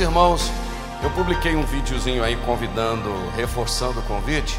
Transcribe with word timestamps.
Irmãos, 0.00 0.50
eu 1.02 1.10
publiquei 1.10 1.54
um 1.54 1.62
videozinho 1.62 2.24
aí 2.24 2.34
convidando, 2.46 3.10
reforçando 3.36 4.00
o 4.00 4.02
convite. 4.04 4.58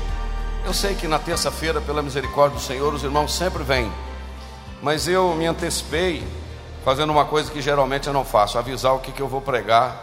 Eu 0.63 0.71
sei 0.71 0.93
que 0.93 1.07
na 1.07 1.17
terça-feira, 1.17 1.81
pela 1.81 2.03
misericórdia 2.03 2.59
do 2.59 2.63
Senhor, 2.63 2.93
os 2.93 3.03
irmãos 3.03 3.33
sempre 3.33 3.63
vêm. 3.63 3.91
Mas 4.83 5.07
eu 5.07 5.33
me 5.33 5.47
antecipei 5.47 6.23
fazendo 6.85 7.09
uma 7.09 7.25
coisa 7.25 7.51
que 7.51 7.59
geralmente 7.59 8.05
eu 8.05 8.13
não 8.13 8.23
faço, 8.23 8.59
avisar 8.59 8.93
o 8.93 8.99
que, 8.99 9.11
que 9.11 9.19
eu 9.19 9.27
vou 9.27 9.41
pregar 9.41 9.99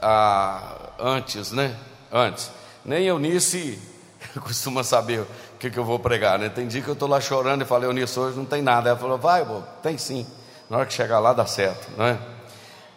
ah, 0.00 0.76
antes, 1.00 1.50
né? 1.50 1.76
Antes. 2.12 2.52
Nem 2.84 3.06
Eunice 3.06 3.76
costuma 4.40 4.84
saber 4.84 5.22
o 5.22 5.26
que, 5.58 5.68
que 5.68 5.78
eu 5.78 5.84
vou 5.84 5.98
pregar, 5.98 6.38
né? 6.38 6.48
Tem 6.48 6.68
dia 6.68 6.80
que 6.80 6.88
eu 6.88 6.94
estou 6.94 7.08
lá 7.08 7.20
chorando 7.20 7.62
e 7.62 7.64
falei, 7.64 7.88
Eunice, 7.88 8.20
hoje 8.20 8.36
não 8.36 8.44
tem 8.44 8.62
nada. 8.62 8.90
Ela 8.90 8.98
falou, 8.98 9.18
vai, 9.18 9.44
vô, 9.44 9.62
tem 9.82 9.98
sim. 9.98 10.24
Na 10.70 10.76
hora 10.76 10.86
que 10.86 10.94
chegar 10.94 11.18
lá 11.18 11.32
dá 11.32 11.44
certo, 11.44 11.88
não 11.98 12.06
é? 12.06 12.16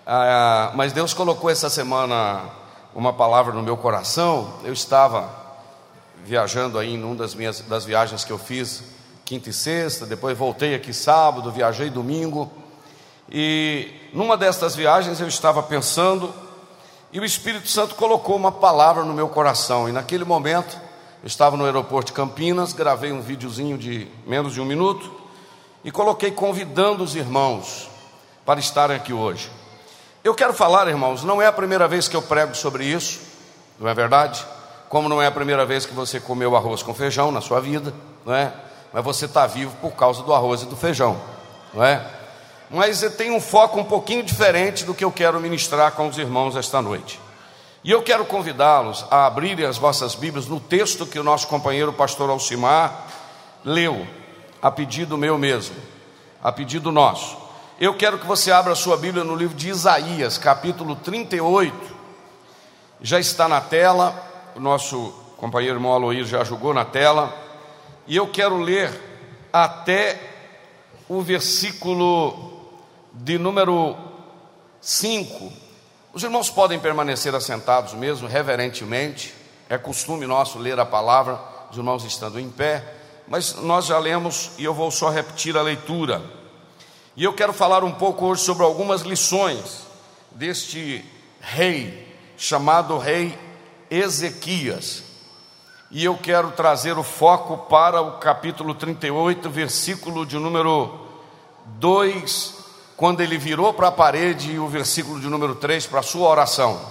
Ah, 0.05 0.71
mas 0.75 0.91
Deus 0.91 1.13
colocou 1.13 1.49
essa 1.49 1.69
semana 1.69 2.41
uma 2.93 3.13
palavra 3.13 3.53
no 3.53 3.63
meu 3.63 3.77
coração. 3.77 4.55
Eu 4.61 4.73
estava 4.73 5.29
viajando 6.25 6.77
aí 6.77 6.93
em 6.93 7.01
uma 7.01 7.15
das 7.15 7.33
minhas 7.33 7.61
das 7.61 7.85
viagens 7.85 8.25
que 8.25 8.31
eu 8.31 8.37
fiz 8.37 8.83
quinta 9.23 9.49
e 9.49 9.53
sexta, 9.53 10.05
depois 10.05 10.37
voltei 10.37 10.75
aqui 10.75 10.93
sábado, 10.93 11.49
viajei 11.51 11.89
domingo. 11.89 12.51
E 13.31 14.09
numa 14.13 14.35
destas 14.35 14.75
viagens 14.75 15.21
eu 15.21 15.27
estava 15.27 15.63
pensando 15.63 16.33
e 17.13 17.19
o 17.21 17.23
Espírito 17.23 17.69
Santo 17.69 17.95
colocou 17.95 18.35
uma 18.35 18.51
palavra 18.51 19.05
no 19.05 19.13
meu 19.13 19.29
coração. 19.29 19.87
E 19.87 19.93
naquele 19.93 20.25
momento 20.25 20.77
eu 21.23 21.27
estava 21.27 21.55
no 21.55 21.63
aeroporto 21.63 22.07
de 22.07 22.13
Campinas, 22.13 22.73
gravei 22.73 23.13
um 23.13 23.21
videozinho 23.21 23.77
de 23.77 24.05
menos 24.27 24.51
de 24.51 24.59
um 24.59 24.65
minuto 24.65 25.09
e 25.81 25.91
coloquei 25.91 26.29
convidando 26.29 27.05
os 27.05 27.15
irmãos 27.15 27.89
para 28.45 28.59
estarem 28.59 28.97
aqui 28.97 29.13
hoje. 29.13 29.62
Eu 30.23 30.33
quero 30.33 30.53
falar, 30.53 30.87
irmãos, 30.87 31.21
não 31.21 31.41
é 31.41 31.47
a 31.47 31.51
primeira 31.51 31.85
vez 31.85 32.07
que 32.07 32.15
eu 32.15 32.21
prego 32.21 32.55
sobre 32.55 32.85
isso, 32.85 33.19
não 33.77 33.89
é 33.89 33.93
verdade? 33.93 34.45
Como 34.87 35.09
não 35.09 35.21
é 35.21 35.27
a 35.27 35.31
primeira 35.31 35.65
vez 35.65 35.85
que 35.85 35.93
você 35.93 36.17
comeu 36.17 36.55
arroz 36.55 36.81
com 36.81 36.93
feijão 36.93 37.29
na 37.29 37.41
sua 37.41 37.59
vida, 37.59 37.93
não 38.25 38.33
é? 38.33 38.53
Mas 38.93 39.03
você 39.03 39.25
está 39.25 39.45
vivo 39.45 39.75
por 39.81 39.91
causa 39.91 40.23
do 40.23 40.33
arroz 40.33 40.61
e 40.61 40.65
do 40.65 40.77
feijão, 40.77 41.19
não 41.73 41.83
é? 41.83 42.01
Mas 42.69 43.01
tem 43.17 43.31
um 43.31 43.41
foco 43.41 43.77
um 43.77 43.83
pouquinho 43.83 44.23
diferente 44.23 44.85
do 44.85 44.93
que 44.93 45.03
eu 45.03 45.11
quero 45.11 45.41
ministrar 45.41 45.91
com 45.91 46.07
os 46.07 46.17
irmãos 46.17 46.55
esta 46.55 46.81
noite. 46.81 47.19
E 47.83 47.91
eu 47.91 48.01
quero 48.01 48.23
convidá-los 48.23 49.05
a 49.11 49.25
abrirem 49.25 49.65
as 49.65 49.77
vossas 49.77 50.15
Bíblias 50.15 50.47
no 50.47 50.57
texto 50.57 51.05
que 51.05 51.19
o 51.19 51.23
nosso 51.23 51.47
companheiro 51.49 51.91
pastor 51.91 52.29
Alcimar 52.29 53.07
leu, 53.65 54.07
a 54.61 54.71
pedido 54.71 55.17
meu 55.17 55.37
mesmo, 55.37 55.75
a 56.41 56.49
pedido 56.49 56.93
nosso. 56.93 57.42
Eu 57.79 57.95
quero 57.95 58.19
que 58.19 58.27
você 58.27 58.51
abra 58.51 58.73
a 58.73 58.75
sua 58.75 58.95
Bíblia 58.95 59.23
no 59.23 59.35
livro 59.35 59.57
de 59.57 59.67
Isaías, 59.67 60.37
capítulo 60.37 60.95
38. 60.95 61.75
Já 63.01 63.19
está 63.19 63.47
na 63.47 63.59
tela, 63.59 64.15
o 64.55 64.59
nosso 64.59 65.11
companheiro 65.37 65.77
irmão 65.77 65.91
Aloir 65.91 66.23
já 66.23 66.43
jogou 66.43 66.71
na 66.71 66.85
tela. 66.85 67.35
E 68.05 68.15
eu 68.15 68.27
quero 68.27 68.59
ler 68.59 68.91
até 69.51 70.19
o 71.09 71.19
versículo 71.23 72.61
de 73.11 73.39
número 73.39 73.97
5. 74.79 75.51
Os 76.13 76.21
irmãos 76.21 76.51
podem 76.51 76.79
permanecer 76.79 77.33
assentados 77.33 77.93
mesmo, 77.93 78.27
reverentemente. 78.27 79.33
É 79.67 79.79
costume 79.79 80.27
nosso 80.27 80.59
ler 80.59 80.79
a 80.79 80.85
palavra, 80.85 81.39
os 81.71 81.77
irmãos 81.77 82.05
estando 82.05 82.39
em 82.39 82.51
pé. 82.51 82.83
Mas 83.27 83.55
nós 83.55 83.87
já 83.87 83.97
lemos 83.97 84.51
e 84.59 84.63
eu 84.63 84.75
vou 84.75 84.91
só 84.91 85.09
repetir 85.09 85.57
a 85.57 85.63
leitura. 85.63 86.42
E 87.15 87.23
eu 87.23 87.33
quero 87.33 87.53
falar 87.53 87.83
um 87.83 87.91
pouco 87.91 88.25
hoje 88.25 88.41
sobre 88.41 88.63
algumas 88.63 89.01
lições 89.01 89.85
deste 90.31 91.05
rei, 91.39 92.17
chamado 92.35 92.97
rei 92.97 93.37
Ezequias. 93.87 95.03
E 95.91 96.03
eu 96.03 96.17
quero 96.17 96.49
trazer 96.51 96.97
o 96.97 97.03
foco 97.03 97.69
para 97.69 98.01
o 98.01 98.13
capítulo 98.13 98.73
38, 98.73 99.47
versículo 99.47 100.25
de 100.25 100.39
número 100.39 101.01
2, 101.77 102.55
quando 102.97 103.21
ele 103.21 103.37
virou 103.37 103.71
para 103.75 103.89
a 103.89 103.91
parede, 103.91 104.53
e 104.53 104.57
o 104.57 104.67
versículo 104.67 105.19
de 105.19 105.27
número 105.27 105.53
3 105.53 105.85
para 105.85 105.99
a 105.99 106.03
sua 106.03 106.27
oração. 106.27 106.81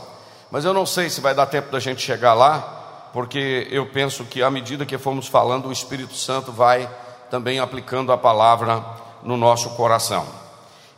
Mas 0.53 0.65
eu 0.65 0.73
não 0.73 0.87
sei 0.87 1.11
se 1.11 1.21
vai 1.21 1.35
dar 1.35 1.47
tempo 1.47 1.73
da 1.73 1.81
gente 1.81 2.01
chegar 2.01 2.35
lá, 2.35 3.11
porque 3.13 3.67
eu 3.73 3.87
penso 3.87 4.25
que 4.25 4.41
à 4.41 4.49
medida 4.49 4.87
que 4.87 4.97
formos 4.99 5.27
falando, 5.27 5.67
o 5.67 5.73
Espírito 5.73 6.15
Santo 6.15 6.53
vai 6.53 6.89
também 7.29 7.59
aplicando 7.59 8.13
a 8.13 8.17
palavra 8.17 9.02
no 9.23 9.37
nosso 9.37 9.71
coração. 9.71 10.27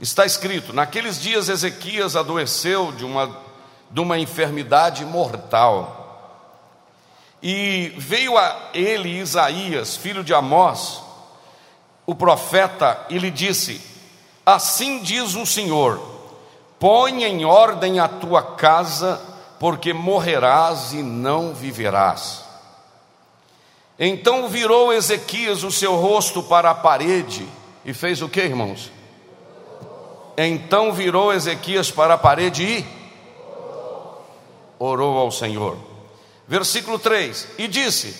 Está 0.00 0.26
escrito: 0.26 0.72
naqueles 0.72 1.20
dias 1.20 1.48
Ezequias 1.48 2.16
adoeceu 2.16 2.92
de 2.92 3.04
uma, 3.04 3.36
de 3.90 4.00
uma 4.00 4.18
enfermidade 4.18 5.04
mortal. 5.04 6.00
E 7.42 7.92
veio 7.98 8.38
a 8.38 8.70
ele 8.72 9.18
Isaías, 9.18 9.96
filho 9.96 10.24
de 10.24 10.32
Amós, 10.32 11.02
o 12.06 12.14
profeta, 12.14 13.04
e 13.08 13.18
lhe 13.18 13.30
disse: 13.30 13.80
Assim 14.44 15.00
diz 15.02 15.34
o 15.34 15.46
Senhor: 15.46 16.00
põe 16.78 17.24
em 17.24 17.44
ordem 17.44 18.00
a 18.00 18.08
tua 18.08 18.42
casa, 18.42 19.20
porque 19.60 19.92
morrerás 19.92 20.92
e 20.92 21.02
não 21.02 21.54
viverás. 21.54 22.42
Então 23.98 24.48
virou 24.48 24.92
Ezequias 24.92 25.62
o 25.62 25.70
seu 25.70 25.94
rosto 25.94 26.42
para 26.42 26.70
a 26.70 26.74
parede 26.74 27.46
e 27.84 27.92
fez 27.92 28.22
o 28.22 28.28
que, 28.28 28.40
irmãos? 28.40 28.90
Então 30.36 30.92
virou 30.92 31.32
Ezequias 31.32 31.90
para 31.90 32.14
a 32.14 32.18
parede 32.18 32.64
e 32.64 32.84
orou 34.78 35.16
ao 35.18 35.30
Senhor. 35.30 35.76
Versículo 36.48 36.98
3: 36.98 37.48
E 37.58 37.68
disse: 37.68 38.14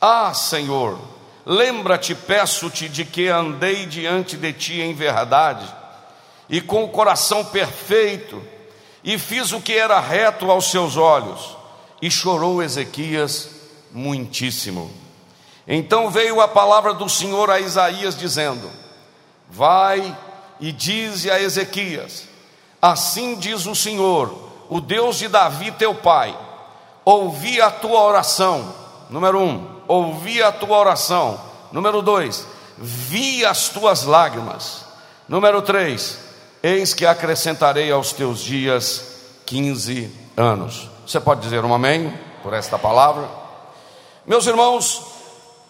Ah, 0.00 0.34
Senhor, 0.34 0.98
lembra-te, 1.44 2.14
peço-te, 2.14 2.88
de 2.88 3.04
que 3.04 3.28
andei 3.28 3.86
diante 3.86 4.36
de 4.36 4.52
ti 4.52 4.80
em 4.80 4.92
verdade, 4.92 5.66
e 6.48 6.60
com 6.60 6.84
o 6.84 6.88
coração 6.88 7.44
perfeito, 7.44 8.42
e 9.02 9.18
fiz 9.18 9.52
o 9.52 9.60
que 9.60 9.72
era 9.72 9.98
reto 10.00 10.50
aos 10.50 10.70
seus 10.70 10.96
olhos. 10.96 11.56
E 12.02 12.10
chorou 12.10 12.62
Ezequias 12.62 13.48
muitíssimo. 13.90 14.90
Então 15.66 16.10
veio 16.10 16.42
a 16.42 16.46
palavra 16.46 16.92
do 16.92 17.08
Senhor 17.08 17.50
a 17.50 17.58
Isaías, 17.58 18.16
dizendo: 18.16 18.70
Vai 19.48 20.16
e 20.60 20.72
dize 20.72 21.30
a 21.30 21.40
Ezequias: 21.40 22.24
Assim 22.80 23.36
diz 23.36 23.66
o 23.66 23.74
Senhor, 23.74 24.34
o 24.68 24.80
Deus 24.80 25.16
de 25.16 25.28
Davi 25.28 25.70
teu 25.72 25.94
pai: 25.94 26.36
Ouvi 27.04 27.60
a 27.60 27.70
tua 27.70 28.00
oração. 28.00 28.74
Número 29.08 29.40
um, 29.40 29.66
ouvi 29.86 30.42
a 30.42 30.50
tua 30.50 30.78
oração. 30.78 31.40
Número 31.70 32.02
dois, 32.02 32.46
vi 32.76 33.44
as 33.44 33.68
tuas 33.68 34.04
lágrimas. 34.04 34.84
Número 35.28 35.62
três, 35.62 36.18
eis 36.62 36.94
que 36.94 37.06
acrescentarei 37.06 37.90
aos 37.90 38.12
teus 38.12 38.40
dias 38.40 39.16
quinze 39.44 40.10
anos. 40.36 40.90
Você 41.06 41.20
pode 41.20 41.40
dizer 41.40 41.64
um 41.64 41.72
amém 41.72 42.12
por 42.42 42.52
esta 42.52 42.78
palavra? 42.78 43.28
Meus 44.26 44.46
irmãos, 44.46 45.02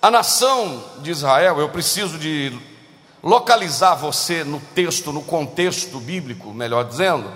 a 0.00 0.10
nação 0.10 0.82
de 0.98 1.10
Israel, 1.10 1.60
eu 1.60 1.68
preciso 1.68 2.18
de 2.18 2.58
localizar 3.26 3.96
você 3.96 4.44
no 4.44 4.60
texto, 4.60 5.12
no 5.12 5.20
contexto 5.20 5.98
bíblico, 5.98 6.54
melhor 6.54 6.84
dizendo. 6.84 7.28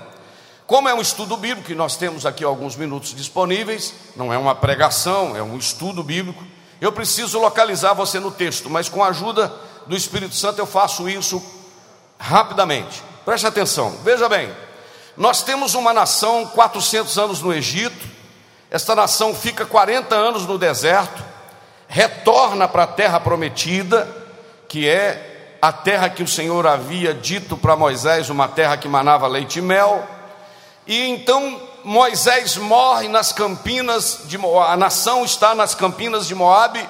Como 0.64 0.88
é 0.88 0.94
um 0.94 1.00
estudo 1.00 1.36
bíblico, 1.36 1.72
e 1.72 1.74
nós 1.74 1.96
temos 1.96 2.24
aqui 2.24 2.44
alguns 2.44 2.76
minutos 2.76 3.12
disponíveis, 3.12 3.92
não 4.14 4.32
é 4.32 4.38
uma 4.38 4.54
pregação, 4.54 5.36
é 5.36 5.42
um 5.42 5.58
estudo 5.58 6.04
bíblico, 6.04 6.44
eu 6.80 6.92
preciso 6.92 7.40
localizar 7.40 7.92
você 7.92 8.20
no 8.20 8.30
texto, 8.30 8.70
mas 8.70 8.88
com 8.88 9.02
a 9.02 9.08
ajuda 9.08 9.52
do 9.84 9.96
Espírito 9.96 10.36
Santo 10.36 10.60
eu 10.60 10.66
faço 10.66 11.08
isso 11.08 11.42
rapidamente. 12.20 13.02
Preste 13.24 13.48
atenção, 13.48 13.98
veja 14.04 14.28
bem, 14.28 14.54
nós 15.16 15.42
temos 15.42 15.74
uma 15.74 15.92
nação 15.92 16.46
400 16.46 17.18
anos 17.18 17.42
no 17.42 17.52
Egito, 17.52 18.06
esta 18.70 18.94
nação 18.94 19.34
fica 19.34 19.66
40 19.66 20.14
anos 20.14 20.46
no 20.46 20.56
deserto, 20.56 21.20
retorna 21.88 22.68
para 22.68 22.84
a 22.84 22.86
terra 22.86 23.18
prometida, 23.18 24.08
que 24.68 24.88
é 24.88 25.29
a 25.60 25.72
terra 25.72 26.08
que 26.08 26.22
o 26.22 26.28
Senhor 26.28 26.66
havia 26.66 27.12
dito 27.12 27.56
para 27.56 27.76
Moisés, 27.76 28.30
uma 28.30 28.48
terra 28.48 28.76
que 28.76 28.88
manava 28.88 29.26
leite 29.26 29.58
e 29.58 29.62
mel. 29.62 30.06
E 30.86 31.08
então 31.08 31.60
Moisés 31.84 32.56
morre 32.56 33.08
nas 33.08 33.32
campinas 33.32 34.22
de 34.24 34.38
Moab, 34.38 34.72
a 34.72 34.76
nação 34.76 35.24
está 35.24 35.54
nas 35.54 35.74
campinas 35.74 36.26
de 36.26 36.34
Moabe. 36.34 36.86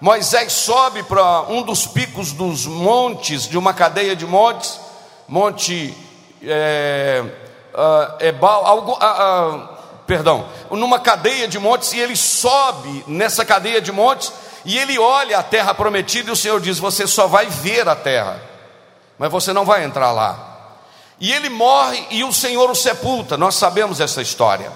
Moisés 0.00 0.52
sobe 0.52 1.02
para 1.02 1.42
um 1.42 1.62
dos 1.62 1.86
picos 1.86 2.32
dos 2.32 2.66
montes, 2.66 3.48
de 3.48 3.56
uma 3.56 3.72
cadeia 3.72 4.14
de 4.14 4.26
montes, 4.26 4.80
Monte 5.28 5.92
é, 6.42 7.24
uh, 7.74 8.24
Ebal, 8.24 8.64
algo, 8.64 8.92
uh, 8.92 9.56
uh, 9.56 9.68
perdão, 10.06 10.46
numa 10.70 11.00
cadeia 11.00 11.48
de 11.48 11.58
montes, 11.58 11.92
e 11.92 11.98
ele 11.98 12.14
sobe 12.14 13.04
nessa 13.08 13.44
cadeia 13.44 13.80
de 13.80 13.90
montes, 13.90 14.32
e 14.66 14.76
ele 14.76 14.98
olha 14.98 15.38
a 15.38 15.42
terra 15.44 15.72
prometida, 15.72 16.28
e 16.28 16.32
o 16.32 16.36
Senhor 16.36 16.60
diz: 16.60 16.78
Você 16.80 17.06
só 17.06 17.28
vai 17.28 17.46
ver 17.46 17.88
a 17.88 17.94
terra, 17.94 18.42
mas 19.16 19.30
você 19.30 19.52
não 19.52 19.64
vai 19.64 19.84
entrar 19.84 20.10
lá. 20.10 20.54
E 21.20 21.32
ele 21.32 21.48
morre 21.48 22.04
e 22.10 22.24
o 22.24 22.32
Senhor 22.32 22.68
o 22.68 22.74
sepulta, 22.74 23.36
nós 23.36 23.54
sabemos 23.54 24.00
essa 24.00 24.20
história. 24.20 24.70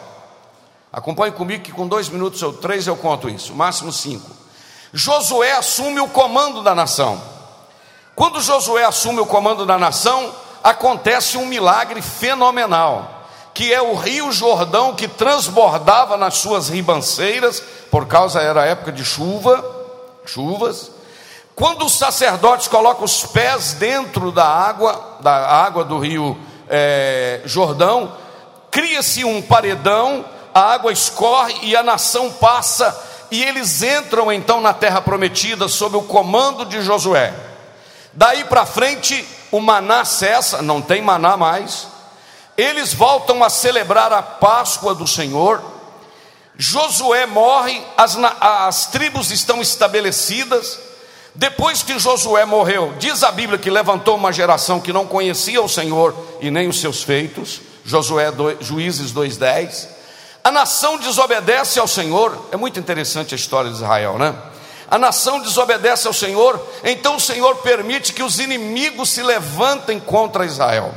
Acompanhe 0.93 1.33
comigo 1.33 1.65
que 1.65 1.73
com 1.73 1.89
dois 1.89 2.09
minutos 2.09 2.41
ou 2.43 2.53
três 2.53 2.87
eu 2.87 2.97
conto 2.97 3.29
isso, 3.29 3.53
máximo 3.53 3.93
cinco. 3.93 4.31
Josué 4.93 5.53
assume 5.53 6.01
o 6.01 6.09
comando 6.09 6.63
da 6.63 6.75
nação. 6.75 7.21
Quando 8.15 8.41
Josué 8.41 8.85
assume 8.85 9.21
o 9.21 9.27
comando 9.27 9.67
da 9.67 9.77
nação, 9.77 10.33
acontece 10.63 11.37
um 11.37 11.47
milagre 11.47 12.01
fenomenal 12.01 13.21
que 13.53 13.73
é 13.73 13.83
o 13.83 13.95
rio 13.95 14.31
Jordão 14.31 14.95
que 14.95 15.09
transbordava 15.09 16.17
nas 16.17 16.39
suas 16.39 16.69
ribanceiras, 16.69 17.61
por 17.91 18.07
causa 18.07 18.41
era 18.41 18.65
época 18.65 18.93
de 18.93 19.05
chuva, 19.05 19.80
chuvas. 20.25 20.91
Quando 21.55 21.85
os 21.85 21.93
sacerdotes 21.93 22.69
colocam 22.69 23.05
os 23.05 23.25
pés 23.25 23.75
dentro 23.75 24.33
da 24.33 24.47
água, 24.47 25.19
da 25.21 25.33
água 25.33 25.85
do 25.85 25.99
rio 25.99 26.39
é, 26.69 27.41
Jordão, 27.45 28.17
cria-se 28.71 29.25
um 29.25 29.43
paredão, 29.43 30.25
a 30.55 30.61
água 30.73 30.93
escorre 30.93 31.55
e 31.63 31.77
a 31.77 31.83
nação 31.83 32.31
passa, 32.31 32.99
e 33.31 33.43
eles 33.45 33.83
entram 33.83 34.33
então 34.33 34.61
na 34.61 34.73
terra 34.73 35.01
prometida 35.01 35.69
sob 35.69 35.97
o 35.97 36.03
comando 36.03 36.65
de 36.65 36.83
Josué. 36.83 37.35
Daí 38.13 38.45
para 38.45 38.67
frente, 38.67 39.27
o 39.53 39.61
maná 39.61 40.05
cessa, 40.05 40.63
não 40.63 40.81
tem 40.81 41.03
maná 41.03 41.37
mais 41.37 41.89
eles 42.61 42.93
voltam 42.93 43.43
a 43.43 43.49
celebrar 43.49 44.13
a 44.13 44.23
Páscoa 44.23 44.95
do 44.95 45.07
Senhor. 45.07 45.63
Josué 46.61 47.25
morre, 47.25 47.83
as, 47.97 48.19
as 48.39 48.87
tribos 48.89 49.31
estão 49.31 49.63
estabelecidas. 49.63 50.79
Depois 51.35 51.83
que 51.83 51.99
Josué 51.99 52.45
morreu, 52.45 52.93
diz 52.99 53.23
a 53.23 53.33
Bíblia 53.33 53.59
que 53.59 53.71
levantou 53.71 54.15
uma 54.15 54.31
geração 54.31 54.79
que 54.79 54.93
não 54.93 55.07
conhecia 55.07 55.63
o 55.63 55.69
Senhor 55.71 56.15
e 56.39 56.51
nem 56.51 56.69
os 56.69 56.79
seus 56.79 57.03
feitos. 57.03 57.63
Josué 57.83 58.31
2, 58.31 58.59
Juízes 58.61 59.11
2:10. 59.11 59.89
A 60.45 60.51
nação 60.51 60.99
desobedece 60.99 61.81
ao 61.81 61.89
Senhor. 61.89 62.49
É 62.53 62.59
muito 62.59 62.79
interessante 62.79 63.35
a 63.35 63.37
história 63.37 63.71
de 63.71 63.77
Israel, 63.77 64.19
né? 64.19 64.35
A 64.91 64.99
nação 64.99 65.41
desobedece 65.41 66.09
ao 66.09 66.13
Senhor, 66.13 66.61
então 66.85 67.17
o 67.17 67.21
Senhor 67.21 67.57
permite 67.63 68.13
que 68.13 68.23
os 68.23 68.39
inimigos 68.39 69.09
se 69.09 69.23
levantem 69.23 69.99
contra 69.99 70.45
Israel. 70.45 70.93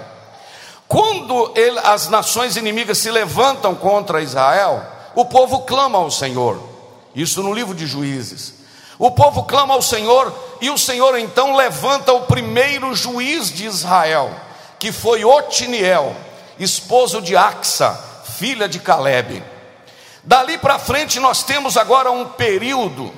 Quando 0.89 1.53
ele, 1.55 1.79
as 1.79 2.09
nações 2.09 2.57
inimigas 2.57 2.97
se 2.97 3.09
levantam 3.09 3.73
contra 3.73 4.21
Israel, 4.21 4.91
o 5.15 5.25
povo 5.25 5.61
clama 5.61 5.97
ao 5.97 6.09
Senhor. 6.09 6.61
Isso 7.15 7.43
no 7.43 7.53
livro 7.53 7.75
de 7.75 7.85
Juízes. 7.85 8.55
O 8.97 9.11
povo 9.11 9.43
clama 9.43 9.73
ao 9.73 9.81
Senhor 9.81 10.33
e 10.61 10.69
o 10.69 10.77
Senhor 10.77 11.17
então 11.17 11.55
levanta 11.55 12.13
o 12.13 12.21
primeiro 12.21 12.95
juiz 12.95 13.51
de 13.51 13.65
Israel, 13.65 14.31
que 14.79 14.91
foi 14.91 15.25
Otiniel, 15.25 16.15
esposo 16.59 17.21
de 17.21 17.35
Axa, 17.35 17.99
filha 18.37 18.67
de 18.67 18.79
Caleb. 18.79 19.43
Dali 20.23 20.57
para 20.57 20.79
frente 20.79 21.19
nós 21.19 21.43
temos 21.43 21.75
agora 21.75 22.11
um 22.11 22.25
período 22.25 23.13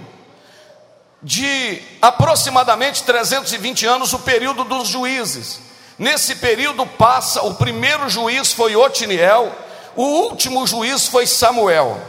de 1.22 1.82
aproximadamente 2.02 3.04
320 3.04 3.86
anos, 3.86 4.14
o 4.14 4.20
período 4.20 4.64
dos 4.64 4.88
juízes. 4.88 5.60
Nesse 5.98 6.36
período 6.36 6.86
passa, 6.86 7.42
o 7.42 7.56
primeiro 7.56 8.10
juiz 8.10 8.52
foi 8.52 8.76
Otiniel, 8.76 9.52
o 9.96 10.04
último 10.04 10.66
juiz 10.68 11.08
foi 11.08 11.26
Samuel. 11.26 12.00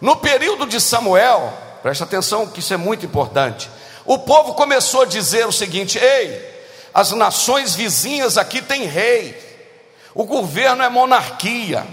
No 0.00 0.16
período 0.16 0.66
de 0.66 0.80
Samuel, 0.80 1.52
presta 1.82 2.04
atenção 2.04 2.46
que 2.46 2.60
isso 2.60 2.74
é 2.74 2.76
muito 2.76 3.06
importante. 3.06 3.70
O 4.04 4.18
povo 4.18 4.54
começou 4.54 5.02
a 5.02 5.06
dizer 5.06 5.46
o 5.46 5.52
seguinte: 5.52 5.98
ei, 5.98 6.54
as 6.92 7.12
nações 7.12 7.74
vizinhas 7.74 8.36
aqui 8.36 8.60
têm 8.60 8.84
rei, 8.84 9.36
o 10.14 10.24
governo 10.24 10.82
é 10.82 10.88
monarquia, 10.88 11.86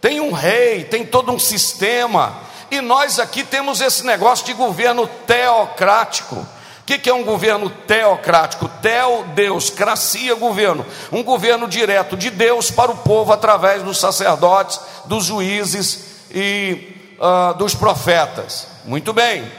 tem 0.00 0.20
um 0.20 0.32
rei, 0.32 0.84
tem 0.84 1.04
todo 1.04 1.32
um 1.32 1.38
sistema, 1.38 2.40
e 2.70 2.80
nós 2.80 3.18
aqui 3.18 3.44
temos 3.44 3.80
esse 3.80 4.04
negócio 4.04 4.44
de 4.46 4.52
governo 4.52 5.06
teocrático. 5.26 6.46
O 6.84 6.86
que, 6.86 6.98
que, 6.98 7.08
é 7.08 7.14
um 7.14 7.24
governo 7.24 7.70
teocrático? 7.70 8.68
Teo, 8.82 9.24
Deus, 9.34 9.70
cracia, 9.70 10.34
governo. 10.34 10.84
Um 11.10 11.22
governo 11.22 11.66
direto 11.66 12.14
de 12.14 12.28
Deus 12.28 12.70
para 12.70 12.92
o 12.92 12.98
povo 12.98 13.32
através 13.32 13.82
dos 13.82 13.96
sacerdotes, 13.96 14.78
dos 15.06 15.24
juízes 15.24 16.04
e 16.30 16.94
uh, 17.18 17.54
dos 17.56 17.74
profetas. 17.74 18.66
Muito 18.84 19.14
bem. 19.14 19.50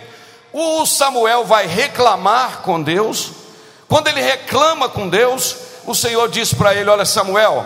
O 0.53 0.85
Samuel 0.85 1.45
vai 1.45 1.65
reclamar 1.65 2.61
com 2.61 2.79
Deus. 2.79 3.31
Quando 3.87 4.07
ele 4.07 4.21
reclama 4.21 4.87
com 4.87 5.09
Deus, 5.09 5.55
o 5.87 5.95
Senhor 5.95 6.29
diz 6.29 6.53
para 6.53 6.75
ele: 6.75 6.91
Olha, 6.91 7.05
Samuel, 7.05 7.65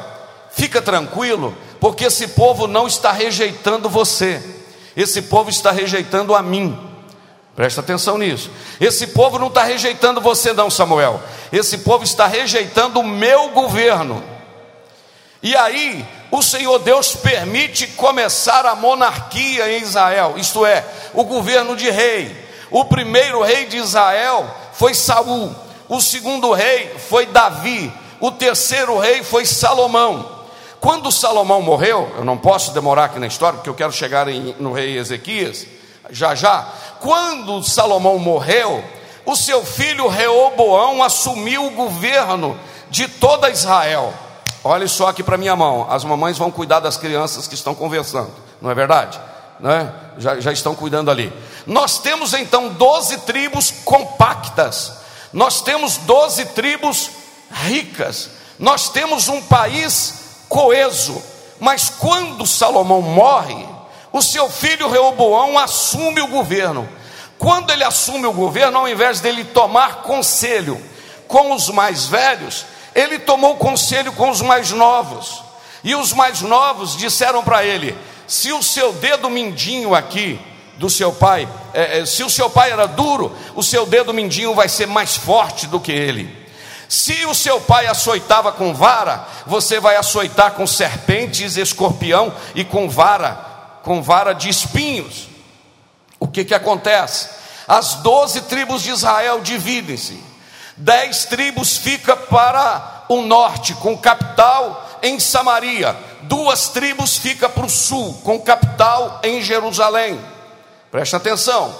fica 0.52 0.82
tranquilo, 0.82 1.54
porque 1.82 2.06
esse 2.06 2.30
povo 2.30 2.66
não 2.66 2.88
está 2.88 3.12
rejeitando 3.12 3.90
você, 3.90 4.42
esse 4.96 5.24
povo 5.24 5.50
está 5.50 5.70
rejeitando 5.70 6.34
a 6.34 6.42
mim. 6.42 6.89
Presta 7.60 7.82
atenção 7.82 8.18
nisso. 8.18 8.50
Esse 8.80 9.08
povo 9.08 9.38
não 9.38 9.48
está 9.48 9.64
rejeitando 9.64 10.22
você, 10.22 10.54
não, 10.54 10.70
Samuel. 10.70 11.22
Esse 11.52 11.80
povo 11.80 12.06
está 12.06 12.26
rejeitando 12.26 13.02
o 13.02 13.04
meu 13.06 13.50
governo. 13.50 14.24
E 15.44 15.54
aí, 15.58 16.08
o 16.32 16.42
Senhor 16.42 16.80
Deus 16.80 17.18
permite 17.18 17.86
começar 17.88 18.66
a 18.66 18.76
monarquia 18.76 19.70
em 19.74 19.82
Israel, 19.82 20.36
isto 20.38 20.66
é, 20.66 20.86
o 21.14 21.26
governo 21.26 21.76
de 21.76 21.90
rei. 21.90 22.34
O 22.72 22.86
primeiro 22.86 23.44
rei 23.44 23.66
de 23.66 23.76
Israel 23.76 24.50
foi 24.72 24.94
Saul, 24.94 25.54
o 25.90 26.00
segundo 26.00 26.54
rei 26.54 26.90
foi 27.10 27.26
Davi, 27.26 27.92
o 28.22 28.32
terceiro 28.32 28.98
rei 28.98 29.22
foi 29.22 29.46
Salomão. 29.46 30.46
Quando 30.80 31.12
Salomão 31.12 31.62
morreu, 31.62 32.10
eu 32.16 32.24
não 32.24 32.38
posso 32.38 32.72
demorar 32.72 33.04
aqui 33.04 33.20
na 33.20 33.28
história, 33.28 33.58
porque 33.58 33.70
eu 33.70 33.76
quero 33.76 33.92
chegar 33.92 34.30
em, 34.30 34.56
no 34.60 34.72
rei 34.72 34.98
Ezequias, 34.98 35.68
já 36.12 36.36
já. 36.36 36.68
Quando 37.00 37.64
Salomão 37.64 38.18
morreu, 38.20 38.84
o 39.26 39.36
seu 39.36 39.64
filho 39.64 40.08
Reoboão 40.08 41.04
assumiu 41.04 41.66
o 41.66 41.72
governo 41.72 42.60
de 42.90 43.08
toda 43.08 43.50
Israel. 43.50 44.14
Olhe 44.64 44.88
só 44.88 45.08
aqui 45.08 45.24
para 45.24 45.38
minha 45.38 45.56
mão, 45.56 45.88
as 45.90 46.04
mamães 46.04 46.38
vão 46.38 46.52
cuidar 46.52 46.80
das 46.80 46.98
crianças 46.98 47.48
que 47.48 47.56
estão 47.56 47.74
conversando, 47.74 48.32
não 48.62 48.70
é 48.70 48.76
verdade? 48.76 49.20
Né? 49.60 49.94
Já, 50.18 50.40
já 50.40 50.52
estão 50.52 50.76
cuidando 50.76 51.10
ali. 51.10 51.32
Nós 51.66 52.00
temos 52.00 52.34
então 52.34 52.70
12 52.70 53.20
tribos 53.20 53.72
compactas, 53.86 54.94
nós 55.32 55.62
temos 55.62 55.98
12 55.98 56.46
tribos 56.48 57.10
ricas, 57.52 58.32
nós 58.58 58.90
temos 58.90 59.30
um 59.30 59.42
país 59.42 60.44
coeso, 60.50 61.22
mas 61.60 61.90
quando 61.90 62.46
Salomão 62.46 63.02
morre, 63.02 63.66
o 64.12 64.22
seu 64.22 64.50
filho 64.50 64.90
Reoboão 64.90 65.58
assume 65.58 66.22
o 66.22 66.28
governo. 66.28 66.88
Quando 67.38 67.72
ele 67.72 67.84
assume 67.84 68.26
o 68.26 68.34
governo, 68.34 68.80
ao 68.80 68.88
invés 68.88 69.22
dele 69.22 69.44
tomar 69.44 70.02
conselho 70.02 70.82
com 71.28 71.54
os 71.54 71.70
mais 71.70 72.06
velhos, 72.06 72.66
ele 72.94 73.20
tomou 73.20 73.56
conselho 73.56 74.12
com 74.12 74.30
os 74.30 74.42
mais 74.42 74.72
novos. 74.72 75.44
E 75.84 75.96
os 75.96 76.12
mais 76.12 76.42
novos 76.42 76.98
disseram 76.98 77.44
para 77.44 77.64
ele: 77.64 77.98
se 78.28 78.52
o 78.52 78.62
seu 78.62 78.92
dedo 78.94 79.30
mindinho 79.30 79.96
aqui 79.96 80.40
do 80.78 80.90
seu 80.90 81.12
pai, 81.12 81.48
é, 81.74 82.00
é, 82.00 82.06
se 82.06 82.24
o 82.24 82.30
seu 82.30 82.50
pai 82.50 82.72
era 82.72 82.88
duro, 82.88 83.36
o 83.56 83.64
seu 83.64 83.86
dedo 83.86 84.14
mindinho 84.14 84.56
vai 84.56 84.68
ser 84.68 84.88
mais 84.88 85.16
forte 85.16 85.68
do 85.68 85.80
que 85.80 85.92
ele. 85.92 86.38
Se 86.88 87.26
o 87.26 87.36
seu 87.36 87.62
pai 87.62 87.86
açoitava 87.86 88.52
com 88.52 88.74
vara, 88.74 89.28
você 89.46 89.80
vai 89.80 89.96
açoitar 89.96 90.54
com 90.54 90.66
serpentes, 90.66 91.56
escorpião 91.56 92.34
e 92.56 92.64
com 92.64 92.90
vara, 92.90 93.49
com 93.90 94.04
vara 94.04 94.34
de 94.34 94.50
espinhos. 94.50 95.30
O 96.20 96.28
que 96.28 96.46
que 96.46 96.54
acontece? 96.54 97.28
As 97.68 97.96
doze 97.96 98.42
tribos 98.42 98.84
de 98.84 98.92
Israel 98.92 99.42
dividem-se. 99.42 100.24
Dez 100.78 101.26
tribos 101.26 101.76
fica 101.76 102.16
para 102.16 103.06
o 103.10 103.24
norte, 103.24 103.74
com 103.74 103.98
capital 103.98 105.00
em 105.02 105.20
Samaria. 105.20 105.98
Duas 106.22 106.70
tribos 106.70 107.18
fica 107.18 107.50
para 107.50 107.66
o 107.66 107.70
sul, 107.70 108.14
com 108.24 108.40
capital 108.40 109.22
em 109.24 109.42
Jerusalém. 109.42 110.24
Preste 110.92 111.16
atenção. 111.16 111.76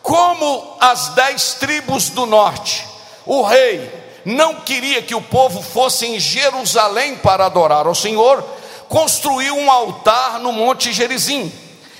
Como 0.00 0.78
as 0.80 1.08
dez 1.08 1.52
tribos 1.60 2.08
do 2.08 2.24
norte, 2.24 2.82
o 3.26 3.42
rei 3.42 3.92
não 4.24 4.54
queria 4.54 5.02
que 5.02 5.14
o 5.14 5.20
povo 5.20 5.60
fosse 5.60 6.06
em 6.06 6.18
Jerusalém 6.18 7.16
para 7.16 7.44
adorar 7.44 7.86
ao 7.86 7.94
Senhor, 7.94 8.42
construiu 8.92 9.56
um 9.56 9.70
altar 9.70 10.38
no 10.38 10.52
Monte 10.52 10.92
Gerizim 10.92 11.50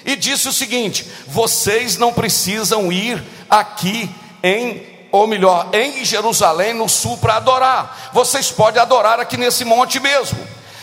e 0.05 0.15
disse 0.15 0.47
o 0.47 0.53
seguinte: 0.53 1.11
vocês 1.27 1.97
não 1.97 2.13
precisam 2.13 2.93
ir 2.93 3.25
aqui 3.49 4.11
em, 4.43 4.87
ou 5.11 5.27
melhor, 5.27 5.71
em 5.73 6.05
Jerusalém, 6.05 6.75
no 6.75 6.91
sul, 6.91 7.17
para 7.17 7.37
adorar, 7.37 8.11
vocês 8.13 8.51
podem 8.51 8.83
adorar 8.83 9.19
aqui 9.19 9.39
nesse 9.39 9.65
monte 9.65 9.99
mesmo. 9.99 10.39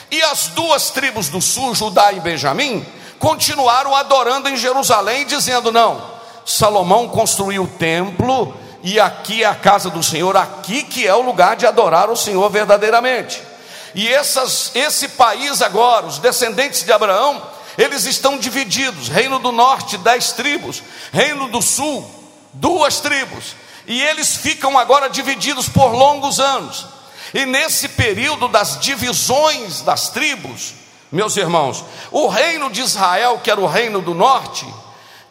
E 0.09 0.19
as 0.23 0.47
duas 0.47 0.89
tribos 0.89 1.29
do 1.29 1.39
sul, 1.39 1.75
Judá 1.75 2.11
e 2.11 2.19
Benjamim, 2.19 2.83
continuaram 3.19 3.95
adorando 3.95 4.49
em 4.49 4.57
Jerusalém, 4.57 5.27
dizendo: 5.27 5.71
não, 5.71 6.01
Salomão 6.43 7.07
construiu 7.07 7.65
o 7.65 7.67
templo 7.67 8.57
e 8.81 8.99
aqui 8.99 9.43
é 9.43 9.45
a 9.45 9.53
casa 9.53 9.91
do 9.91 10.01
Senhor, 10.01 10.35
aqui 10.35 10.81
que 10.81 11.05
é 11.05 11.13
o 11.13 11.21
lugar 11.21 11.55
de 11.55 11.67
adorar 11.67 12.09
o 12.09 12.17
Senhor 12.17 12.49
verdadeiramente. 12.49 13.48
E 13.95 14.07
essas, 14.07 14.71
esse 14.75 15.09
país 15.09 15.61
agora, 15.61 16.05
os 16.05 16.19
descendentes 16.19 16.83
de 16.83 16.91
Abraão, 16.91 17.41
eles 17.77 18.05
estão 18.05 18.37
divididos: 18.37 19.07
Reino 19.07 19.39
do 19.39 19.51
Norte, 19.51 19.97
dez 19.97 20.31
tribos, 20.31 20.83
Reino 21.11 21.47
do 21.47 21.61
Sul, 21.61 22.09
duas 22.53 22.99
tribos, 22.99 23.55
e 23.87 24.01
eles 24.01 24.35
ficam 24.35 24.77
agora 24.77 25.09
divididos 25.09 25.67
por 25.67 25.91
longos 25.93 26.39
anos. 26.39 26.85
E 27.33 27.45
nesse 27.45 27.89
período 27.89 28.47
das 28.47 28.79
divisões 28.79 29.81
das 29.81 30.09
tribos, 30.09 30.73
meus 31.11 31.37
irmãos, 31.37 31.83
o 32.11 32.27
reino 32.27 32.69
de 32.69 32.81
Israel, 32.81 33.39
que 33.43 33.49
era 33.49 33.59
o 33.59 33.67
reino 33.67 34.01
do 34.01 34.13
norte, 34.13 34.65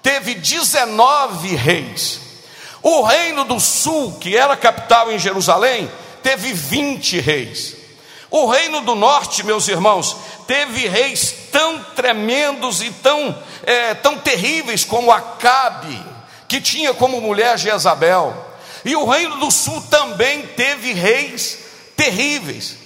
teve 0.02 0.34
19 0.34 1.54
reis. 1.54 2.20
O 2.82 3.02
reino 3.02 3.44
do 3.44 3.58
sul, 3.58 4.16
que 4.20 4.36
era 4.36 4.56
capital 4.56 5.10
em 5.10 5.18
Jerusalém, 5.18 5.90
teve 6.22 6.52
20 6.52 7.20
reis. 7.20 7.77
O 8.30 8.46
reino 8.46 8.82
do 8.82 8.94
norte, 8.94 9.42
meus 9.42 9.68
irmãos, 9.68 10.16
teve 10.46 10.86
reis 10.86 11.34
tão 11.50 11.82
tremendos 11.96 12.82
e 12.82 12.90
tão, 12.90 13.36
é, 13.64 13.94
tão 13.94 14.18
terríveis 14.18 14.84
como 14.84 15.10
Acabe, 15.10 16.04
que 16.46 16.60
tinha 16.60 16.92
como 16.92 17.20
mulher 17.20 17.58
Jezabel. 17.58 18.36
E 18.84 18.94
o 18.94 19.08
reino 19.08 19.36
do 19.38 19.50
sul 19.50 19.80
também 19.90 20.46
teve 20.48 20.92
reis 20.92 21.58
terríveis. 21.96 22.76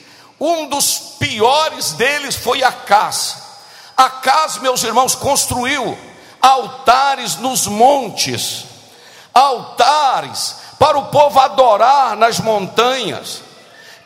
Um 0.41 0.69
dos 0.69 1.17
piores 1.19 1.93
deles 1.93 2.37
foi 2.37 2.63
Acás. 2.63 3.37
Acás, 3.97 4.59
meus 4.59 4.83
irmãos, 4.83 5.15
construiu 5.15 5.99
altares 6.41 7.37
nos 7.37 7.67
montes 7.67 8.73
altares 9.33 10.57
para 10.79 10.99
o 10.99 11.07
povo 11.07 11.39
adorar 11.41 12.17
nas 12.17 12.39
montanhas. 12.41 13.43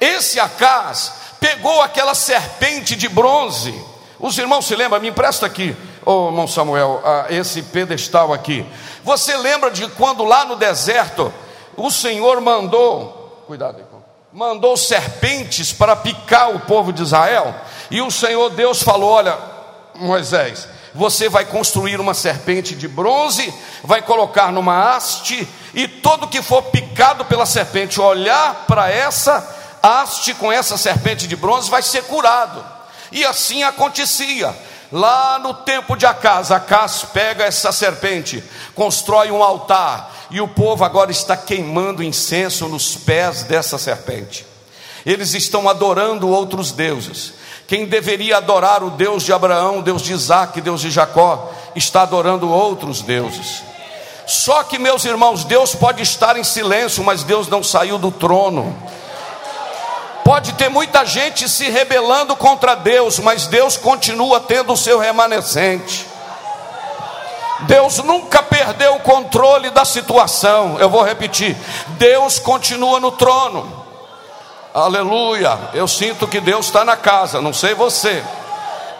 Esse 0.00 0.38
Acas 0.38 1.12
pegou 1.40 1.83
aquela 1.83 2.14
serpente 2.14 2.97
de 2.97 3.09
bronze. 3.09 3.75
Os 4.19 4.37
irmãos 4.38 4.66
se 4.66 4.75
lembram? 4.75 5.00
Me 5.00 5.09
empresta 5.09 5.47
aqui, 5.47 5.76
oh, 6.05 6.26
irmão 6.26 6.49
Samuel, 6.49 7.02
esse 7.28 7.62
pedestal 7.62 8.33
aqui. 8.33 8.64
Você 9.05 9.37
lembra 9.37 9.71
de 9.71 9.87
quando 9.90 10.25
lá 10.25 10.45
no 10.45 10.57
deserto 10.57 11.33
o 11.76 11.90
Senhor 11.90 12.40
mandou, 12.40 13.45
cuidado 13.47 13.78
aí, 13.78 13.85
mandou 14.33 14.76
serpentes 14.76 15.73
para 15.73 15.95
picar 15.97 16.50
o 16.50 16.61
povo 16.61 16.93
de 16.93 17.02
Israel? 17.02 17.55
E 17.90 18.00
o 18.00 18.11
Senhor 18.11 18.50
Deus 18.50 18.83
falou: 18.83 19.11
Olha, 19.11 19.38
Moisés, 19.95 20.69
você 20.95 21.28
vai 21.28 21.45
construir 21.45 22.00
uma 22.00 22.14
serpente 22.14 22.75
de 22.75 22.88
bronze, 22.88 23.52
vai 23.85 24.02
colocar 24.02 24.50
numa 24.50 24.95
haste, 24.95 25.47
e 25.75 25.87
todo 25.87 26.28
que 26.28 26.43
for 26.43 26.62
picado 26.64 27.25
pela 27.26 27.47
serpente, 27.47 28.00
olhar 28.00 28.64
para 28.66 28.90
essa 28.90 29.66
haste 29.87 30.35
com 30.35 30.50
essa 30.50 30.76
serpente 30.76 31.28
de 31.28 31.37
bronze, 31.37 31.71
vai 31.71 31.83
ser 31.83 32.05
curado. 32.05 32.64
E 33.12 33.25
assim 33.25 33.62
acontecia. 33.62 34.55
Lá 34.90 35.38
no 35.38 35.52
tempo 35.52 35.97
de 35.97 36.07
Acas, 36.07 36.50
Acas 36.50 37.05
pega 37.12 37.45
essa 37.45 37.73
serpente, 37.73 38.43
constrói 38.75 39.31
um 39.31 39.43
altar, 39.43 40.12
e 40.31 40.40
o 40.40 40.47
povo 40.47 40.85
agora 40.85 41.11
está 41.11 41.37
queimando 41.37 42.02
incenso 42.02 42.69
nos 42.69 42.97
pés 42.97 43.43
dessa 43.43 43.78
serpente. 43.78 44.47
Eles 45.05 45.35
estão 45.35 45.69
adorando 45.69 46.28
outros 46.28 46.73
deuses. 46.73 47.35
Quem 47.66 47.87
deveria 47.87 48.37
adorar 48.37 48.83
o 48.83 48.90
Deus 48.90 49.25
de 49.25 49.33
Abraão, 49.33 49.83
Deus 49.83 50.02
de 50.02 50.12
Isaac, 50.12 50.61
Deus 50.61 50.81
de 50.81 50.90
Jacó, 50.90 51.52
está 51.75 52.02
adorando 52.02 52.49
outros 52.50 53.02
deuses. 53.02 53.62
Só 54.26 54.64
que, 54.64 54.78
meus 54.78 55.05
irmãos, 55.05 55.45
Deus 55.45 55.75
pode 55.75 56.02
estar 56.02 56.37
em 56.37 56.45
silêncio, 56.45 57.05
mas 57.05 57.23
Deus 57.23 57.49
não 57.49 57.62
saiu 57.62 57.99
do 57.99 58.11
trono. 58.11 58.76
Pode 60.26 60.54
ter 60.54 60.68
muita 60.68 61.06
gente 61.06 61.49
se 61.49 61.71
rebelando 61.71 62.35
contra 62.35 62.75
Deus, 62.75 63.21
mas 63.21 63.47
Deus 63.47 63.76
continua 63.76 64.40
tendo 64.40 64.73
o 64.73 64.76
seu 64.76 64.99
remanescente. 64.99 66.04
Deus 67.61 67.99
nunca 67.99 68.42
perdeu 68.42 68.97
o 68.97 69.00
controle 69.00 69.71
da 69.71 69.85
situação. 69.85 70.80
Eu 70.80 70.90
vou 70.90 71.04
repetir: 71.04 71.56
Deus 71.90 72.40
continua 72.40 72.99
no 72.99 73.12
trono. 73.12 73.87
Aleluia. 74.75 75.56
Eu 75.73 75.87
sinto 75.87 76.26
que 76.26 76.40
Deus 76.40 76.66
está 76.66 76.85
na 76.85 76.97
casa, 76.97 77.40
não 77.40 77.52
sei 77.52 77.75
você. 77.75 78.21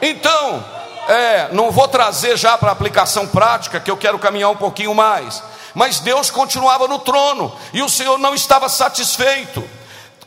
Então, 0.01 0.65
é, 1.09 1.49
não 1.51 1.73
vou 1.73 1.89
trazer 1.89 2.37
já 2.37 2.57
para 2.57 2.71
aplicação 2.71 3.27
prática, 3.27 3.81
que 3.81 3.91
eu 3.91 3.97
quero 3.97 4.17
caminhar 4.21 4.51
um 4.51 4.57
pouquinho 4.57 4.95
mais. 4.95 5.43
Mas 5.75 5.99
Deus 5.99 6.31
continuava 6.31 6.87
no 6.87 7.01
trono 7.01 7.53
e 7.73 7.83
o 7.83 7.89
Senhor 7.89 8.17
não 8.17 8.33
estava 8.33 8.69
satisfeito. 8.69 9.69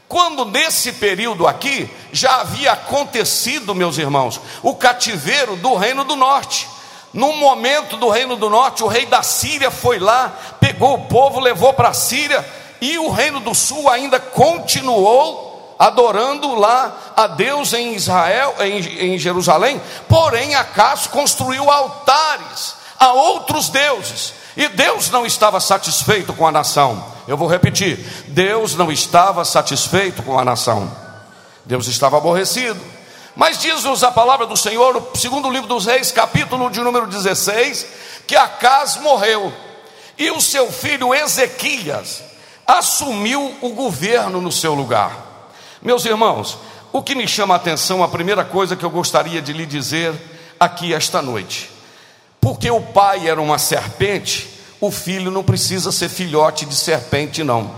Quando 0.10 0.44
nesse 0.44 0.94
período 0.94 1.46
aqui 1.46 1.88
já 2.12 2.42
havia 2.42 2.72
acontecido, 2.72 3.76
meus 3.76 4.00
irmãos, 4.00 4.42
o 4.64 4.74
cativeiro 4.74 5.56
do 5.56 5.76
reino 5.76 6.04
do 6.04 6.16
norte. 6.16 6.68
Num 7.14 7.38
momento 7.38 7.96
do 7.96 8.10
reino 8.10 8.36
do 8.36 8.50
norte, 8.50 8.84
o 8.84 8.88
rei 8.88 9.06
da 9.06 9.22
Síria 9.22 9.70
foi 9.70 10.00
lá, 10.00 10.34
pegou 10.60 10.96
o 10.96 11.06
povo, 11.06 11.40
levou 11.40 11.74
para 11.74 11.90
a 11.90 11.94
Síria 11.94 12.44
e 12.82 12.98
o 12.98 13.12
reino 13.12 13.40
do 13.40 13.54
sul 13.54 13.88
ainda 13.88 14.20
continuou 14.20 15.76
adorando 15.78 16.56
lá 16.56 17.14
a 17.16 17.28
Deus 17.28 17.74
em 17.74 17.94
Israel, 17.94 18.56
em, 18.62 19.14
em 19.14 19.18
Jerusalém, 19.20 19.80
porém 20.08 20.56
acaso 20.56 21.10
construiu 21.10 21.70
altares 21.70 22.74
a 23.00 23.14
outros 23.14 23.70
deuses, 23.70 24.34
e 24.58 24.68
Deus 24.68 25.10
não 25.10 25.26
estava 25.26 25.60
satisfeito 25.60 26.34
com 26.34 26.46
a 26.46 26.52
nação. 26.52 27.19
Eu 27.30 27.38
vou 27.38 27.48
repetir: 27.48 28.00
Deus 28.30 28.74
não 28.74 28.92
estava 28.92 29.46
satisfeito 29.46 30.24
com 30.24 30.40
a 30.40 30.44
nação, 30.44 30.92
Deus 31.64 31.86
estava 31.86 32.18
aborrecido. 32.18 32.82
Mas 33.36 33.60
diz-nos 33.60 34.04
a 34.04 34.12
palavra 34.12 34.48
do 34.48 34.58
Senhor, 34.58 35.12
segundo 35.14 35.52
livro 35.52 35.68
dos 35.68 35.86
Reis, 35.86 36.12
capítulo 36.12 36.72
de 36.72 36.80
número 36.80 37.06
16, 37.06 37.86
que 38.26 38.36
Acas 38.36 38.98
morreu, 38.98 39.54
e 40.18 40.32
o 40.32 40.42
seu 40.42 40.72
filho 40.72 41.14
Ezequias 41.14 42.24
assumiu 42.66 43.56
o 43.62 43.70
governo 43.70 44.42
no 44.42 44.52
seu 44.52 44.74
lugar. 44.74 45.16
Meus 45.84 46.06
irmãos, 46.06 46.58
o 46.92 47.04
que 47.04 47.14
me 47.14 47.28
chama 47.28 47.54
a 47.54 47.58
atenção, 47.58 48.04
a 48.04 48.08
primeira 48.08 48.44
coisa 48.44 48.76
que 48.76 48.84
eu 48.84 48.90
gostaria 48.90 49.40
de 49.40 49.54
lhe 49.54 49.68
dizer 49.68 50.16
aqui 50.60 50.96
esta 50.96 51.22
noite, 51.22 51.70
porque 52.42 52.72
o 52.72 52.82
pai 52.82 53.30
era 53.30 53.40
uma 53.40 53.60
serpente, 53.60 54.59
o 54.80 54.90
filho 54.92 55.30
não 55.30 55.44
precisa 55.44 55.92
ser 55.92 56.10
filhote 56.10 56.66
de 56.66 56.76
serpente, 56.76 57.44
não. 57.44 57.72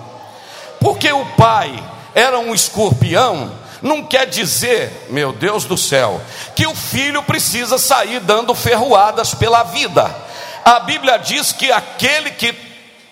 Porque 0.79 1.11
o 1.11 1.25
pai 1.37 1.83
era 2.13 2.37
um 2.39 2.53
escorpião, 2.53 3.51
não 3.81 4.03
quer 4.03 4.27
dizer, 4.27 5.07
meu 5.09 5.33
Deus 5.33 5.65
do 5.65 5.77
céu, 5.77 6.21
que 6.55 6.67
o 6.67 6.75
filho 6.75 7.23
precisa 7.23 7.77
sair 7.77 8.19
dando 8.19 8.53
ferroadas 8.53 9.33
pela 9.33 9.63
vida. 9.63 10.15
A 10.63 10.79
Bíblia 10.81 11.17
diz 11.17 11.51
que 11.51 11.71
aquele 11.71 12.31
que 12.31 12.53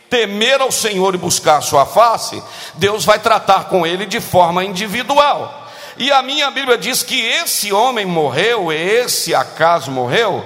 temer 0.10 0.62
ao 0.62 0.72
Senhor 0.72 1.14
e 1.14 1.18
buscar 1.18 1.58
a 1.58 1.62
sua 1.62 1.86
face, 1.86 2.42
Deus 2.76 3.06
vai 3.06 3.20
tratar 3.20 3.66
com 3.66 3.86
ele 3.86 4.06
de 4.06 4.20
forma 4.20 4.64
individual. 4.64 5.68
E 5.98 6.12
a 6.12 6.22
minha 6.22 6.50
Bíblia 6.50 6.78
diz 6.78 7.04
que 7.04 7.20
esse 7.20 7.74
homem 7.74 8.06
morreu, 8.06 8.72
esse 8.72 9.36
acaso 9.36 9.92
morreu, 9.92 10.46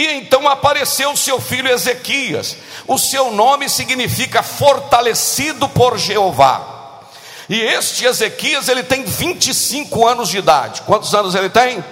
e 0.00 0.14
então 0.14 0.48
apareceu 0.48 1.14
seu 1.14 1.38
filho 1.38 1.70
Ezequias. 1.70 2.56
O 2.86 2.96
seu 2.96 3.30
nome 3.32 3.68
significa 3.68 4.42
fortalecido 4.42 5.68
por 5.68 5.98
Jeová. 5.98 7.02
E 7.46 7.60
este 7.60 8.06
Ezequias, 8.06 8.68
ele 8.68 8.82
tem 8.82 9.04
25 9.04 10.08
anos 10.08 10.30
de 10.30 10.38
idade. 10.38 10.80
Quantos 10.86 11.14
anos 11.14 11.34
ele 11.34 11.50
tem? 11.50 11.84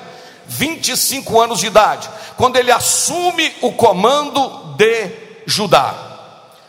25 0.47 1.39
anos 1.39 1.61
de 1.61 1.67
idade. 1.67 2.09
Quando 2.39 2.57
ele 2.57 2.73
assume 2.73 3.55
o 3.61 3.73
comando 3.73 4.75
de 4.79 5.11
Judá. 5.45 5.95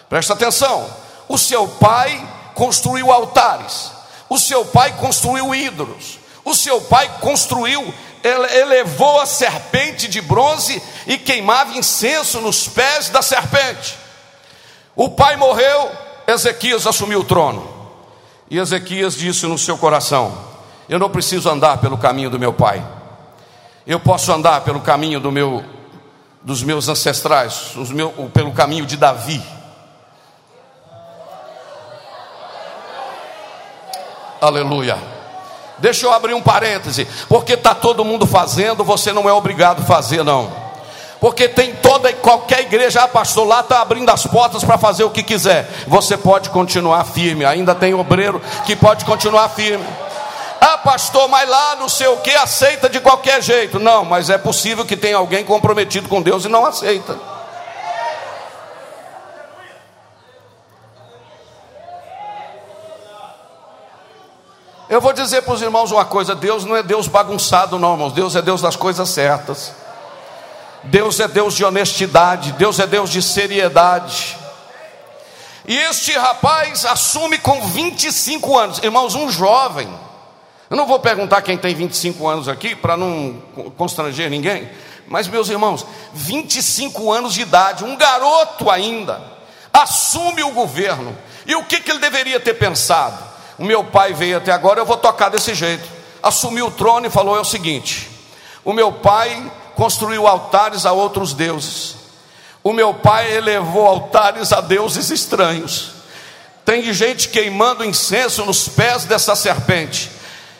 Presta 0.10 0.34
atenção. 0.34 0.94
O 1.30 1.38
seu 1.38 1.70
pai 1.70 2.22
construiu 2.54 3.14
altares. 3.14 3.92
O 4.28 4.38
seu 4.38 4.66
pai 4.66 4.92
construiu 4.98 5.56
ídolos. 5.56 6.20
O 6.44 6.54
seu 6.54 6.82
pai 6.82 7.10
construiu, 7.22 7.94
elevou 8.24 9.20
a 9.20 9.26
serpente 9.26 10.08
de 10.08 10.22
bronze 10.22 10.82
e 11.08 11.18
queimava 11.18 11.78
incenso 11.78 12.42
nos 12.42 12.68
pés 12.68 13.10
da 13.10 13.22
serpente. 13.22 13.98
O 14.96 15.10
pai 15.10 15.36
morreu, 15.36 15.90
Ezequias 16.28 16.86
assumiu 16.86 17.22
o 17.22 17.24
trono. 17.24 17.68
E 18.50 18.58
Ezequias 18.58 19.16
disse 19.16 19.46
no 19.46 19.58
seu 19.58 19.78
coração: 19.78 20.38
Eu 20.88 21.00
não 21.00 21.10
preciso 21.10 21.50
andar 21.50 21.78
pelo 21.78 21.98
caminho 21.98 22.30
do 22.30 22.40
meu 22.40 22.54
pai. 22.54 22.86
Eu 23.86 24.00
posso 24.00 24.32
andar 24.32 24.62
pelo 24.62 24.82
caminho 24.82 25.20
do 25.20 25.32
meu, 25.32 25.64
dos 26.42 26.62
meus 26.62 26.88
ancestrais, 26.88 27.74
meu, 27.90 28.12
pelo 28.34 28.52
caminho 28.52 28.86
de 28.86 28.98
Davi. 28.98 29.42
Aleluia. 34.42 35.19
Deixa 35.80 36.06
eu 36.06 36.14
abrir 36.14 36.34
um 36.34 36.42
parêntese, 36.42 37.08
porque 37.28 37.54
está 37.54 37.74
todo 37.74 38.06
mundo 38.06 38.28
fazendo, 38.28 38.84
você 38.84 39.14
não 39.14 39.30
é 39.30 39.34
obrigado 39.34 39.82
a 39.82 39.86
fazer, 39.86 40.24
não 40.24 40.70
porque 41.20 41.50
tem 41.50 41.76
toda 41.76 42.10
e 42.10 42.14
qualquer 42.14 42.62
igreja, 42.62 43.04
ah, 43.04 43.08
pastor, 43.08 43.46
lá 43.46 43.60
está 43.60 43.82
abrindo 43.82 44.10
as 44.10 44.26
portas 44.26 44.64
para 44.64 44.78
fazer 44.78 45.04
o 45.04 45.10
que 45.10 45.22
quiser. 45.22 45.70
Você 45.88 46.16
pode 46.18 46.50
continuar 46.50 47.04
firme, 47.04 47.44
ainda 47.44 47.76
tem 47.76 47.94
obreiro 47.94 48.42
que 48.66 48.76
pode 48.76 49.04
continuar 49.04 49.50
firme. 49.50 49.86
Ah, 50.62 50.78
pastor, 50.78 51.28
mas 51.28 51.50
lá 51.50 51.76
não 51.76 51.90
sei 51.90 52.08
o 52.08 52.18
que 52.18 52.32
aceita 52.32 52.90
de 52.90 53.00
qualquer 53.00 53.42
jeito. 53.42 53.80
Não, 53.80 54.06
mas 54.06 54.30
é 54.30 54.38
possível 54.38 54.86
que 54.86 54.96
tenha 54.96 55.18
alguém 55.18 55.44
comprometido 55.44 56.08
com 56.08 56.22
Deus 56.22 56.46
e 56.46 56.50
não 56.50 56.66
aceita. 56.66 57.18
Eu 64.90 65.00
vou 65.00 65.14
dizer 65.14 65.44
para 65.44 65.54
os 65.54 65.62
irmãos 65.62 65.92
uma 65.92 66.04
coisa: 66.04 66.34
Deus 66.34 66.66
não 66.66 66.76
é 66.76 66.82
Deus 66.82 67.08
bagunçado, 67.08 67.78
não, 67.78 67.94
irmãos. 67.94 68.12
Deus 68.12 68.36
é 68.36 68.42
Deus 68.42 68.60
das 68.60 68.76
coisas 68.76 69.08
certas. 69.10 69.72
Deus 70.84 71.20
é 71.20 71.28
Deus 71.28 71.54
de 71.54 71.64
honestidade, 71.64 72.54
Deus 72.54 72.80
é 72.80 72.88
Deus 72.88 73.12
de 73.12 73.22
seriedade. 73.22 74.36
E 75.68 75.76
este 75.76 76.14
rapaz 76.14 76.86
assume 76.86 77.38
com 77.38 77.62
25 77.62 78.58
anos, 78.58 78.80
irmãos, 78.80 79.14
um 79.14 79.30
jovem. 79.30 79.88
Eu 80.70 80.78
não 80.78 80.88
vou 80.88 81.00
perguntar 81.00 81.42
quem 81.44 81.58
tem 81.58 81.76
25 81.76 82.28
anos 82.28 82.48
aqui, 82.48 82.76
para 82.76 82.98
não 82.98 83.40
constranger 83.78 84.30
ninguém, 84.30 84.70
mas 85.08 85.28
meus 85.28 85.50
irmãos, 85.50 85.86
25 86.14 87.12
anos 87.12 87.34
de 87.34 87.42
idade, 87.42 87.84
um 87.84 87.96
garoto 87.96 88.70
ainda, 88.70 89.22
assume 89.72 90.44
o 90.44 90.52
governo. 90.52 91.16
E 91.46 91.56
o 91.56 91.64
que, 91.64 91.82
que 91.82 91.92
ele 91.92 92.00
deveria 92.00 92.40
ter 92.40 92.54
pensado? 92.54 93.29
O 93.60 93.66
meu 93.66 93.84
pai 93.84 94.14
veio 94.14 94.38
até 94.38 94.52
agora, 94.52 94.80
eu 94.80 94.86
vou 94.86 94.98
tocar 94.98 95.30
desse 95.30 95.54
jeito. 95.54 95.88
Assumiu 96.24 96.68
o 96.68 96.72
trono 96.72 97.06
e 97.06 97.10
falou: 97.10 97.36
é 97.36 97.42
o 97.42 97.46
seguinte: 97.46 98.10
o 98.64 98.72
meu 98.74 98.92
pai 98.92 99.52
construiu 99.76 100.26
altares 100.28 100.86
a 100.86 100.94
outros 100.94 101.34
deuses. 101.34 101.96
O 102.64 102.74
meu 102.74 102.94
pai 102.94 103.34
elevou 103.34 103.86
altares 103.86 104.52
a 104.52 104.62
deuses 104.62 105.10
estranhos. 105.10 105.92
Tem 106.66 106.94
gente 106.94 107.30
queimando 107.30 107.84
incenso 107.84 108.46
nos 108.46 108.68
pés 108.68 109.06
dessa 109.06 109.36
serpente. 109.36 110.12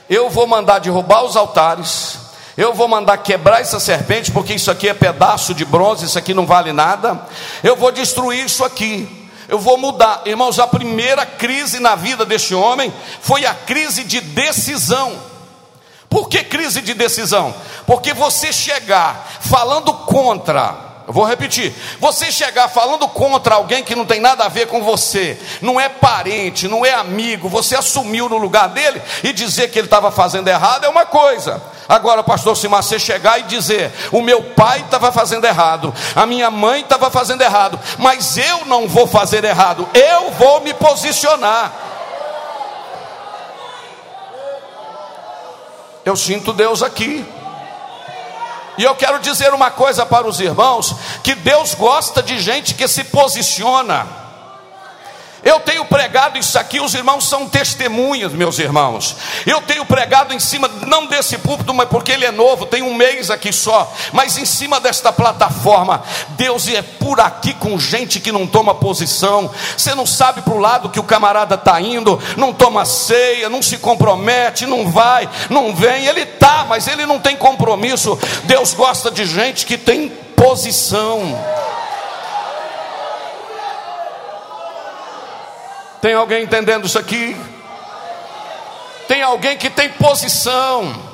Eu 0.10 0.30
vou 0.30 0.48
mandar 0.48 0.80
derrubar 0.80 1.24
os 1.24 1.36
altares. 1.36 2.18
Eu 2.58 2.74
vou 2.74 2.88
mandar 2.88 3.18
quebrar 3.20 3.62
essa 3.62 3.80
serpente, 3.80 4.32
porque 4.32 4.54
isso 4.54 4.72
aqui 4.72 4.90
é 4.90 4.94
pedaço 4.94 5.54
de 5.54 5.64
bronze, 5.64 6.06
isso 6.06 6.18
aqui 6.18 6.34
não 6.34 6.46
vale 6.46 6.74
nada. 6.74 7.22
Eu 7.64 7.76
vou 7.76 7.92
destruir 7.92 8.44
isso 8.44 8.66
aqui. 8.66 9.19
Eu 9.50 9.58
vou 9.58 9.78
mudar. 9.78 10.22
Irmãos, 10.26 10.60
a 10.60 10.68
primeira 10.68 11.26
crise 11.26 11.80
na 11.80 11.96
vida 11.96 12.24
deste 12.24 12.54
homem 12.54 12.94
foi 13.20 13.46
a 13.48 13.54
crise 13.56 14.04
de 14.04 14.22
decisão. 14.22 15.20
Por 16.08 16.30
que 16.30 16.44
crise 16.44 16.82
de 16.82 16.94
decisão? 16.94 17.54
Porque 17.88 18.14
você 18.14 18.54
chegar 18.54 19.28
falando 19.42 19.92
contra 19.92 20.89
vou 21.14 21.26
repetir. 21.26 21.74
Você 22.00 22.32
chegar 22.32 22.68
falando 22.68 23.08
contra 23.08 23.56
alguém 23.56 23.84
que 23.84 23.96
não 23.96 24.06
tem 24.06 24.20
nada 24.20 24.46
a 24.46 24.50
ver 24.50 24.68
com 24.68 24.84
você, 24.84 25.40
não 25.62 25.80
é 25.80 25.90
parente, 25.90 26.68
não 26.68 26.86
é 26.86 26.94
amigo, 26.94 27.50
você 27.50 27.76
assumiu 27.76 28.30
no 28.30 28.38
lugar 28.38 28.70
dele 28.70 29.02
e 29.24 29.34
dizer 29.34 29.70
que 29.70 29.80
ele 29.80 29.88
estava 29.88 30.12
fazendo 30.12 30.48
errado 30.48 30.86
é 30.86 30.90
uma 30.90 31.06
coisa. 31.06 31.62
Agora, 31.88 32.22
pastor 32.22 32.56
Simar, 32.56 32.84
você 32.84 33.00
chegar 33.00 33.40
e 33.40 33.44
dizer: 33.44 33.92
o 34.12 34.22
meu 34.22 34.44
pai 34.44 34.82
estava 34.82 35.12
fazendo 35.12 35.46
errado, 35.46 35.94
a 36.16 36.26
minha 36.26 36.52
mãe 36.52 36.82
estava 36.82 37.10
fazendo 37.10 37.42
errado, 37.42 37.80
mas 37.98 38.38
eu 38.38 38.66
não 38.66 38.88
vou 38.88 39.08
fazer 39.08 39.44
errado, 39.44 39.90
eu 39.94 40.30
vou 40.32 40.62
me 40.62 40.74
posicionar. 40.74 41.72
Eu 46.06 46.16
sinto 46.16 46.54
Deus 46.54 46.82
aqui. 46.82 47.26
E 48.80 48.84
eu 48.84 48.96
quero 48.96 49.20
dizer 49.20 49.54
uma 49.54 49.70
coisa 49.70 50.06
para 50.06 50.26
os 50.26 50.40
irmãos: 50.40 50.96
que 51.22 51.36
Deus 51.36 51.76
gosta 51.76 52.24
de 52.24 52.40
gente 52.40 52.74
que 52.74 52.88
se 52.88 53.04
posiciona. 53.04 54.08
Eu 55.44 55.60
tenho 55.62 55.86
pregado 55.86 56.38
isso 56.38 56.60
aqui, 56.60 56.82
os 56.82 56.94
irmãos 56.94 57.28
são 57.28 57.48
testemunhas, 57.48 58.34
meus 58.34 58.60
irmãos. 58.60 59.16
Eu 59.46 59.62
tenho 59.62 59.86
pregado 59.86 60.34
em 60.34 60.40
cima, 60.40 60.68
não 60.86 61.06
desse 61.06 61.38
púlpito, 61.38 61.74
mas 61.74 61.88
porque 61.88 62.12
ele 62.12 62.26
é 62.26 62.32
novo, 62.32 62.66
tem 62.66 62.82
um 62.82 62.94
mês 62.94 63.32
aqui 63.32 63.54
só, 63.54 63.92
mas 64.12 64.38
em 64.38 64.46
cima 64.46 64.80
desta 64.80 65.12
plataforma. 65.14 66.04
Deus 66.30 66.68
é 66.68 66.82
por 66.82 67.20
aqui 67.20 67.54
com 67.54 67.80
gente 67.80 68.20
que 68.20 68.32
não 68.32 68.46
toma 68.46 68.76
posição. 68.76 69.50
Você 69.78 69.96
não 69.96 70.06
sabe 70.06 70.42
para 70.42 70.54
o 70.54 70.60
lado 70.60 70.90
que 70.90 71.00
o 71.00 71.04
camarada 71.04 71.56
está 71.56 71.80
indo, 71.80 72.22
não 72.36 72.54
toma 72.54 72.84
ceia, 72.84 73.50
não 73.50 73.62
se 73.62 73.78
compromete, 73.78 74.66
não 74.66 74.92
vai, 74.92 75.30
não 75.50 75.74
vem. 75.74 76.06
Ele 76.06 76.22
está, 76.22 76.66
mas 76.68 76.88
ele 76.88 77.06
não 77.06 77.20
tem 77.20 77.38
compromisso. 77.38 78.18
Deus 78.44 78.74
gosta 78.74 79.10
de 79.10 79.26
gente 79.26 79.66
que 79.66 79.78
tem 79.78 80.10
posição. 80.36 81.38
Tem 86.02 86.14
alguém 86.14 86.44
entendendo 86.44 86.86
isso 86.86 86.98
aqui? 86.98 87.36
Tem 89.08 89.22
alguém 89.22 89.58
que 89.58 89.70
tem 89.70 89.90
posição. 89.90 91.10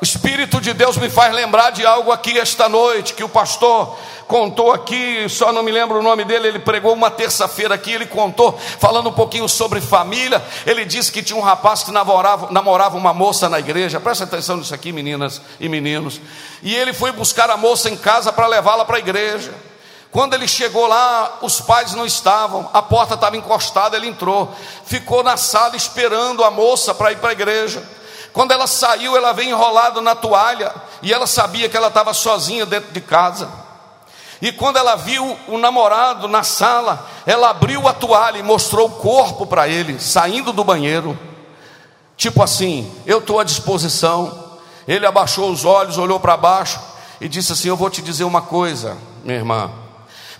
O 0.00 0.04
Espírito 0.04 0.60
de 0.60 0.72
Deus 0.72 0.96
me 0.96 1.08
faz 1.08 1.32
lembrar 1.32 1.70
de 1.70 1.86
algo 1.86 2.10
aqui 2.10 2.38
esta 2.38 2.68
noite 2.68 3.14
que 3.14 3.22
o 3.22 3.28
pastor 3.28 3.96
contou 4.26 4.72
aqui, 4.72 5.28
só 5.28 5.52
não 5.52 5.62
me 5.62 5.70
lembro 5.70 5.98
o 5.98 6.02
nome 6.02 6.24
dele, 6.24 6.48
ele 6.48 6.58
pregou 6.58 6.92
uma 6.92 7.10
terça-feira 7.10 7.74
aqui, 7.74 7.92
ele 7.92 8.06
contou, 8.06 8.58
falando 8.80 9.08
um 9.08 9.12
pouquinho 9.12 9.48
sobre 9.48 9.80
família. 9.80 10.42
Ele 10.66 10.84
disse 10.84 11.12
que 11.12 11.22
tinha 11.22 11.38
um 11.38 11.42
rapaz 11.42 11.84
que 11.84 11.92
namorava, 11.92 12.50
namorava 12.50 12.96
uma 12.96 13.14
moça 13.14 13.48
na 13.48 13.60
igreja. 13.60 14.00
Presta 14.00 14.24
atenção 14.24 14.56
nisso 14.56 14.74
aqui, 14.74 14.92
meninas 14.92 15.40
e 15.60 15.68
meninos. 15.68 16.20
E 16.62 16.74
ele 16.74 16.92
foi 16.92 17.12
buscar 17.12 17.48
a 17.50 17.56
moça 17.56 17.88
em 17.88 17.96
casa 17.96 18.32
para 18.32 18.48
levá-la 18.48 18.84
para 18.84 18.96
a 18.96 19.00
igreja. 19.00 19.52
Quando 20.14 20.34
ele 20.34 20.46
chegou 20.46 20.86
lá, 20.86 21.38
os 21.42 21.60
pais 21.60 21.92
não 21.92 22.06
estavam, 22.06 22.70
a 22.72 22.80
porta 22.80 23.14
estava 23.14 23.36
encostada, 23.36 23.96
ele 23.96 24.06
entrou, 24.06 24.48
ficou 24.86 25.24
na 25.24 25.36
sala 25.36 25.74
esperando 25.74 26.44
a 26.44 26.52
moça 26.52 26.94
para 26.94 27.10
ir 27.10 27.16
para 27.16 27.30
a 27.30 27.32
igreja. 27.32 27.82
Quando 28.32 28.52
ela 28.52 28.68
saiu, 28.68 29.16
ela 29.16 29.32
veio 29.32 29.50
enrolada 29.50 30.00
na 30.00 30.14
toalha 30.14 30.72
e 31.02 31.12
ela 31.12 31.26
sabia 31.26 31.68
que 31.68 31.76
ela 31.76 31.88
estava 31.88 32.14
sozinha 32.14 32.64
dentro 32.64 32.92
de 32.92 33.00
casa. 33.00 33.50
E 34.40 34.52
quando 34.52 34.76
ela 34.76 34.94
viu 34.94 35.36
o 35.48 35.58
namorado 35.58 36.28
na 36.28 36.44
sala, 36.44 37.04
ela 37.26 37.50
abriu 37.50 37.88
a 37.88 37.92
toalha 37.92 38.38
e 38.38 38.42
mostrou 38.44 38.86
o 38.86 38.92
corpo 38.92 39.44
para 39.44 39.66
ele, 39.66 39.98
saindo 39.98 40.52
do 40.52 40.62
banheiro. 40.62 41.18
Tipo 42.16 42.40
assim, 42.40 42.88
eu 43.04 43.18
estou 43.18 43.40
à 43.40 43.42
disposição. 43.42 44.60
Ele 44.86 45.06
abaixou 45.06 45.50
os 45.50 45.64
olhos, 45.64 45.98
olhou 45.98 46.20
para 46.20 46.36
baixo 46.36 46.80
e 47.20 47.28
disse 47.28 47.50
assim: 47.50 47.66
Eu 47.66 47.76
vou 47.76 47.90
te 47.90 48.00
dizer 48.00 48.22
uma 48.22 48.42
coisa, 48.42 48.96
minha 49.24 49.38
irmã. 49.38 49.83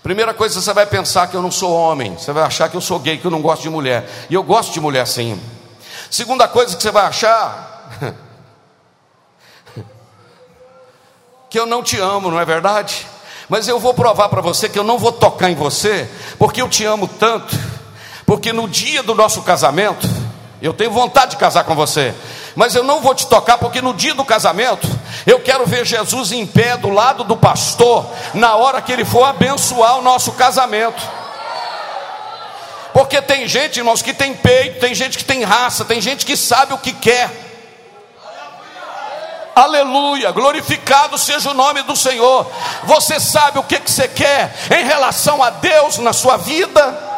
Primeira 0.05 0.35
coisa, 0.35 0.61
você 0.61 0.71
vai 0.71 0.85
pensar 0.85 1.25
que 1.25 1.35
eu 1.35 1.41
não 1.41 1.49
sou 1.49 1.73
homem, 1.73 2.15
você 2.15 2.31
vai 2.31 2.43
achar 2.43 2.69
que 2.69 2.77
eu 2.77 2.81
sou 2.81 2.99
gay, 2.99 3.17
que 3.17 3.25
eu 3.25 3.31
não 3.31 3.41
gosto 3.41 3.63
de 3.63 3.71
mulher. 3.71 4.07
E 4.29 4.35
eu 4.35 4.43
gosto 4.43 4.71
de 4.71 4.79
mulher 4.79 5.07
sim. 5.07 5.41
Segunda 6.11 6.47
coisa 6.47 6.77
que 6.77 6.83
você 6.83 6.91
vai 6.91 7.07
achar, 7.07 7.89
que 11.49 11.59
eu 11.59 11.65
não 11.65 11.81
te 11.81 11.97
amo, 11.97 12.29
não 12.29 12.39
é 12.39 12.45
verdade? 12.45 13.07
Mas 13.49 13.67
eu 13.67 13.79
vou 13.79 13.95
provar 13.95 14.29
para 14.29 14.41
você 14.41 14.69
que 14.69 14.77
eu 14.77 14.83
não 14.83 14.99
vou 14.99 15.11
tocar 15.11 15.49
em 15.49 15.55
você, 15.55 16.07
porque 16.37 16.61
eu 16.61 16.69
te 16.69 16.85
amo 16.85 17.07
tanto, 17.07 17.57
porque 18.27 18.53
no 18.53 18.67
dia 18.67 19.01
do 19.01 19.15
nosso 19.15 19.41
casamento, 19.41 20.07
eu 20.61 20.71
tenho 20.71 20.91
vontade 20.91 21.31
de 21.31 21.37
casar 21.37 21.63
com 21.63 21.73
você, 21.73 22.13
mas 22.55 22.73
eu 22.73 22.83
não 22.83 23.01
vou 23.01 23.13
te 23.13 23.27
tocar, 23.27 23.57
porque 23.57 23.81
no 23.81 23.93
dia 23.93 24.13
do 24.13 24.23
casamento, 24.23 24.87
eu 25.27 25.41
quero 25.41 25.65
ver 25.65 25.85
Jesus 25.85 26.31
em 26.31 26.47
pé 26.47 26.77
do 26.77 26.89
lado 26.89 27.23
do 27.25 27.35
pastor, 27.35 28.05
na 28.33 28.55
hora 28.55 28.81
que 28.81 28.93
ele 28.93 29.03
for 29.03 29.25
abençoar 29.25 29.97
o 29.97 30.01
nosso 30.01 30.31
casamento. 30.31 31.01
Porque 32.93 33.21
tem 33.21 33.45
gente, 33.45 33.77
irmãos, 33.77 34.01
que 34.01 34.13
tem 34.13 34.33
peito, 34.33 34.79
tem 34.79 34.95
gente 34.95 35.17
que 35.17 35.25
tem 35.25 35.43
raça, 35.43 35.83
tem 35.83 35.99
gente 35.99 36.25
que 36.25 36.37
sabe 36.37 36.73
o 36.73 36.77
que 36.77 36.93
quer. 36.93 37.29
Aleluia, 39.53 40.31
glorificado 40.31 41.17
seja 41.17 41.51
o 41.51 41.53
nome 41.53 41.81
do 41.83 41.95
Senhor. 41.95 42.49
Você 42.83 43.19
sabe 43.19 43.59
o 43.59 43.63
que, 43.63 43.79
que 43.79 43.91
você 43.91 44.07
quer 44.07 44.53
em 44.71 44.85
relação 44.85 45.43
a 45.43 45.49
Deus 45.49 45.97
na 45.97 46.13
sua 46.13 46.37
vida? 46.37 47.14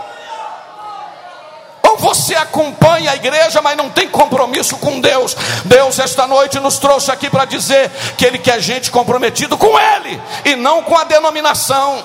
Ou 1.88 1.98
você 1.98 2.36
acompanha 2.36 3.12
a 3.12 3.16
igreja, 3.16 3.62
mas 3.62 3.78
não 3.78 3.90
tem 3.90 4.10
compromisso 4.10 4.76
com 4.78 5.00
Deus? 5.00 5.34
Deus, 5.64 5.98
esta 6.00 6.28
noite, 6.28 6.60
nos 6.60 6.78
trouxe 6.78 7.10
aqui 7.12 7.30
para 7.30 7.46
dizer 7.46 7.90
que 8.18 8.26
Ele 8.26 8.38
quer 8.38 8.60
gente 8.60 8.92
comprometido 8.92 9.58
com 9.58 9.80
Ele 9.80 10.22
e 10.44 10.56
não 10.58 10.84
com 10.84 10.98
a 10.98 11.06
denominação. 11.06 12.04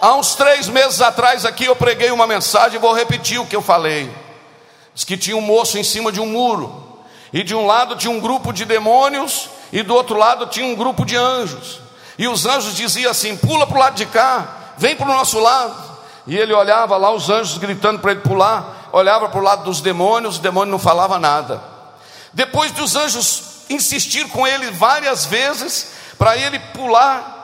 Há 0.00 0.14
uns 0.14 0.34
três 0.34 0.68
meses 0.68 1.02
atrás 1.02 1.44
aqui 1.44 1.66
eu 1.66 1.76
preguei 1.76 2.10
uma 2.10 2.26
mensagem, 2.26 2.80
vou 2.80 2.94
repetir 2.94 3.38
o 3.38 3.46
que 3.46 3.54
eu 3.54 3.62
falei. 3.62 4.10
Diz 4.94 5.04
que 5.04 5.18
tinha 5.18 5.36
um 5.36 5.42
moço 5.42 5.78
em 5.78 5.84
cima 5.84 6.10
de 6.10 6.18
um 6.18 6.26
muro, 6.26 6.98
e 7.30 7.42
de 7.42 7.54
um 7.54 7.66
lado 7.66 7.94
tinha 7.96 8.10
um 8.10 8.20
grupo 8.20 8.54
de 8.54 8.64
demônios, 8.64 9.50
e 9.70 9.82
do 9.82 9.94
outro 9.94 10.16
lado 10.16 10.46
tinha 10.46 10.66
um 10.66 10.74
grupo 10.74 11.04
de 11.04 11.14
anjos. 11.14 11.78
E 12.16 12.26
os 12.26 12.46
anjos 12.46 12.74
diziam 12.74 13.10
assim: 13.10 13.36
pula 13.36 13.66
para 13.66 13.76
o 13.76 13.80
lado 13.80 13.94
de 13.94 14.06
cá, 14.06 14.72
vem 14.78 14.96
para 14.96 15.10
o 15.10 15.14
nosso 15.14 15.38
lado. 15.38 15.91
E 16.26 16.36
ele 16.36 16.52
olhava 16.52 16.96
lá, 16.96 17.10
os 17.10 17.28
anjos 17.28 17.58
gritando 17.58 17.98
para 17.98 18.12
ele 18.12 18.20
pular, 18.20 18.88
olhava 18.92 19.28
para 19.28 19.40
o 19.40 19.42
lado 19.42 19.64
dos 19.64 19.80
demônios, 19.80 20.36
os 20.36 20.40
demônios 20.40 20.70
não 20.70 20.78
falavam 20.78 21.18
nada. 21.18 21.62
Depois 22.32 22.70
dos 22.72 22.94
anjos 22.94 23.62
insistir 23.68 24.28
com 24.28 24.46
ele 24.46 24.70
várias 24.70 25.26
vezes, 25.26 25.92
para 26.18 26.36
ele 26.36 26.58
pular 26.58 27.40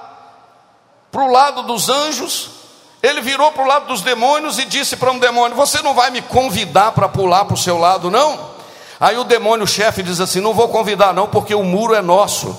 para 1.11 1.23
o 1.23 1.31
lado 1.31 1.62
dos 1.64 1.88
anjos, 1.88 2.51
ele 3.03 3.21
virou 3.21 3.51
para 3.53 3.62
o 3.62 3.67
lado 3.67 3.87
dos 3.87 4.03
demônios 4.03 4.59
e 4.59 4.64
disse 4.64 4.97
para 4.97 5.11
um 5.11 5.19
demônio: 5.19 5.57
Você 5.57 5.83
não 5.83 5.95
vai 5.95 6.11
me 6.11 6.23
convidar 6.23 6.93
para 6.93 7.09
pular 7.09 7.45
para 7.45 7.55
o 7.55 7.59
seu 7.59 7.79
lado, 7.79 8.11
não? 8.11 8.57
Aí 9.01 9.17
o 9.17 9.25
demônio 9.25 9.67
chefe 9.67 10.03
diz 10.03 10.21
assim: 10.21 10.41
Não 10.41 10.55
vou 10.55 10.69
convidar, 10.69 11.12
não, 11.12 11.27
porque 11.27 11.55
o 11.55 11.62
muro 11.62 11.95
é 11.95 12.03
nosso. 12.03 12.57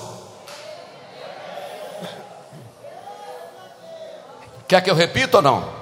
Quer 4.66 4.80
que 4.82 4.90
eu 4.90 4.94
repita 4.94 5.38
ou 5.38 5.42
não? 5.42 5.79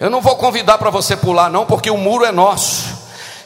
Eu 0.00 0.08
não 0.08 0.20
vou 0.20 0.36
convidar 0.36 0.78
para 0.78 0.90
você 0.90 1.16
pular, 1.16 1.50
não, 1.50 1.66
porque 1.66 1.90
o 1.90 1.96
muro 1.96 2.24
é 2.24 2.30
nosso. 2.30 2.98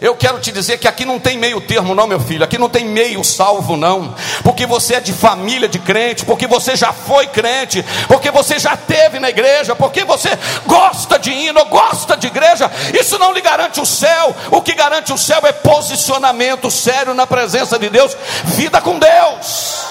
Eu 0.02 0.14
quero 0.16 0.38
te 0.40 0.52
dizer 0.52 0.78
que 0.78 0.88
aqui 0.88 1.04
não 1.04 1.20
tem 1.20 1.38
meio 1.38 1.60
termo, 1.60 1.94
não, 1.94 2.08
meu 2.08 2.18
filho. 2.18 2.42
Aqui 2.44 2.58
não 2.58 2.68
tem 2.68 2.84
meio 2.84 3.22
salvo, 3.22 3.76
não. 3.76 4.12
Porque 4.42 4.66
você 4.66 4.96
é 4.96 5.00
de 5.00 5.12
família 5.12 5.68
de 5.68 5.78
crente, 5.78 6.26
porque 6.26 6.44
você 6.46 6.74
já 6.74 6.92
foi 6.92 7.28
crente, 7.28 7.84
porque 8.08 8.28
você 8.30 8.58
já 8.58 8.76
teve 8.76 9.20
na 9.20 9.30
igreja, 9.30 9.76
porque 9.76 10.04
você 10.04 10.36
gosta 10.66 11.20
de 11.20 11.30
hino, 11.30 11.64
gosta 11.66 12.16
de 12.16 12.26
igreja. 12.26 12.68
Isso 12.92 13.16
não 13.16 13.32
lhe 13.32 13.40
garante 13.40 13.80
o 13.80 13.86
céu. 13.86 14.34
O 14.50 14.60
que 14.60 14.74
garante 14.74 15.12
o 15.12 15.18
céu 15.18 15.40
é 15.44 15.52
posicionamento 15.52 16.68
sério 16.68 17.14
na 17.14 17.24
presença 17.26 17.78
de 17.78 17.88
Deus, 17.88 18.16
vida 18.44 18.80
com 18.80 18.98
Deus. 18.98 19.86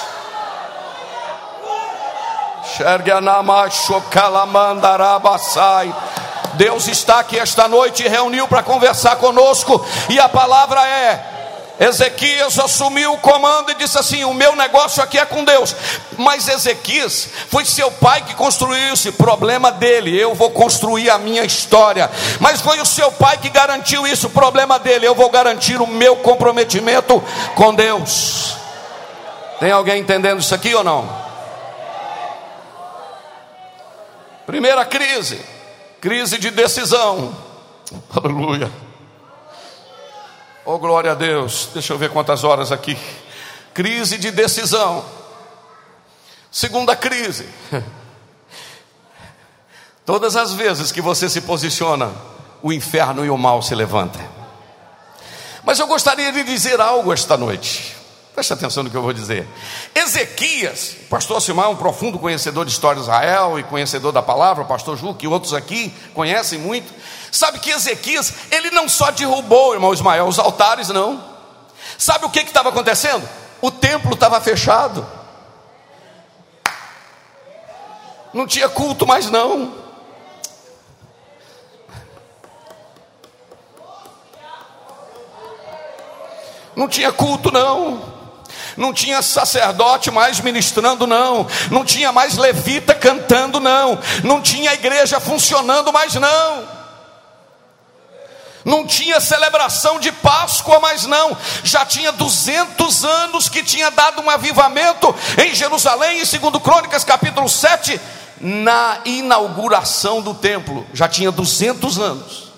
Xerganama 2.76 3.70
chocalamandarabasai. 3.70 5.90
Deus 6.54 6.88
está 6.88 7.20
aqui 7.20 7.38
esta 7.38 7.68
noite 7.68 8.04
e 8.04 8.08
reuniu 8.08 8.46
para 8.48 8.62
conversar 8.62 9.16
conosco, 9.16 9.84
e 10.08 10.18
a 10.18 10.28
palavra 10.28 10.86
é: 10.86 11.32
Ezequias 11.80 12.58
assumiu 12.58 13.14
o 13.14 13.18
comando 13.18 13.70
e 13.70 13.74
disse 13.74 13.98
assim: 13.98 14.24
O 14.24 14.34
meu 14.34 14.54
negócio 14.54 15.02
aqui 15.02 15.18
é 15.18 15.24
com 15.24 15.44
Deus. 15.44 15.74
Mas 16.16 16.46
Ezequias 16.46 17.28
foi 17.48 17.64
seu 17.64 17.90
pai 17.90 18.22
que 18.22 18.34
construiu 18.34 18.92
isso, 18.92 19.12
problema 19.14 19.72
dele, 19.72 20.16
eu 20.16 20.34
vou 20.34 20.50
construir 20.50 21.10
a 21.10 21.18
minha 21.18 21.44
história. 21.44 22.10
Mas 22.38 22.60
foi 22.60 22.80
o 22.80 22.86
seu 22.86 23.10
pai 23.12 23.38
que 23.38 23.48
garantiu 23.48 24.06
isso, 24.06 24.30
problema 24.30 24.78
dele, 24.78 25.06
eu 25.06 25.14
vou 25.14 25.30
garantir 25.30 25.80
o 25.80 25.86
meu 25.86 26.16
comprometimento 26.16 27.22
com 27.56 27.74
Deus. 27.74 28.56
Tem 29.58 29.72
alguém 29.72 30.00
entendendo 30.00 30.40
isso 30.40 30.54
aqui 30.54 30.74
ou 30.74 30.84
não? 30.84 31.08
Primeira 34.46 34.84
crise 34.84 35.51
Crise 36.02 36.36
de 36.36 36.50
decisão. 36.50 37.32
Aleluia. 38.12 38.68
Oh, 40.64 40.76
glória 40.76 41.12
a 41.12 41.14
Deus. 41.14 41.68
Deixa 41.72 41.92
eu 41.92 41.98
ver 41.98 42.10
quantas 42.10 42.42
horas 42.42 42.72
aqui. 42.72 42.98
Crise 43.72 44.18
de 44.18 44.32
decisão. 44.32 45.04
Segunda 46.50 46.96
crise. 46.96 47.48
Todas 50.04 50.34
as 50.34 50.52
vezes 50.54 50.90
que 50.90 51.00
você 51.00 51.28
se 51.28 51.42
posiciona, 51.42 52.12
o 52.60 52.72
inferno 52.72 53.24
e 53.24 53.30
o 53.30 53.38
mal 53.38 53.62
se 53.62 53.72
levantam. 53.72 54.28
Mas 55.62 55.78
eu 55.78 55.86
gostaria 55.86 56.32
de 56.32 56.42
dizer 56.42 56.80
algo 56.80 57.12
esta 57.12 57.36
noite. 57.36 57.96
Preste 58.34 58.54
atenção 58.54 58.82
no 58.82 58.90
que 58.90 58.96
eu 58.96 59.02
vou 59.02 59.12
dizer. 59.12 59.46
Ezequias, 59.94 60.96
pastor 61.10 61.42
é 61.46 61.68
um 61.68 61.76
profundo 61.76 62.18
conhecedor 62.18 62.64
de 62.64 62.72
história 62.72 62.96
de 62.96 63.02
Israel 63.02 63.58
e 63.58 63.62
conhecedor 63.62 64.10
da 64.10 64.22
palavra, 64.22 64.64
pastor 64.64 64.96
Ju, 64.96 65.14
que 65.14 65.26
outros 65.26 65.52
aqui 65.52 65.94
conhecem 66.14 66.58
muito. 66.58 66.90
Sabe 67.30 67.58
que 67.58 67.70
Ezequias, 67.70 68.32
ele 68.50 68.70
não 68.70 68.88
só 68.88 69.10
derrubou, 69.10 69.74
irmão 69.74 69.92
Ismael, 69.92 70.26
os 70.26 70.38
altares, 70.38 70.88
não. 70.88 71.22
Sabe 71.98 72.24
o 72.24 72.30
que 72.30 72.40
estava 72.40 72.70
acontecendo? 72.70 73.28
O 73.60 73.70
templo 73.70 74.14
estava 74.14 74.40
fechado. 74.40 75.06
Não 78.32 78.46
tinha 78.46 78.68
culto 78.68 79.06
mais 79.06 79.30
não. 79.30 79.74
Não 86.74 86.88
tinha 86.88 87.12
culto 87.12 87.50
não 87.50 88.21
não 88.76 88.92
tinha 88.92 89.22
sacerdote 89.22 90.10
mais 90.10 90.40
ministrando, 90.40 91.06
não, 91.06 91.46
não 91.70 91.84
tinha 91.84 92.12
mais 92.12 92.36
levita 92.36 92.94
cantando, 92.94 93.60
não, 93.60 93.98
não 94.22 94.40
tinha 94.40 94.72
igreja 94.72 95.20
funcionando 95.20 95.92
mais, 95.92 96.14
não. 96.14 96.82
Não 98.64 98.86
tinha 98.86 99.20
celebração 99.20 99.98
de 99.98 100.12
Páscoa, 100.12 100.78
mas 100.80 101.04
não, 101.04 101.36
já 101.64 101.84
tinha 101.84 102.12
200 102.12 103.04
anos 103.04 103.48
que 103.48 103.62
tinha 103.62 103.90
dado 103.90 104.22
um 104.22 104.30
avivamento 104.30 105.14
em 105.36 105.54
Jerusalém, 105.54 106.20
em 106.20 106.24
2 106.24 106.62
Crônicas, 106.62 107.02
capítulo 107.02 107.48
7, 107.48 108.00
na 108.40 109.00
inauguração 109.04 110.20
do 110.20 110.34
templo, 110.34 110.86
já 110.92 111.08
tinha 111.08 111.30
200 111.30 111.98
anos. 111.98 112.52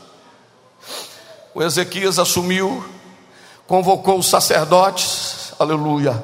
O 1.55 1.63
Ezequias 1.63 2.19
assumiu, 2.19 2.85
convocou 3.67 4.19
os 4.19 4.27
sacerdotes, 4.27 5.44
aleluia. 5.59 6.23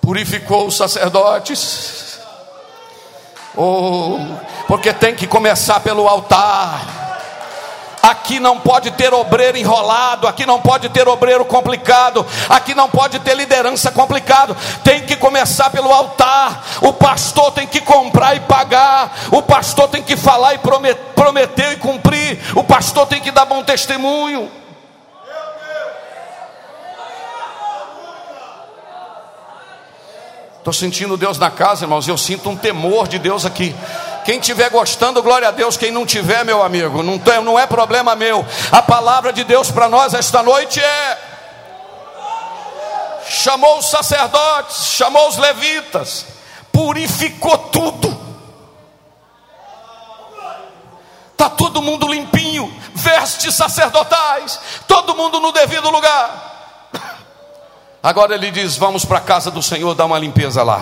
Purificou 0.00 0.66
os 0.66 0.76
sacerdotes, 0.76 2.18
oh, 3.56 4.18
porque 4.66 4.92
tem 4.92 5.14
que 5.14 5.26
começar 5.26 5.80
pelo 5.80 6.08
altar. 6.08 6.98
Aqui 8.02 8.40
não 8.40 8.58
pode 8.58 8.90
ter 8.92 9.12
obreiro 9.12 9.58
enrolado, 9.58 10.26
aqui 10.26 10.46
não 10.46 10.58
pode 10.58 10.88
ter 10.88 11.06
obreiro 11.06 11.44
complicado, 11.44 12.26
aqui 12.48 12.74
não 12.74 12.88
pode 12.88 13.18
ter 13.18 13.34
liderança 13.36 13.90
complicado. 13.90 14.56
Tem 14.82 15.04
que 15.04 15.16
começar 15.16 15.68
pelo 15.68 15.92
altar. 15.92 16.64
O 16.80 16.94
pastor 16.94 17.52
tem 17.52 17.66
que 17.66 17.80
comprar 17.82 18.34
e 18.34 18.40
pagar, 18.40 19.12
o 19.30 19.42
pastor 19.42 19.86
tem 19.88 20.02
que 20.02 20.16
falar 20.16 20.54
e 20.54 20.58
prometer, 20.58 21.00
prometer 21.14 21.72
e 21.72 21.76
cumprir, 21.76 22.40
o 22.56 22.64
pastor 22.64 23.06
tem 23.06 23.20
que 23.20 23.30
dar 23.30 23.44
bom 23.44 23.62
testemunho. 23.62 24.59
Estou 30.60 30.74
sentindo 30.74 31.16
Deus 31.16 31.38
na 31.38 31.50
casa, 31.50 31.84
irmãos, 31.84 32.06
eu 32.06 32.18
sinto 32.18 32.50
um 32.50 32.56
temor 32.56 33.08
de 33.08 33.18
Deus 33.18 33.46
aqui. 33.46 33.74
Quem 34.26 34.38
estiver 34.38 34.68
gostando, 34.68 35.22
glória 35.22 35.48
a 35.48 35.50
Deus. 35.50 35.78
Quem 35.78 35.90
não 35.90 36.04
tiver, 36.04 36.44
meu 36.44 36.62
amigo, 36.62 37.02
não, 37.02 37.18
tem, 37.18 37.42
não 37.42 37.58
é 37.58 37.66
problema 37.66 38.14
meu. 38.14 38.44
A 38.70 38.82
palavra 38.82 39.32
de 39.32 39.42
Deus 39.42 39.70
para 39.70 39.88
nós 39.88 40.12
esta 40.12 40.42
noite 40.42 40.78
é: 40.78 41.18
chamou 43.26 43.78
os 43.78 43.88
sacerdotes, 43.88 44.84
chamou 44.88 45.30
os 45.30 45.38
levitas, 45.38 46.26
purificou 46.70 47.56
tudo. 47.56 48.20
Está 51.32 51.48
todo 51.48 51.80
mundo 51.80 52.06
limpinho, 52.06 52.70
vestes 52.94 53.54
sacerdotais, 53.54 54.60
todo 54.86 55.16
mundo 55.16 55.40
no 55.40 55.52
devido 55.52 55.88
lugar. 55.88 56.49
Agora 58.02 58.34
ele 58.34 58.50
diz: 58.50 58.76
Vamos 58.76 59.04
para 59.04 59.18
a 59.18 59.20
casa 59.20 59.50
do 59.50 59.62
Senhor 59.62 59.94
dar 59.94 60.06
uma 60.06 60.18
limpeza 60.18 60.62
lá. 60.62 60.80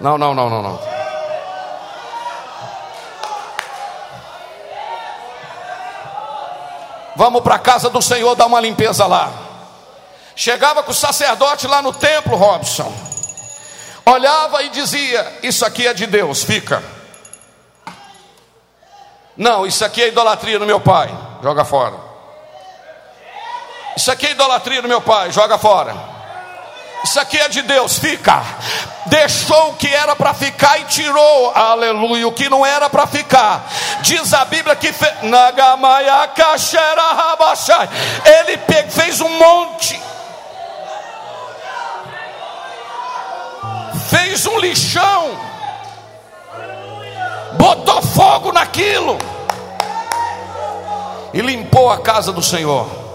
Não, 0.00 0.16
não, 0.16 0.34
não, 0.34 0.50
não, 0.50 0.62
não. 0.62 0.96
Vamos 7.16 7.42
para 7.42 7.54
a 7.54 7.58
casa 7.58 7.88
do 7.88 8.02
Senhor 8.02 8.34
dar 8.34 8.46
uma 8.46 8.60
limpeza 8.60 9.06
lá. 9.06 9.32
Chegava 10.36 10.82
com 10.82 10.90
o 10.90 10.94
sacerdote 10.94 11.66
lá 11.66 11.80
no 11.80 11.94
templo, 11.94 12.36
Robson. 12.36 12.92
olhava 14.04 14.62
e 14.62 14.68
dizia: 14.68 15.38
Isso 15.42 15.64
aqui 15.64 15.86
é 15.86 15.94
de 15.94 16.06
Deus, 16.06 16.44
fica. 16.44 16.84
Não, 19.36 19.66
isso 19.66 19.84
aqui 19.84 20.02
é 20.02 20.08
idolatria 20.08 20.58
no 20.58 20.66
meu 20.66 20.78
pai, 20.78 21.12
joga 21.42 21.64
fora. 21.64 22.05
Isso 23.96 24.10
aqui 24.12 24.26
é 24.26 24.32
idolatria 24.32 24.82
no 24.82 24.88
meu 24.88 25.00
pai, 25.00 25.32
joga 25.32 25.56
fora. 25.56 25.96
Isso 27.02 27.20
aqui 27.20 27.38
é 27.38 27.48
de 27.48 27.62
Deus, 27.62 27.98
fica. 27.98 28.42
Deixou 29.06 29.70
o 29.70 29.74
que 29.74 29.86
era 29.86 30.16
para 30.16 30.34
ficar 30.34 30.78
e 30.80 30.84
tirou, 30.84 31.52
aleluia, 31.54 32.26
o 32.26 32.32
que 32.32 32.48
não 32.48 32.66
era 32.66 32.90
para 32.90 33.06
ficar. 33.06 33.64
Diz 34.00 34.34
a 34.34 34.44
Bíblia 34.44 34.74
que 34.74 34.92
fe... 34.92 35.06
ele 38.24 38.58
fez 38.90 39.20
um 39.20 39.28
monte, 39.38 40.00
fez 44.10 44.44
um 44.46 44.58
lixão, 44.58 45.30
botou 47.52 48.02
fogo 48.02 48.52
naquilo 48.52 49.16
e 51.32 51.40
limpou 51.40 51.88
a 51.88 51.98
casa 51.98 52.32
do 52.32 52.42
Senhor, 52.42 53.05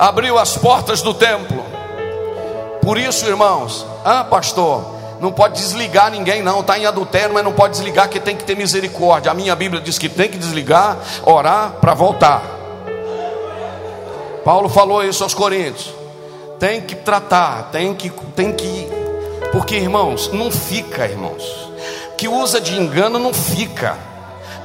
abriu 0.00 0.36
as 0.38 0.56
portas 0.56 1.00
do 1.02 1.14
templo 1.14 1.70
por 2.82 2.98
isso, 2.98 3.26
irmãos, 3.26 3.86
ah, 4.04 4.24
pastor, 4.24 4.84
não 5.20 5.30
pode 5.30 5.60
desligar 5.60 6.10
ninguém, 6.10 6.42
não. 6.42 6.60
Está 6.60 6.78
em 6.78 6.86
adultério, 6.86 7.32
mas 7.32 7.44
não 7.44 7.52
pode 7.52 7.74
desligar, 7.74 8.08
que 8.08 8.18
tem 8.18 8.34
que 8.34 8.42
ter 8.42 8.56
misericórdia. 8.56 9.30
A 9.30 9.34
minha 9.34 9.54
Bíblia 9.54 9.80
diz 9.80 9.98
que 9.98 10.08
tem 10.08 10.28
que 10.28 10.38
desligar, 10.38 10.96
orar 11.24 11.74
para 11.80 11.94
voltar. 11.94 12.42
Paulo 14.44 14.68
falou 14.68 15.04
isso 15.04 15.22
aos 15.22 15.34
Coríntios. 15.34 15.94
Tem 16.58 16.80
que 16.80 16.94
tratar, 16.94 17.70
tem 17.70 17.94
que, 17.94 18.10
tem 18.34 18.52
que, 18.52 18.88
porque 19.52 19.76
irmãos, 19.76 20.30
não 20.32 20.50
fica, 20.50 21.06
irmãos. 21.06 21.44
Que 22.16 22.28
usa 22.28 22.60
de 22.60 22.76
engano 22.76 23.18
não 23.18 23.32
fica. 23.32 23.96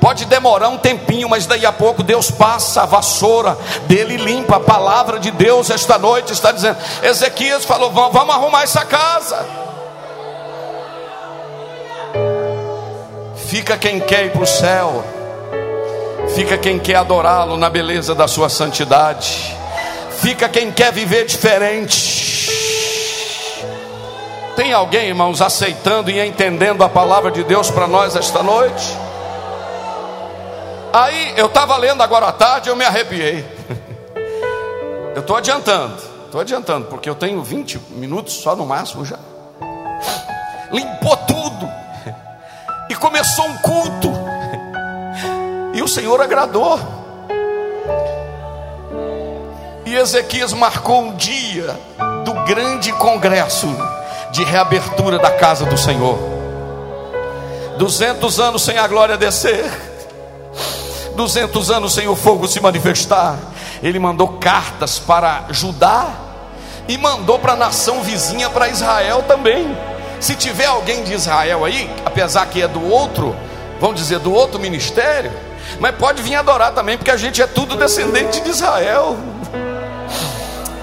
Pode 0.05 0.25
demorar 0.25 0.69
um 0.69 0.77
tempinho, 0.77 1.27
mas 1.27 1.47
daí 1.47 1.65
a 1.65 1.71
pouco 1.71 2.03
Deus 2.03 2.29
passa 2.29 2.83
a 2.83 2.85
vassoura 2.85 3.57
dele 3.87 4.17
limpa. 4.17 4.57
A 4.57 4.59
palavra 4.59 5.17
de 5.17 5.31
Deus 5.31 5.71
esta 5.71 5.97
noite 5.97 6.31
está 6.31 6.51
dizendo: 6.51 6.77
Ezequias 7.01 7.65
falou: 7.65 7.89
vamos 7.89 8.35
arrumar 8.35 8.61
essa 8.61 8.85
casa. 8.85 9.43
Fica 13.47 13.75
quem 13.77 13.99
quer 13.99 14.25
ir 14.27 14.31
para 14.31 14.43
o 14.43 14.45
céu, 14.45 15.03
fica 16.35 16.55
quem 16.55 16.77
quer 16.77 16.97
adorá-lo 16.97 17.57
na 17.57 17.67
beleza 17.67 18.13
da 18.13 18.27
sua 18.27 18.47
santidade, 18.47 19.57
fica 20.19 20.47
quem 20.47 20.71
quer 20.71 20.93
viver 20.93 21.25
diferente. 21.25 22.47
Tem 24.55 24.71
alguém, 24.71 25.07
irmãos, 25.07 25.41
aceitando 25.41 26.11
e 26.11 26.19
entendendo 26.19 26.83
a 26.83 26.89
palavra 26.89 27.31
de 27.31 27.43
Deus 27.43 27.71
para 27.71 27.87
nós 27.87 28.15
esta 28.15 28.43
noite? 28.43 29.04
Aí 30.95 31.33
eu 31.35 31.47
estava 31.47 31.75
lendo 31.75 32.01
agora 32.01 32.27
à 32.27 32.31
tarde, 32.31 32.69
eu 32.69 32.75
me 32.77 32.85
arrepiei. 32.85 33.45
Eu 35.13 35.19
estou 35.19 35.35
adiantando, 35.35 35.93
estou 36.23 36.39
adiantando, 36.39 36.85
porque 36.85 37.09
eu 37.09 37.15
tenho 37.15 37.43
20 37.43 37.77
minutos 37.89 38.35
só 38.35 38.55
no 38.55 38.65
máximo 38.65 39.03
já. 39.03 39.19
Limpou 40.71 41.17
tudo, 41.17 41.69
e 42.89 42.95
começou 42.95 43.45
um 43.45 43.57
culto, 43.57 44.09
e 45.73 45.81
o 45.81 45.87
Senhor 45.89 46.21
agradou. 46.21 46.79
E 49.85 49.95
Ezequias 49.95 50.53
marcou 50.53 51.01
um 51.01 51.15
dia 51.17 51.77
do 52.23 52.33
grande 52.45 52.93
congresso 52.93 53.67
de 54.31 54.45
reabertura 54.45 55.19
da 55.19 55.31
casa 55.31 55.65
do 55.65 55.77
Senhor. 55.77 56.17
200 57.77 58.39
anos 58.39 58.63
sem 58.63 58.77
a 58.77 58.87
glória 58.87 59.17
descer 59.17 59.94
200 61.15 61.71
anos 61.71 61.93
sem 61.93 62.07
o 62.07 62.15
fogo 62.15 62.47
se 62.47 62.59
manifestar, 62.59 63.37
ele 63.81 63.97
mandou 63.97 64.27
cartas 64.27 64.99
para 64.99 65.45
Judá 65.49 66.09
e 66.87 66.97
mandou 66.97 67.39
para 67.39 67.53
a 67.53 67.55
nação 67.55 68.03
vizinha, 68.03 68.49
para 68.49 68.69
Israel 68.69 69.23
também. 69.27 69.75
Se 70.19 70.35
tiver 70.35 70.65
alguém 70.65 71.03
de 71.03 71.13
Israel 71.13 71.65
aí, 71.65 71.89
apesar 72.05 72.45
que 72.47 72.61
é 72.61 72.67
do 72.67 72.83
outro, 72.89 73.35
vamos 73.79 73.95
dizer, 73.95 74.19
do 74.19 74.33
outro 74.33 74.59
ministério, 74.59 75.31
mas 75.79 75.95
pode 75.95 76.21
vir 76.21 76.35
adorar 76.35 76.71
também, 76.73 76.97
porque 76.97 77.11
a 77.11 77.17
gente 77.17 77.41
é 77.41 77.47
tudo 77.47 77.75
descendente 77.75 78.39
de 78.41 78.49
Israel. 78.49 79.17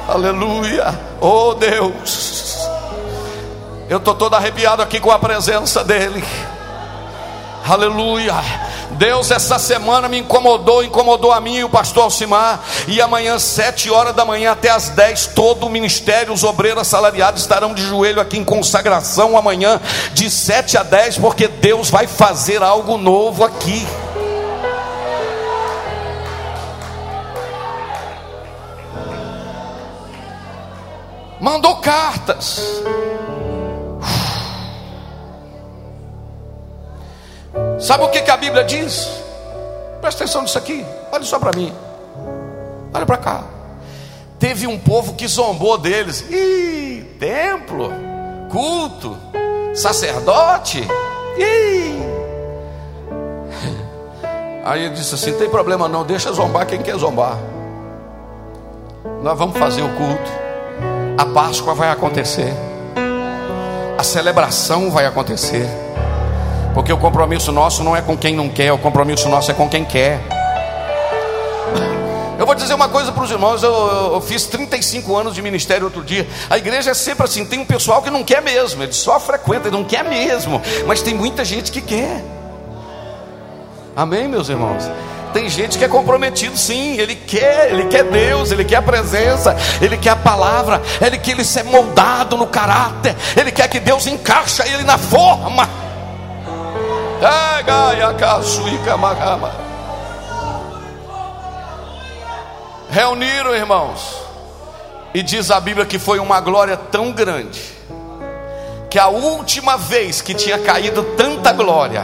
Aleluia, 0.08 0.98
oh 1.20 1.54
Deus, 1.54 2.68
eu 3.88 3.98
estou 3.98 4.14
todo 4.14 4.34
arrepiado 4.34 4.82
aqui 4.82 4.98
com 4.98 5.10
a 5.10 5.18
presença 5.18 5.84
dEle. 5.84 6.24
Aleluia. 7.68 8.34
Deus 8.92 9.30
essa 9.30 9.58
semana 9.58 10.08
me 10.08 10.18
incomodou, 10.18 10.82
incomodou 10.82 11.32
a 11.32 11.40
mim 11.40 11.56
e 11.56 11.64
o 11.64 11.68
pastor 11.68 12.04
Alcimar. 12.04 12.60
E 12.86 13.00
amanhã, 13.00 13.38
sete 13.38 13.90
horas 13.90 14.14
da 14.14 14.24
manhã 14.24 14.52
até 14.52 14.70
as 14.70 14.90
dez, 14.90 15.26
todo 15.26 15.66
o 15.66 15.70
ministério, 15.70 16.32
os 16.32 16.44
obreiros 16.44 16.82
assalariados 16.82 17.42
estarão 17.42 17.74
de 17.74 17.82
joelho 17.82 18.20
aqui 18.20 18.38
em 18.38 18.44
consagração 18.44 19.36
amanhã, 19.36 19.80
de 20.12 20.30
sete 20.30 20.76
a 20.76 20.82
dez, 20.82 21.16
porque 21.16 21.48
Deus 21.48 21.90
vai 21.90 22.06
fazer 22.06 22.62
algo 22.62 22.96
novo 22.96 23.44
aqui. 23.44 23.86
Mandou 31.40 31.76
cartas. 31.76 32.82
Sabe 37.82 38.04
o 38.04 38.08
que, 38.10 38.22
que 38.22 38.30
a 38.30 38.36
Bíblia 38.36 38.62
diz? 38.62 39.08
Presta 40.00 40.22
atenção 40.22 40.42
nisso 40.42 40.56
aqui. 40.56 40.86
Olha 41.10 41.24
só 41.24 41.36
para 41.40 41.50
mim. 41.58 41.72
Olha 42.94 43.04
para 43.04 43.16
cá. 43.16 43.42
Teve 44.38 44.68
um 44.68 44.78
povo 44.78 45.14
que 45.14 45.26
zombou 45.26 45.76
deles. 45.76 46.24
Ih, 46.30 47.04
templo, 47.18 47.92
culto, 48.52 49.16
sacerdote. 49.74 50.86
Ih. 51.36 52.02
Aí 54.64 54.84
ele 54.84 54.94
disse 54.94 55.16
assim: 55.16 55.32
tem 55.32 55.50
problema 55.50 55.88
não, 55.88 56.04
deixa 56.04 56.32
zombar 56.32 56.66
quem 56.66 56.80
quer 56.80 56.96
zombar. 56.96 57.36
Nós 59.24 59.36
vamos 59.36 59.58
fazer 59.58 59.82
o 59.82 59.88
culto. 59.88 60.30
A 61.18 61.26
Páscoa 61.26 61.74
vai 61.74 61.90
acontecer. 61.90 62.52
A 63.98 64.04
celebração 64.04 64.88
vai 64.88 65.04
acontecer. 65.04 65.81
Porque 66.74 66.92
o 66.92 66.96
compromisso 66.96 67.52
nosso 67.52 67.84
não 67.84 67.94
é 67.94 68.00
com 68.00 68.16
quem 68.16 68.34
não 68.34 68.48
quer, 68.48 68.72
o 68.72 68.78
compromisso 68.78 69.28
nosso 69.28 69.50
é 69.50 69.54
com 69.54 69.68
quem 69.68 69.84
quer. 69.84 70.20
Eu 72.38 72.46
vou 72.46 72.54
dizer 72.54 72.74
uma 72.74 72.88
coisa 72.88 73.12
para 73.12 73.22
os 73.22 73.30
irmãos, 73.30 73.62
eu, 73.62 73.72
eu, 74.14 74.20
fiz 74.20 74.46
35 74.46 75.16
anos 75.16 75.34
de 75.34 75.40
ministério 75.42 75.84
outro 75.84 76.02
dia. 76.02 76.26
A 76.50 76.58
igreja 76.58 76.90
é 76.90 76.94
sempre 76.94 77.24
assim, 77.24 77.44
tem 77.44 77.60
um 77.60 77.64
pessoal 77.64 78.02
que 78.02 78.10
não 78.10 78.24
quer 78.24 78.42
mesmo, 78.42 78.82
ele 78.82 78.92
só 78.92 79.20
frequenta, 79.20 79.68
ele 79.68 79.76
não 79.76 79.84
quer 79.84 80.02
mesmo, 80.02 80.60
mas 80.86 81.02
tem 81.02 81.14
muita 81.14 81.44
gente 81.44 81.70
que 81.70 81.80
quer. 81.80 82.20
Amém, 83.94 84.26
meus 84.26 84.48
irmãos? 84.48 84.90
Tem 85.32 85.48
gente 85.48 85.78
que 85.78 85.84
é 85.84 85.88
comprometido, 85.88 86.56
sim, 86.56 86.98
ele 86.98 87.14
quer, 87.14 87.70
ele 87.70 87.86
quer 87.86 88.04
Deus, 88.04 88.50
ele 88.50 88.64
quer 88.64 88.76
a 88.76 88.82
presença, 88.82 89.56
ele 89.80 89.96
quer 89.96 90.10
a 90.10 90.16
palavra, 90.16 90.82
ele 91.00 91.18
quer 91.18 91.32
ele 91.32 91.44
ser 91.44 91.62
moldado 91.62 92.36
no 92.36 92.46
caráter, 92.46 93.14
ele 93.36 93.52
quer 93.52 93.68
que 93.68 93.78
Deus 93.78 94.06
encaixa 94.06 94.66
ele 94.66 94.82
na 94.82 94.98
forma. 94.98 95.68
Reuniram, 102.90 103.54
irmãos, 103.54 104.16
e 105.14 105.22
diz 105.22 105.52
a 105.52 105.60
Bíblia 105.60 105.86
que 105.86 106.00
foi 106.00 106.18
uma 106.18 106.40
glória 106.40 106.76
tão 106.76 107.12
grande, 107.12 107.62
que 108.90 108.98
a 108.98 109.06
última 109.06 109.76
vez 109.76 110.20
que 110.20 110.34
tinha 110.34 110.58
caído 110.58 111.04
tanta 111.16 111.52
glória 111.52 112.02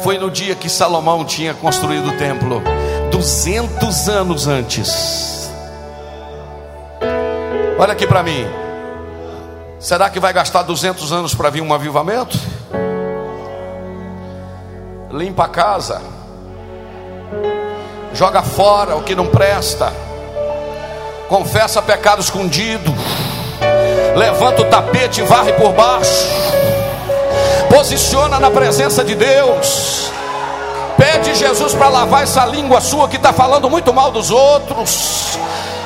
foi 0.00 0.18
no 0.18 0.32
dia 0.32 0.56
que 0.56 0.68
Salomão 0.68 1.24
tinha 1.24 1.54
construído 1.54 2.08
o 2.08 2.18
templo, 2.18 2.60
200 3.12 4.08
anos 4.08 4.48
antes. 4.48 5.48
Olha 7.78 7.92
aqui 7.92 8.04
para 8.04 8.24
mim. 8.24 8.44
Será 9.78 10.10
que 10.10 10.18
vai 10.18 10.32
gastar 10.32 10.62
200 10.62 11.12
anos 11.12 11.36
para 11.36 11.50
vir 11.50 11.60
um 11.60 11.72
avivamento? 11.72 12.36
Limpa 15.10 15.44
a 15.44 15.48
casa, 15.48 16.00
joga 18.12 18.42
fora 18.42 18.96
o 18.96 19.02
que 19.02 19.14
não 19.14 19.26
presta, 19.26 19.92
confessa 21.28 21.80
pecado 21.80 22.20
escondido, 22.20 22.92
levanta 24.16 24.62
o 24.62 24.64
tapete 24.66 25.20
e 25.20 25.24
varre 25.24 25.52
por 25.52 25.72
baixo, 25.72 26.26
posiciona 27.68 28.40
na 28.40 28.50
presença 28.50 29.04
de 29.04 29.14
Deus, 29.14 30.10
pede 30.96 31.34
Jesus 31.34 31.74
para 31.74 31.88
lavar 31.88 32.22
essa 32.24 32.44
língua 32.44 32.80
sua 32.80 33.08
que 33.08 33.16
está 33.16 33.32
falando 33.32 33.70
muito 33.70 33.92
mal 33.92 34.10
dos 34.10 34.30
outros. 34.30 35.38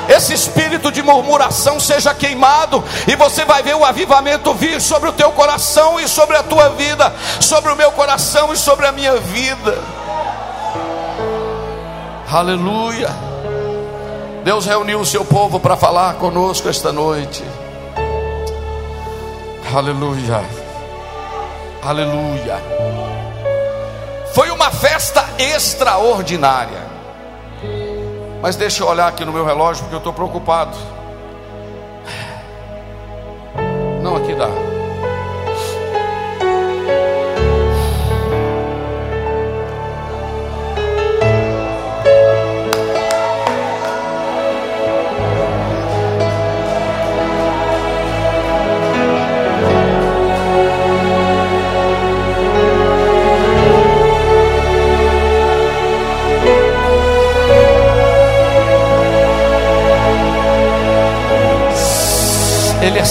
Esse 0.09 0.33
espírito 0.33 0.91
de 0.91 1.01
murmuração 1.01 1.79
seja 1.79 2.13
queimado, 2.13 2.83
e 3.07 3.15
você 3.15 3.45
vai 3.45 3.63
ver 3.63 3.75
o 3.75 3.85
avivamento 3.85 4.53
vir 4.53 4.81
sobre 4.81 5.09
o 5.09 5.13
teu 5.13 5.31
coração 5.31 5.99
e 5.99 6.07
sobre 6.07 6.37
a 6.37 6.43
tua 6.43 6.69
vida, 6.69 7.13
sobre 7.39 7.71
o 7.71 7.75
meu 7.75 7.91
coração 7.91 8.51
e 8.53 8.57
sobre 8.57 8.85
a 8.87 8.91
minha 8.91 9.17
vida. 9.17 9.77
Aleluia. 12.31 13.09
Deus 14.43 14.65
reuniu 14.65 14.99
o 14.99 15.05
seu 15.05 15.23
povo 15.23 15.59
para 15.59 15.77
falar 15.77 16.15
conosco 16.15 16.67
esta 16.67 16.91
noite. 16.91 17.43
Aleluia. 19.73 20.43
Aleluia. 21.83 22.57
Foi 24.33 24.49
uma 24.49 24.71
festa 24.71 25.25
extraordinária. 25.37 26.90
Mas 28.41 28.55
deixa 28.55 28.83
eu 28.83 28.87
olhar 28.87 29.07
aqui 29.07 29.23
no 29.23 29.31
meu 29.31 29.45
relógio 29.45 29.83
porque 29.83 29.95
eu 29.95 29.99
estou 29.99 30.13
preocupado. 30.13 30.75
Não, 34.01 34.15
aqui 34.15 34.33
dá. 34.33 34.47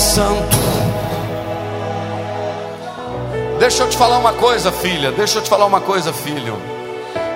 Santo. 0.01 0.57
Deixa 3.59 3.83
eu 3.83 3.89
te 3.91 3.97
falar 3.97 4.19
uma 4.19 4.33
coisa, 4.33 4.73
filha. 4.73 5.13
Deixa 5.13 5.39
eu 5.39 5.43
te 5.43 5.51
falar 5.51 5.67
uma 5.67 5.81
coisa, 5.81 6.13
filho. 6.13 6.57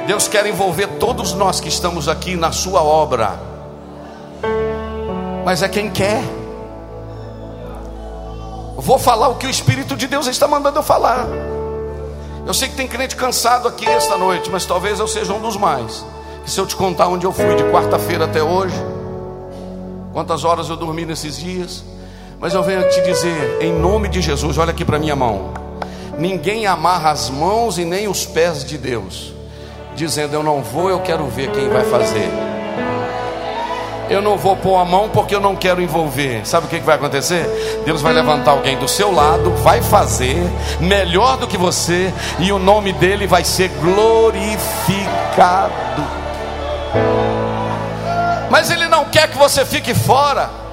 Deus 0.06 0.26
quer 0.26 0.46
envolver 0.46 0.86
todos 0.98 1.34
nós 1.34 1.60
que 1.60 1.68
estamos 1.68 2.08
aqui 2.08 2.34
na 2.36 2.50
Sua 2.50 2.82
obra. 2.82 3.38
Mas 5.44 5.62
é 5.62 5.68
quem 5.68 5.90
quer. 5.90 6.22
Vou 8.76 8.98
falar 8.98 9.28
o 9.28 9.34
que 9.36 9.46
o 9.46 9.50
Espírito 9.50 9.94
de 9.94 10.06
Deus 10.06 10.26
está 10.26 10.48
mandando 10.48 10.78
eu 10.78 10.82
falar. 10.82 11.26
Eu 12.46 12.52
sei 12.52 12.68
que 12.68 12.74
tem 12.76 12.88
crente 12.88 13.16
cansado 13.16 13.68
aqui 13.68 13.86
esta 13.86 14.16
noite, 14.16 14.50
mas 14.50 14.64
talvez 14.64 14.98
eu 14.98 15.06
seja 15.06 15.32
um 15.32 15.40
dos 15.40 15.56
mais. 15.56 16.04
Que 16.44 16.50
se 16.50 16.58
eu 16.58 16.66
te 16.66 16.76
contar 16.76 17.08
onde 17.08 17.26
eu 17.26 17.32
fui 17.32 17.54
de 17.54 17.64
quarta-feira 17.64 18.24
até 18.24 18.42
hoje, 18.42 18.76
quantas 20.12 20.44
horas 20.44 20.68
eu 20.68 20.76
dormi 20.76 21.06
nesses 21.06 21.38
dias, 21.38 21.84
mas 22.40 22.54
eu 22.54 22.62
venho 22.62 22.88
te 22.88 23.00
dizer, 23.02 23.58
em 23.60 23.72
nome 23.72 24.08
de 24.08 24.20
Jesus, 24.20 24.58
olha 24.58 24.70
aqui 24.70 24.84
para 24.84 24.98
minha 24.98 25.16
mão. 25.16 25.52
Ninguém 26.18 26.66
amarra 26.66 27.10
as 27.10 27.28
mãos 27.30 27.78
e 27.78 27.84
nem 27.84 28.06
os 28.06 28.24
pés 28.24 28.64
de 28.64 28.78
Deus, 28.78 29.32
dizendo: 29.96 30.34
Eu 30.34 30.42
não 30.42 30.62
vou, 30.62 30.88
eu 30.88 31.00
quero 31.00 31.26
ver 31.26 31.50
quem 31.50 31.68
vai 31.68 31.84
fazer. 31.84 32.30
Eu 34.08 34.20
não 34.20 34.36
vou 34.36 34.54
pôr 34.54 34.76
a 34.76 34.84
mão 34.84 35.08
porque 35.08 35.34
eu 35.34 35.40
não 35.40 35.56
quero 35.56 35.80
envolver. 35.80 36.46
Sabe 36.46 36.66
o 36.66 36.68
que 36.68 36.78
vai 36.80 36.96
acontecer? 36.96 37.82
Deus 37.84 38.02
vai 38.02 38.12
levantar 38.12 38.52
alguém 38.52 38.76
do 38.76 38.86
seu 38.86 39.10
lado, 39.10 39.50
vai 39.56 39.80
fazer 39.82 40.36
melhor 40.78 41.38
do 41.38 41.46
que 41.46 41.56
você, 41.56 42.12
e 42.38 42.52
o 42.52 42.58
nome 42.58 42.92
dele 42.92 43.26
vai 43.26 43.42
ser 43.44 43.68
glorificado. 43.80 45.72
Mas 48.50 48.70
ele 48.70 48.86
não 48.86 49.06
quer 49.06 49.28
que 49.28 49.38
você 49.38 49.64
fique 49.64 49.94
fora. 49.94 50.63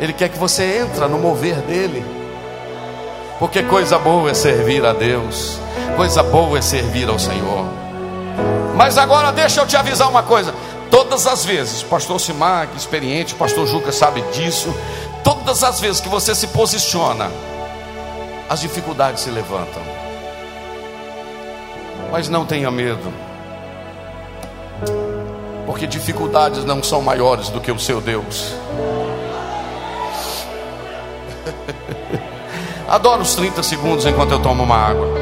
Ele 0.00 0.14
quer 0.14 0.30
que 0.30 0.38
você 0.38 0.78
entre 0.78 1.06
no 1.06 1.18
mover 1.18 1.56
dele. 1.56 2.02
Porque 3.38 3.62
coisa 3.62 3.98
boa 3.98 4.30
é 4.30 4.34
servir 4.34 4.84
a 4.84 4.92
Deus, 4.92 5.58
coisa 5.96 6.22
boa 6.22 6.58
é 6.58 6.62
servir 6.62 7.08
ao 7.08 7.18
Senhor. 7.18 7.66
Mas 8.76 8.96
agora 8.96 9.30
deixa 9.30 9.60
eu 9.60 9.66
te 9.66 9.76
avisar 9.76 10.08
uma 10.08 10.22
coisa: 10.22 10.54
todas 10.90 11.26
as 11.26 11.44
vezes, 11.44 11.82
pastor 11.82 12.18
Simag, 12.18 12.74
experiente, 12.76 13.34
pastor 13.34 13.66
Juca 13.66 13.92
sabe 13.92 14.22
disso, 14.32 14.74
todas 15.22 15.62
as 15.62 15.80
vezes 15.80 16.00
que 16.00 16.08
você 16.08 16.34
se 16.34 16.46
posiciona, 16.48 17.30
as 18.48 18.60
dificuldades 18.60 19.22
se 19.22 19.30
levantam. 19.30 19.82
Mas 22.10 22.28
não 22.28 22.44
tenha 22.44 22.70
medo, 22.70 23.12
porque 25.66 25.86
dificuldades 25.86 26.64
não 26.64 26.82
são 26.82 27.00
maiores 27.00 27.48
do 27.50 27.60
que 27.60 27.70
o 27.70 27.78
seu 27.78 28.00
Deus. 28.00 28.54
Adoro 32.88 33.22
os 33.22 33.34
30 33.34 33.62
segundos 33.62 34.04
enquanto 34.06 34.32
eu 34.32 34.40
tomo 34.40 34.62
uma 34.62 34.76
água. 34.76 35.19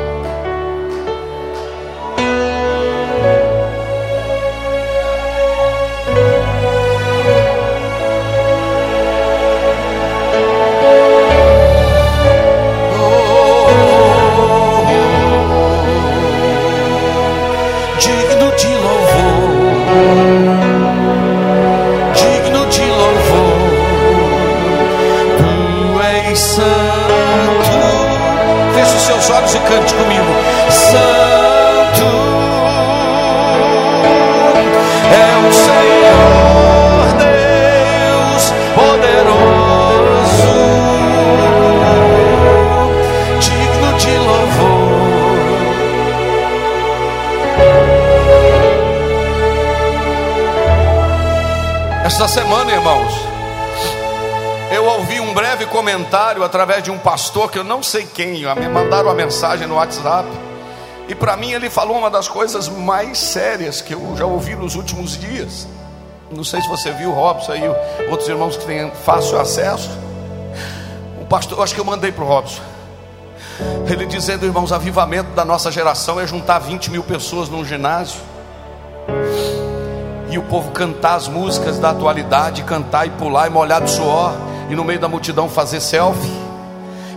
Através 56.48 56.82
de 56.82 56.90
um 56.90 56.98
pastor 56.98 57.50
que 57.50 57.58
eu 57.58 57.64
não 57.64 57.82
sei 57.82 58.06
quem, 58.06 58.40
me 58.40 58.68
mandaram 58.68 59.08
uma 59.08 59.14
mensagem 59.14 59.66
no 59.66 59.74
WhatsApp. 59.74 60.26
E 61.06 61.14
para 61.14 61.36
mim 61.36 61.52
ele 61.52 61.68
falou 61.68 61.96
uma 61.96 62.10
das 62.10 62.26
coisas 62.26 62.68
mais 62.68 63.18
sérias 63.18 63.80
que 63.82 63.94
eu 63.94 64.14
já 64.16 64.24
ouvi 64.24 64.56
nos 64.56 64.74
últimos 64.74 65.18
dias. 65.18 65.68
Não 66.30 66.42
sei 66.44 66.60
se 66.60 66.68
você 66.68 66.90
viu, 66.92 67.12
Robson 67.12 67.52
aí, 67.52 67.62
outros 68.10 68.28
irmãos 68.28 68.56
que 68.56 68.64
têm 68.64 68.90
fácil 69.04 69.38
acesso. 69.38 69.90
O 71.20 71.26
pastor, 71.26 71.62
acho 71.62 71.74
que 71.74 71.80
eu 71.80 71.84
mandei 71.84 72.12
para 72.12 72.24
o 72.24 72.26
Robson. 72.26 72.62
Ele 73.90 74.06
dizendo, 74.06 74.44
irmãos, 74.44 74.72
avivamento 74.72 75.30
da 75.32 75.44
nossa 75.44 75.70
geração 75.70 76.18
é 76.18 76.26
juntar 76.26 76.58
20 76.58 76.90
mil 76.90 77.02
pessoas 77.02 77.48
num 77.48 77.64
ginásio 77.64 78.20
e 80.30 80.38
o 80.38 80.42
povo 80.42 80.70
cantar 80.72 81.14
as 81.14 81.28
músicas 81.28 81.78
da 81.78 81.90
atualidade, 81.90 82.62
cantar 82.62 83.06
e 83.06 83.10
pular 83.10 83.46
e 83.46 83.50
molhar 83.50 83.82
de 83.82 83.90
suor 83.90 84.47
e 84.70 84.74
no 84.74 84.84
meio 84.84 85.00
da 85.00 85.08
multidão 85.08 85.48
fazer 85.48 85.80
selfie. 85.80 86.30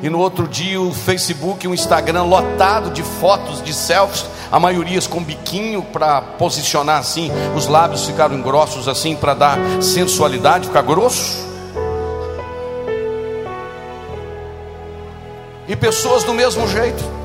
E 0.03 0.09
no 0.09 0.19
outro 0.19 0.47
dia 0.47 0.81
o 0.81 0.91
Facebook 0.91 1.65
e 1.65 1.69
o 1.69 1.73
Instagram 1.73 2.23
lotado 2.23 2.89
de 2.89 3.03
fotos 3.03 3.61
de 3.61 3.73
selfies, 3.73 4.25
a 4.51 4.59
maioria 4.59 4.99
com 5.03 5.23
biquinho 5.23 5.83
para 5.83 6.21
posicionar 6.21 6.99
assim, 6.99 7.31
os 7.55 7.67
lábios 7.67 8.05
ficaram 8.05 8.41
grossos 8.41 8.87
assim 8.87 9.15
para 9.15 9.33
dar 9.33 9.57
sensualidade, 9.81 10.67
ficar 10.67 10.81
grosso. 10.81 11.51
E 15.67 15.75
pessoas 15.75 16.23
do 16.23 16.33
mesmo 16.33 16.67
jeito. 16.67 17.20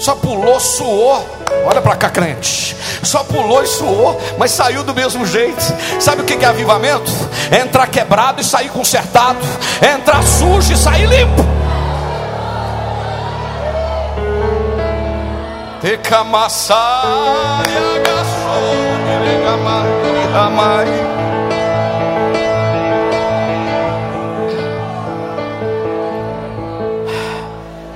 Só 0.00 0.14
pulou, 0.14 0.58
suou. 0.58 1.28
Olha 1.66 1.82
para 1.82 1.94
cá, 1.94 2.08
crente. 2.08 2.74
Só 3.02 3.22
pulou 3.22 3.62
e 3.62 3.66
suou, 3.66 4.18
mas 4.38 4.50
saiu 4.50 4.82
do 4.82 4.94
mesmo 4.94 5.26
jeito. 5.26 5.62
Sabe 6.00 6.22
o 6.22 6.24
que 6.24 6.42
é 6.42 6.48
avivamento? 6.48 7.12
É 7.50 7.58
entrar 7.60 7.86
quebrado 7.86 8.40
e 8.40 8.44
sair 8.44 8.70
consertado. 8.70 9.38
É 9.82 9.92
entrar 9.92 10.22
sujo 10.22 10.72
e 10.72 10.76
sair 10.76 11.06
limpo. 11.06 11.44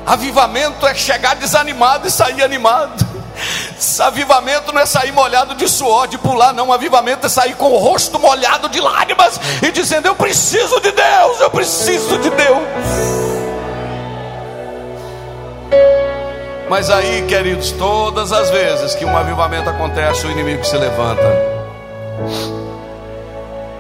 Avivamento 0.07 0.87
é 0.87 0.95
chegar 0.95 1.35
desanimado 1.35 2.07
e 2.07 2.11
sair 2.11 2.43
animado. 2.43 3.05
Avivamento 4.01 4.73
não 4.73 4.81
é 4.81 4.87
sair 4.87 5.13
molhado 5.13 5.55
de 5.55 5.69
suor, 5.69 6.07
de 6.07 6.19
pular, 6.19 6.53
não. 6.53 6.73
Avivamento 6.73 7.27
é 7.27 7.29
sair 7.29 7.55
com 7.55 7.73
o 7.73 7.79
rosto 7.79 8.19
molhado 8.19 8.69
de 8.69 8.81
lágrimas 8.81 9.41
e 9.63 9.71
dizendo: 9.71 10.07
Eu 10.07 10.15
preciso 10.15 10.81
de 10.81 10.93
Deus, 10.93 11.41
eu 11.41 11.51
preciso 11.51 12.19
de 12.19 12.31
Deus. 12.31 12.63
Mas 16.69 16.91
aí, 16.91 17.25
queridos, 17.27 17.73
todas 17.73 18.33
as 18.33 18.51
vezes 18.51 18.95
que 18.95 19.05
um 19.05 19.17
avivamento 19.17 19.69
acontece, 19.69 20.27
o 20.27 20.31
inimigo 20.31 20.65
se 20.65 20.77
levanta. 20.77 21.23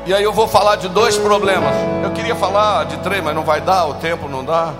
E 0.06 0.12
aí 0.12 0.22
eu 0.22 0.32
vou 0.32 0.46
falar 0.46 0.76
de 0.76 0.88
dois 0.88 1.16
problemas. 1.16 1.74
Eu 2.02 2.10
queria 2.10 2.34
falar 2.34 2.84
de 2.84 2.98
três, 2.98 3.22
mas 3.22 3.34
não 3.34 3.42
vai 3.42 3.60
dar, 3.60 3.86
o 3.86 3.94
tempo 3.94 4.28
não 4.28 4.44
dá. 4.44 4.72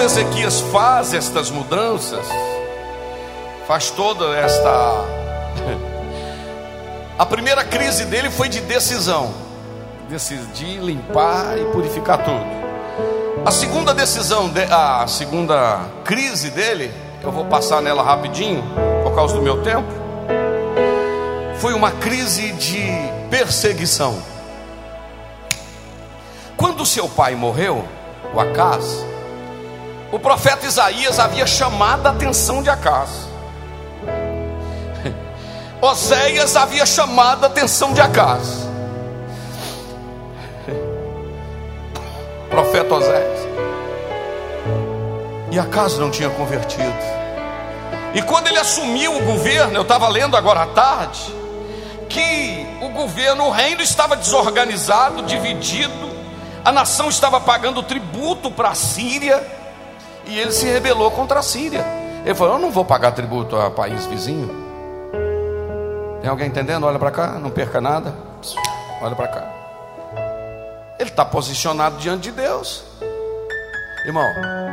Ezequias 0.00 0.60
faz 0.72 1.12
estas 1.12 1.50
mudanças, 1.50 2.26
faz 3.66 3.90
toda 3.90 4.34
esta. 4.36 5.04
A 7.18 7.26
primeira 7.26 7.62
crise 7.62 8.06
dele 8.06 8.30
foi 8.30 8.48
de 8.48 8.60
decisão, 8.60 9.34
decidir 10.08 10.80
limpar 10.80 11.58
e 11.58 11.64
purificar 11.66 12.24
tudo. 12.24 12.46
A 13.44 13.50
segunda 13.50 13.92
decisão, 13.92 14.50
a 14.70 15.06
segunda 15.06 15.80
crise 16.02 16.50
dele, 16.50 16.90
eu 17.22 17.30
vou 17.30 17.44
passar 17.44 17.82
nela 17.82 18.02
rapidinho, 18.02 18.64
por 19.02 19.14
causa 19.14 19.34
do 19.34 19.42
meu 19.42 19.62
tempo, 19.62 19.88
foi 21.58 21.74
uma 21.74 21.90
crise 21.90 22.52
de 22.52 22.86
perseguição. 23.28 24.22
Quando 26.56 26.86
seu 26.86 27.06
pai 27.06 27.34
morreu, 27.34 27.84
o 28.34 28.40
Acas, 28.40 29.09
o 30.12 30.18
profeta 30.18 30.66
Isaías 30.66 31.18
havia 31.18 31.46
chamado 31.46 32.06
a 32.06 32.10
atenção 32.10 32.62
de 32.62 32.70
Acas. 32.70 33.28
Oséias 35.80 36.56
havia 36.56 36.84
chamado 36.84 37.44
a 37.44 37.46
atenção 37.46 37.92
de 37.92 38.00
Acas. 38.00 38.68
Profeta 42.50 42.94
Oséias. 42.94 43.40
E 45.50 45.58
Acas 45.58 45.98
não 45.98 46.10
tinha 46.10 46.30
convertido. 46.30 47.20
E 48.12 48.22
quando 48.22 48.48
ele 48.48 48.58
assumiu 48.58 49.16
o 49.16 49.24
governo, 49.24 49.76
eu 49.76 49.82
estava 49.82 50.08
lendo 50.08 50.36
agora 50.36 50.62
à 50.62 50.66
tarde, 50.66 51.32
que 52.08 52.66
o 52.80 52.88
governo, 52.88 53.44
o 53.44 53.50
reino 53.50 53.80
estava 53.80 54.16
desorganizado, 54.16 55.22
dividido, 55.22 56.10
a 56.64 56.72
nação 56.72 57.08
estava 57.08 57.40
pagando 57.40 57.82
tributo 57.84 58.50
para 58.50 58.70
a 58.70 58.74
Síria, 58.74 59.59
e 60.30 60.38
ele 60.38 60.52
se 60.52 60.66
rebelou 60.66 61.10
contra 61.10 61.40
a 61.40 61.42
Síria. 61.42 61.84
Ele 62.24 62.34
falou: 62.34 62.54
Eu 62.54 62.60
não 62.60 62.70
vou 62.70 62.84
pagar 62.84 63.12
tributo 63.12 63.56
a 63.56 63.70
país 63.70 64.06
vizinho. 64.06 64.48
Tem 66.20 66.30
alguém 66.30 66.46
entendendo? 66.46 66.86
Olha 66.86 66.98
para 66.98 67.10
cá, 67.10 67.32
não 67.32 67.50
perca 67.50 67.80
nada. 67.80 68.14
Olha 69.02 69.16
para 69.16 69.28
cá. 69.28 69.44
Ele 70.98 71.08
está 71.08 71.24
posicionado 71.24 71.96
diante 71.96 72.24
de 72.24 72.32
Deus. 72.32 72.84
Irmão, 74.06 74.24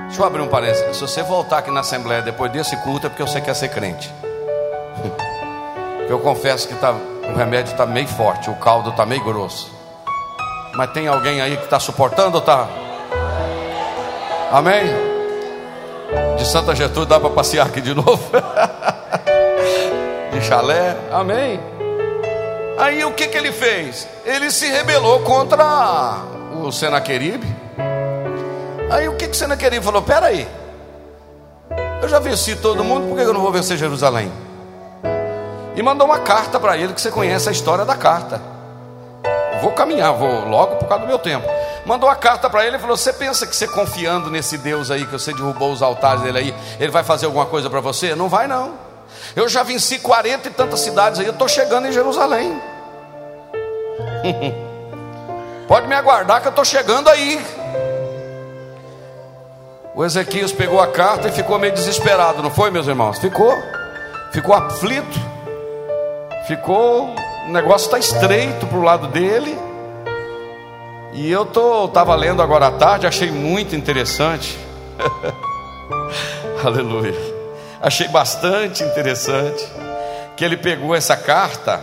deixa 0.07 0.21
eu 0.21 0.25
abrir 0.25 0.41
um 0.41 0.47
parênteses. 0.47 0.95
Se 0.95 1.01
você 1.01 1.23
voltar 1.23 1.59
aqui 1.59 1.71
na 1.71 1.79
Assembleia 1.79 2.21
depois 2.21 2.51
desse 2.51 2.75
culto, 2.77 3.07
é 3.07 3.09
porque 3.09 3.23
você 3.23 3.41
quer 3.41 3.55
ser 3.55 3.69
crente. 3.69 4.13
Eu 6.07 6.19
confesso 6.19 6.69
que 6.69 6.75
tá, 6.75 6.91
o 6.93 7.35
remédio 7.35 7.73
está 7.73 7.85
meio 7.85 8.07
forte, 8.07 8.49
o 8.49 8.55
caldo 8.55 8.91
está 8.91 9.05
meio 9.05 9.21
grosso. 9.25 9.69
Mas 10.73 10.91
tem 10.91 11.05
alguém 11.05 11.41
aí 11.41 11.57
que 11.57 11.65
está 11.65 11.81
suportando 11.81 12.37
ou 12.37 12.41
tá? 12.41 12.65
Amém? 14.49 15.16
Santa 16.47 16.73
Getúlio 16.73 17.05
dá 17.05 17.19
para 17.19 17.29
passear 17.29 17.67
aqui 17.67 17.81
de 17.81 17.93
novo? 17.93 18.23
de 20.31 20.41
chalé? 20.41 20.95
Amém? 21.11 21.59
Aí 22.77 23.03
o 23.03 23.11
que, 23.11 23.27
que 23.27 23.37
ele 23.37 23.51
fez? 23.51 24.07
Ele 24.25 24.49
se 24.49 24.65
rebelou 24.67 25.19
contra 25.19 26.19
o 26.53 26.71
Senaqueribe. 26.71 27.45
Aí 28.89 29.09
o 29.09 29.17
que, 29.17 29.25
que 29.27 29.33
o 29.33 29.35
Senaqueribe 29.35 29.83
falou? 29.83 30.01
Peraí, 30.01 30.47
eu 32.01 32.07
já 32.07 32.19
venci 32.19 32.55
todo 32.55 32.81
mundo, 32.81 33.09
por 33.09 33.17
que 33.17 33.23
eu 33.23 33.33
não 33.33 33.41
vou 33.41 33.51
vencer 33.51 33.77
Jerusalém? 33.77 34.31
E 35.75 35.83
mandou 35.83 36.07
uma 36.07 36.19
carta 36.19 36.57
para 36.57 36.77
ele, 36.77 36.93
que 36.93 37.01
você 37.01 37.11
conhece 37.11 37.49
a 37.49 37.51
história 37.51 37.83
da 37.83 37.95
carta. 37.95 38.41
Vou 39.61 39.73
caminhar, 39.73 40.13
vou 40.13 40.47
logo 40.47 40.77
por 40.77 40.87
causa 40.87 41.03
do 41.03 41.07
meu 41.07 41.19
tempo. 41.19 41.45
Mandou 41.88 42.09
a 42.09 42.15
carta 42.17 42.49
para 42.49 42.67
ele 42.67 42.75
e 42.75 42.79
falou: 42.79 42.97
Você 42.97 43.13
pensa 43.13 43.47
que 43.47 43.55
você 43.55 43.65
confiando 43.65 44.29
nesse 44.29 44.57
Deus 44.57 44.91
aí, 44.91 45.05
que 45.05 45.11
você 45.13 45.33
derrubou 45.33 45.71
os 45.71 45.81
altares 45.81 46.21
dele 46.21 46.38
aí, 46.38 46.55
ele 46.81 46.91
vai 46.91 47.01
fazer 47.01 47.27
alguma 47.27 47.45
coisa 47.45 47.69
para 47.69 47.79
você? 47.79 48.13
Não 48.13 48.27
vai, 48.27 48.45
não. 48.45 48.73
Eu 49.33 49.47
já 49.47 49.63
venci 49.63 49.97
40 49.97 50.49
e 50.49 50.51
tantas 50.51 50.81
cidades 50.81 51.17
aí, 51.17 51.25
eu 51.25 51.31
estou 51.31 51.47
chegando 51.47 51.88
em 51.88 51.93
Jerusalém. 51.93 52.61
Pode 55.65 55.88
me 55.88 55.95
aguardar 55.95 56.41
que 56.41 56.47
eu 56.47 56.49
estou 56.49 56.65
chegando 56.65 57.07
aí. 57.07 57.41
O 59.95 60.03
Ezequias 60.03 60.51
pegou 60.51 60.81
a 60.81 60.88
carta 60.88 61.29
e 61.29 61.31
ficou 61.31 61.57
meio 61.57 61.73
desesperado, 61.73 62.43
não 62.43 62.51
foi, 62.51 62.69
meus 62.69 62.88
irmãos? 62.88 63.17
Ficou, 63.17 63.57
ficou 64.33 64.53
aflito. 64.53 65.17
Ficou, 66.47 67.15
o 67.47 67.51
negócio 67.51 67.85
está 67.85 67.97
estreito 67.97 68.67
para 68.67 68.77
o 68.77 68.83
lado 68.83 69.07
dele. 69.07 69.66
E 71.13 71.31
eu 71.31 71.45
tô, 71.45 71.87
tava 71.87 72.13
lendo 72.15 72.41
agora 72.41 72.67
à 72.67 72.71
tarde, 72.71 73.07
achei 73.07 73.31
muito 73.31 73.75
interessante. 73.75 74.57
Aleluia. 76.63 77.15
Achei 77.81 78.07
bastante 78.07 78.83
interessante 78.83 79.65
que 80.35 80.43
ele 80.43 80.57
pegou 80.57 80.95
essa 80.95 81.15
carta 81.15 81.81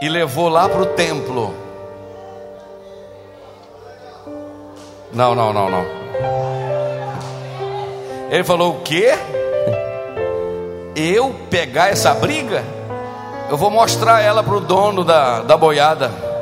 e 0.00 0.08
levou 0.08 0.48
lá 0.48 0.68
para 0.68 0.82
o 0.82 0.86
templo. 0.86 1.54
Não, 5.12 5.34
não, 5.34 5.52
não, 5.52 5.70
não. 5.70 5.84
Ele 8.30 8.44
falou: 8.44 8.76
O 8.76 8.80
quê? 8.80 9.12
Eu 10.96 11.34
pegar 11.50 11.90
essa 11.90 12.12
briga? 12.14 12.64
Eu 13.48 13.56
vou 13.56 13.70
mostrar 13.70 14.20
ela 14.20 14.42
para 14.42 14.54
o 14.54 14.60
dono 14.60 15.04
da, 15.04 15.40
da 15.42 15.56
boiada. 15.56 16.33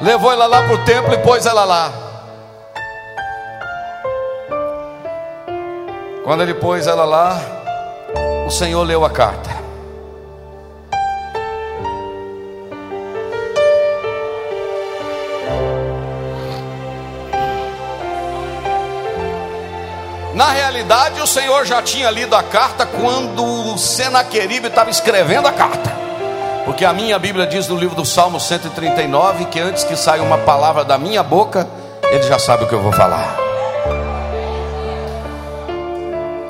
Levou 0.00 0.32
ela 0.32 0.46
lá 0.46 0.62
para 0.62 0.74
o 0.74 0.84
templo 0.84 1.14
e 1.14 1.18
pôs 1.18 1.46
ela 1.46 1.64
lá. 1.64 1.92
Quando 6.24 6.42
ele 6.42 6.54
pôs 6.54 6.86
ela 6.86 7.04
lá, 7.04 7.38
o 8.46 8.50
Senhor 8.50 8.82
leu 8.82 9.04
a 9.04 9.10
carta. 9.10 9.50
Na 20.34 20.50
realidade, 20.50 21.20
o 21.20 21.26
Senhor 21.26 21.64
já 21.64 21.80
tinha 21.80 22.10
lido 22.10 22.34
a 22.34 22.42
carta 22.42 22.84
quando 22.84 23.44
o 23.44 23.78
Senaqueribe 23.78 24.66
estava 24.66 24.90
escrevendo 24.90 25.46
a 25.46 25.52
carta. 25.52 26.03
Porque 26.64 26.84
a 26.84 26.92
minha 26.92 27.18
Bíblia 27.18 27.46
diz 27.46 27.68
no 27.68 27.76
livro 27.76 27.94
do 27.94 28.06
Salmo 28.06 28.40
139 28.40 29.44
que 29.46 29.60
antes 29.60 29.84
que 29.84 29.94
saia 29.96 30.22
uma 30.22 30.38
palavra 30.38 30.82
da 30.82 30.96
minha 30.96 31.22
boca, 31.22 31.68
ele 32.10 32.22
já 32.22 32.38
sabe 32.38 32.64
o 32.64 32.68
que 32.68 32.74
eu 32.74 32.80
vou 32.80 32.92
falar. 32.92 33.36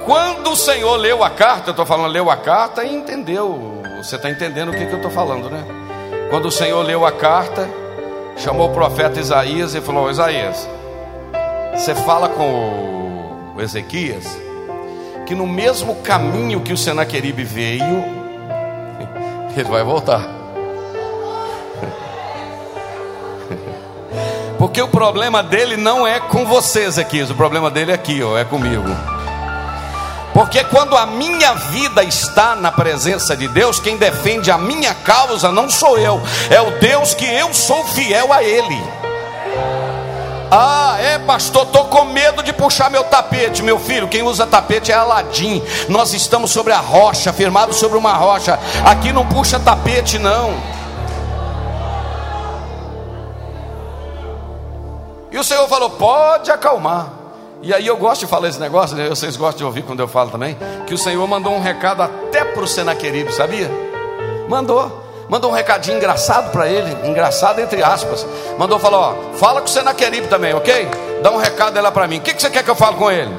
Quando 0.05 0.53
o 0.53 0.57
Senhor 0.57 0.97
leu 0.97 1.25
a 1.25 1.31
carta, 1.31 1.71
eu 1.71 1.73
estou 1.73 1.85
falando, 1.85 2.13
leu 2.13 2.31
a 2.31 2.37
carta 2.37 2.85
e 2.85 2.95
entendeu. 2.95 3.83
Você 3.97 4.17
está 4.17 4.31
entendendo 4.31 4.69
o 4.69 4.73
que, 4.73 4.87
que 4.87 4.93
eu 4.93 4.99
estou 4.99 5.11
falando, 5.11 5.51
né? 5.51 5.65
Quando 6.31 6.47
o 6.47 6.53
Senhor 6.53 6.83
leu 6.83 7.05
a 7.05 7.11
carta, 7.11 7.69
chamou 8.37 8.71
o 8.71 8.73
profeta 8.73 9.19
Isaías 9.19 9.75
e 9.75 9.81
falou: 9.81 10.11
Isaías, 10.11 10.69
você 11.75 11.95
fala 11.95 12.29
com 12.29 13.55
o 13.57 13.61
Ezequias, 13.61 14.39
que 15.27 15.35
no 15.35 15.47
mesmo 15.47 15.97
caminho 15.97 16.61
que 16.61 16.73
o 16.73 16.77
Senaqueribe 16.77 17.43
veio, 17.43 18.24
ele 19.61 19.69
vai 19.69 19.83
voltar. 19.83 20.23
Porque 24.59 24.81
o 24.81 24.89
problema 24.89 25.43
dele 25.43 25.77
não 25.77 26.07
é 26.07 26.19
com 26.19 26.47
você, 26.47 26.85
Ezequias, 26.85 27.31
o 27.31 27.35
problema 27.35 27.71
dele 27.71 27.93
é 27.93 27.95
aqui, 27.95 28.23
ó, 28.23 28.39
é 28.39 28.45
comigo. 28.45 28.89
Porque 30.33 30.65
quando 30.65 30.97
a 30.97 31.07
minha 31.07 31.55
vida 31.55 32.03
está 32.03 32.57
na 32.57 32.73
presença 32.73 33.37
de 33.37 33.47
Deus, 33.47 33.79
quem 33.79 33.97
defende 33.97 34.51
a 34.51 34.59
minha 34.59 34.93
causa 34.93 35.53
não 35.53 35.71
sou 35.71 35.97
eu, 35.97 36.21
é 36.51 36.61
o 36.61 36.73
Deus 36.79 37.15
que 37.15 37.25
eu 37.25 37.55
sou 37.55 37.85
fiel 37.85 38.33
a 38.33 38.43
Ele. 38.43 38.83
Ah, 40.57 40.97
é 41.01 41.19
pastor, 41.19 41.65
estou 41.65 41.87
com 41.87 42.05
medo 42.05 42.41
de 42.41 42.53
puxar 42.53 42.89
meu 42.89 43.03
tapete. 43.03 43.61
Meu 43.61 43.77
filho, 43.77 44.07
quem 44.07 44.23
usa 44.23 44.47
tapete 44.47 44.93
é 44.93 44.95
Aladim. 44.95 45.61
Nós 45.89 46.15
estamos 46.15 46.53
sobre 46.53 46.73
a 46.73 46.79
rocha, 46.79 47.33
firmados 47.33 47.75
sobre 47.75 47.99
uma 47.99 48.13
rocha. 48.13 48.57
Aqui 48.85 49.13
não 49.13 49.27
puxa 49.27 49.59
tapete, 49.59 50.17
não. 50.17 50.55
E 55.33 55.37
o 55.37 55.43
Senhor 55.43 55.67
falou: 55.67 55.91
pode 55.91 56.53
acalmar. 56.53 57.13
E 57.61 57.75
aí 57.75 57.89
eu 57.89 57.97
gosto 57.97 58.21
de 58.21 58.29
falar 58.29 58.47
esse 58.47 58.61
negócio, 58.61 58.97
né? 58.97 59.09
vocês 59.09 59.37
gostam 59.37 59.59
de 59.59 59.65
ouvir 59.65 59.83
quando 59.83 59.99
eu 59.99 60.07
falo 60.07 60.31
também, 60.31 60.57
que 60.87 60.95
o 60.95 60.99
Senhor 60.99 61.27
mandou 61.27 61.53
um 61.53 61.61
recado 61.61 62.01
até 62.01 62.45
para 62.45 62.63
o 62.63 62.69
Senaqueribe, 62.69 63.33
sabia? 63.33 63.69
Mandou. 64.49 65.04
Mandou 65.35 65.51
um 65.51 65.55
recadinho 65.55 65.97
engraçado 65.97 66.53
para 66.53 66.69
ele, 66.69 66.97
engraçado 67.09 67.59
entre 67.59 67.83
aspas. 67.83 68.25
Mandou 68.57 68.79
falar, 68.79 68.99
ó, 68.99 69.15
fala 69.35 69.61
com 69.61 69.67
o 69.67 69.69
Senaqueribe 69.69 70.29
também, 70.29 70.55
ok? 70.55 70.89
Dá 71.25 71.33
um 71.33 71.39
recado 71.39 71.81
lá 71.81 71.91
para 71.91 72.07
mim. 72.07 72.19
O 72.19 72.21
que, 72.21 72.35
que 72.35 72.41
você 72.41 72.49
quer 72.49 72.63
que 72.63 72.71
eu 72.71 72.77
fale 72.77 72.95
com 72.95 73.11
ele? 73.11 73.37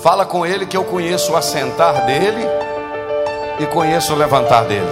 Fala 0.00 0.24
com 0.24 0.46
ele 0.46 0.64
que 0.64 0.76
eu 0.76 0.84
conheço 0.84 1.32
o 1.32 1.36
assentar 1.36 2.06
dele 2.06 2.46
e 3.58 3.66
conheço 3.66 4.12
o 4.12 4.16
levantar 4.16 4.62
dele. 4.62 4.86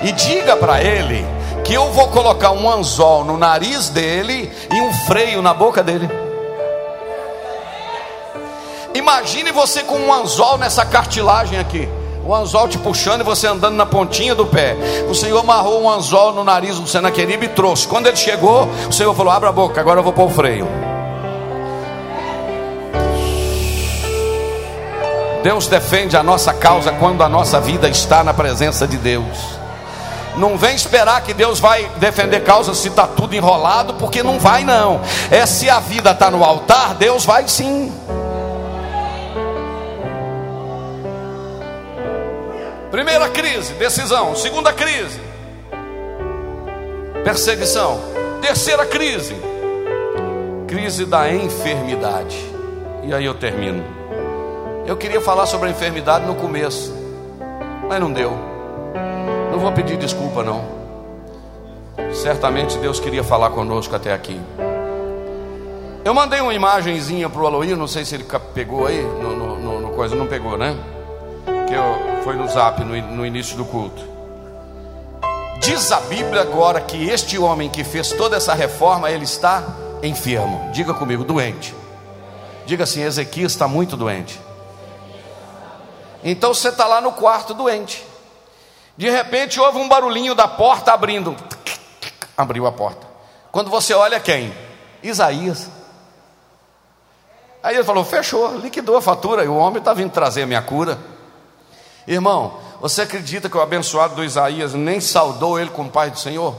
E 0.00 0.10
diga 0.12 0.56
para 0.56 0.82
ele 0.82 1.22
que 1.62 1.74
eu 1.74 1.92
vou 1.92 2.08
colocar 2.08 2.52
um 2.52 2.70
anzol 2.70 3.24
no 3.26 3.36
nariz 3.36 3.90
dele 3.90 4.50
e 4.72 4.80
um 4.80 4.90
freio 5.04 5.42
na 5.42 5.52
boca 5.52 5.82
dele. 5.82 6.08
Imagine 8.94 9.52
você 9.52 9.82
com 9.82 9.98
um 9.98 10.10
anzol 10.10 10.56
nessa 10.56 10.86
cartilagem 10.86 11.58
aqui. 11.58 11.86
O 12.26 12.34
anzol 12.34 12.66
te 12.66 12.76
puxando 12.76 13.20
e 13.20 13.22
você 13.24 13.46
andando 13.46 13.76
na 13.76 13.86
pontinha 13.86 14.34
do 14.34 14.44
pé. 14.44 14.76
O 15.08 15.14
Senhor 15.14 15.38
amarrou 15.38 15.80
um 15.80 15.88
anzol 15.88 16.32
no 16.32 16.42
nariz 16.42 16.76
do 16.76 16.88
Senaqueribe 16.88 17.46
e 17.46 17.48
trouxe. 17.50 17.86
Quando 17.86 18.08
ele 18.08 18.16
chegou, 18.16 18.68
o 18.88 18.92
Senhor 18.92 19.14
falou: 19.14 19.32
Abra 19.32 19.50
a 19.50 19.52
boca, 19.52 19.80
agora 19.80 20.00
eu 20.00 20.02
vou 20.02 20.12
pôr 20.12 20.24
o 20.24 20.30
freio. 20.30 20.66
Deus 25.44 25.68
defende 25.68 26.16
a 26.16 26.22
nossa 26.24 26.52
causa 26.52 26.90
quando 26.90 27.22
a 27.22 27.28
nossa 27.28 27.60
vida 27.60 27.88
está 27.88 28.24
na 28.24 28.34
presença 28.34 28.88
de 28.88 28.96
Deus. 28.96 29.38
Não 30.36 30.58
vem 30.58 30.74
esperar 30.74 31.20
que 31.20 31.32
Deus 31.32 31.60
vai 31.60 31.88
defender 31.98 32.40
causa 32.40 32.74
se 32.74 32.88
está 32.88 33.06
tudo 33.06 33.36
enrolado, 33.36 33.94
porque 33.94 34.24
não 34.24 34.40
vai 34.40 34.64
não. 34.64 35.00
É 35.30 35.46
se 35.46 35.70
a 35.70 35.78
vida 35.78 36.10
está 36.10 36.28
no 36.28 36.42
altar, 36.42 36.94
Deus 36.94 37.24
vai 37.24 37.46
sim. 37.46 37.92
Primeira 42.96 43.28
crise, 43.28 43.74
decisão. 43.74 44.34
Segunda 44.34 44.72
crise, 44.72 45.20
perseguição. 47.22 48.00
Terceira 48.40 48.86
crise, 48.86 49.36
crise 50.66 51.04
da 51.04 51.30
enfermidade. 51.30 52.42
E 53.04 53.12
aí 53.12 53.26
eu 53.26 53.34
termino. 53.34 53.84
Eu 54.86 54.96
queria 54.96 55.20
falar 55.20 55.44
sobre 55.44 55.68
a 55.68 55.72
enfermidade 55.72 56.24
no 56.24 56.36
começo, 56.36 56.90
mas 57.86 58.00
não 58.00 58.10
deu. 58.10 58.32
Não 59.52 59.58
vou 59.58 59.72
pedir 59.72 59.98
desculpa, 59.98 60.42
não. 60.42 60.64
Certamente 62.14 62.78
Deus 62.78 62.98
queria 62.98 63.22
falar 63.22 63.50
conosco 63.50 63.94
até 63.94 64.14
aqui. 64.14 64.40
Eu 66.02 66.14
mandei 66.14 66.40
uma 66.40 66.54
imagenzinha 66.54 67.28
para 67.28 67.42
o 67.42 67.46
Aloí, 67.46 67.76
não 67.76 67.86
sei 67.86 68.06
se 68.06 68.14
ele 68.14 68.24
pegou 68.54 68.86
aí, 68.86 69.02
no, 69.02 69.36
no, 69.36 69.80
no 69.82 69.90
coisa, 69.90 70.16
não 70.16 70.26
pegou, 70.26 70.56
né? 70.56 70.74
que 71.66 71.74
eu, 71.74 72.15
foi 72.26 72.34
no 72.34 72.48
zap 72.48 72.82
no, 72.82 73.00
no 73.12 73.24
início 73.24 73.56
do 73.56 73.64
culto. 73.64 74.02
Diz 75.60 75.92
a 75.92 76.00
Bíblia 76.00 76.42
agora 76.42 76.80
que 76.80 77.08
este 77.08 77.38
homem 77.38 77.70
que 77.70 77.84
fez 77.84 78.10
toda 78.10 78.36
essa 78.36 78.52
reforma, 78.52 79.08
ele 79.08 79.22
está 79.22 79.62
enfermo. 80.02 80.68
Diga 80.72 80.92
comigo, 80.92 81.22
doente. 81.22 81.72
Diga 82.66 82.82
assim: 82.82 83.00
Ezequias 83.00 83.52
está 83.52 83.68
muito 83.68 83.96
doente. 83.96 84.40
Então 86.24 86.52
você 86.52 86.70
está 86.70 86.84
lá 86.88 87.00
no 87.00 87.12
quarto 87.12 87.54
doente. 87.54 88.04
De 88.96 89.08
repente 89.08 89.60
houve 89.60 89.78
um 89.78 89.88
barulhinho 89.88 90.34
da 90.34 90.48
porta 90.48 90.92
abrindo. 90.92 91.36
Abriu 92.36 92.66
a 92.66 92.72
porta. 92.72 93.06
Quando 93.52 93.70
você 93.70 93.94
olha 93.94 94.18
quem? 94.18 94.52
Isaías. 95.00 95.70
Aí 97.62 97.76
ele 97.76 97.84
falou: 97.84 98.04
fechou, 98.04 98.56
liquidou 98.58 98.96
a 98.96 99.00
fatura. 99.00 99.44
E 99.44 99.48
o 99.48 99.54
homem 99.54 99.78
está 99.78 99.94
vindo 99.94 100.10
trazer 100.10 100.42
a 100.42 100.46
minha 100.46 100.62
cura. 100.62 101.14
Irmão, 102.06 102.58
você 102.80 103.02
acredita 103.02 103.48
que 103.48 103.56
o 103.56 103.60
abençoado 103.60 104.14
do 104.14 104.24
Isaías 104.24 104.74
nem 104.74 105.00
saudou 105.00 105.58
ele 105.58 105.70
como 105.70 105.90
pai 105.90 106.10
do 106.10 106.18
Senhor? 106.18 106.54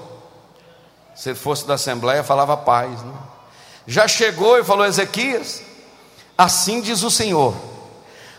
Se 1.15 1.29
ele 1.29 1.37
fosse 1.37 1.65
da 1.65 1.75
Assembleia, 1.75 2.23
falava 2.23 2.57
paz. 2.57 3.01
Né? 3.01 3.13
Já 3.87 4.07
chegou 4.07 4.59
e 4.59 4.63
falou: 4.63 4.85
Ezequias, 4.85 5.63
assim 6.37 6.81
diz 6.81 7.01
o 7.01 7.09
Senhor: 7.09 7.55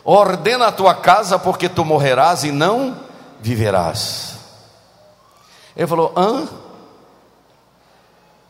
ordena 0.04 0.66
a 0.66 0.72
tua 0.72 0.94
casa, 0.94 1.38
porque 1.38 1.68
tu 1.68 1.84
morrerás 1.84 2.44
e 2.44 2.52
não 2.52 3.00
viverás. 3.40 4.36
Ele 5.74 5.86
falou: 5.86 6.12
hã? 6.16 6.46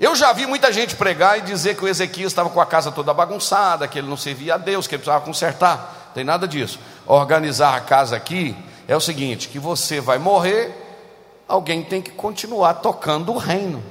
Eu 0.01 0.15
já 0.15 0.33
vi 0.33 0.47
muita 0.47 0.73
gente 0.73 0.95
pregar 0.95 1.39
e 1.39 1.43
dizer 1.43 1.77
que 1.77 1.85
o 1.85 1.89
Ezequias 1.89 2.31
estava 2.31 2.49
com 2.51 2.61
a 2.61 2.67
casa 2.67 2.93
toda 2.93 3.13
bagunçada, 3.13 3.89
que 3.89 3.99
ele 3.99 4.09
não 4.09 4.17
servia 4.17 4.55
a 4.55 4.59
Deus, 4.59 4.87
que 4.87 4.95
ele 4.95 5.03
precisava 5.03 5.25
consertar. 5.25 5.98
Tem 6.15 6.25
nada 6.25 6.49
disso 6.49 6.79
organizar 7.09 7.75
a 7.75 7.81
casa 7.81 8.15
aqui 8.15 8.55
é 8.87 8.95
o 8.95 9.01
seguinte: 9.01 9.49
que 9.49 9.59
você 9.59 10.01
vai 10.01 10.19
morrer, 10.19 10.73
alguém 11.49 11.83
tem 11.83 12.01
que 12.01 12.11
continuar 12.11 12.75
tocando 12.75 13.33
o 13.33 13.39
reino. 13.39 13.83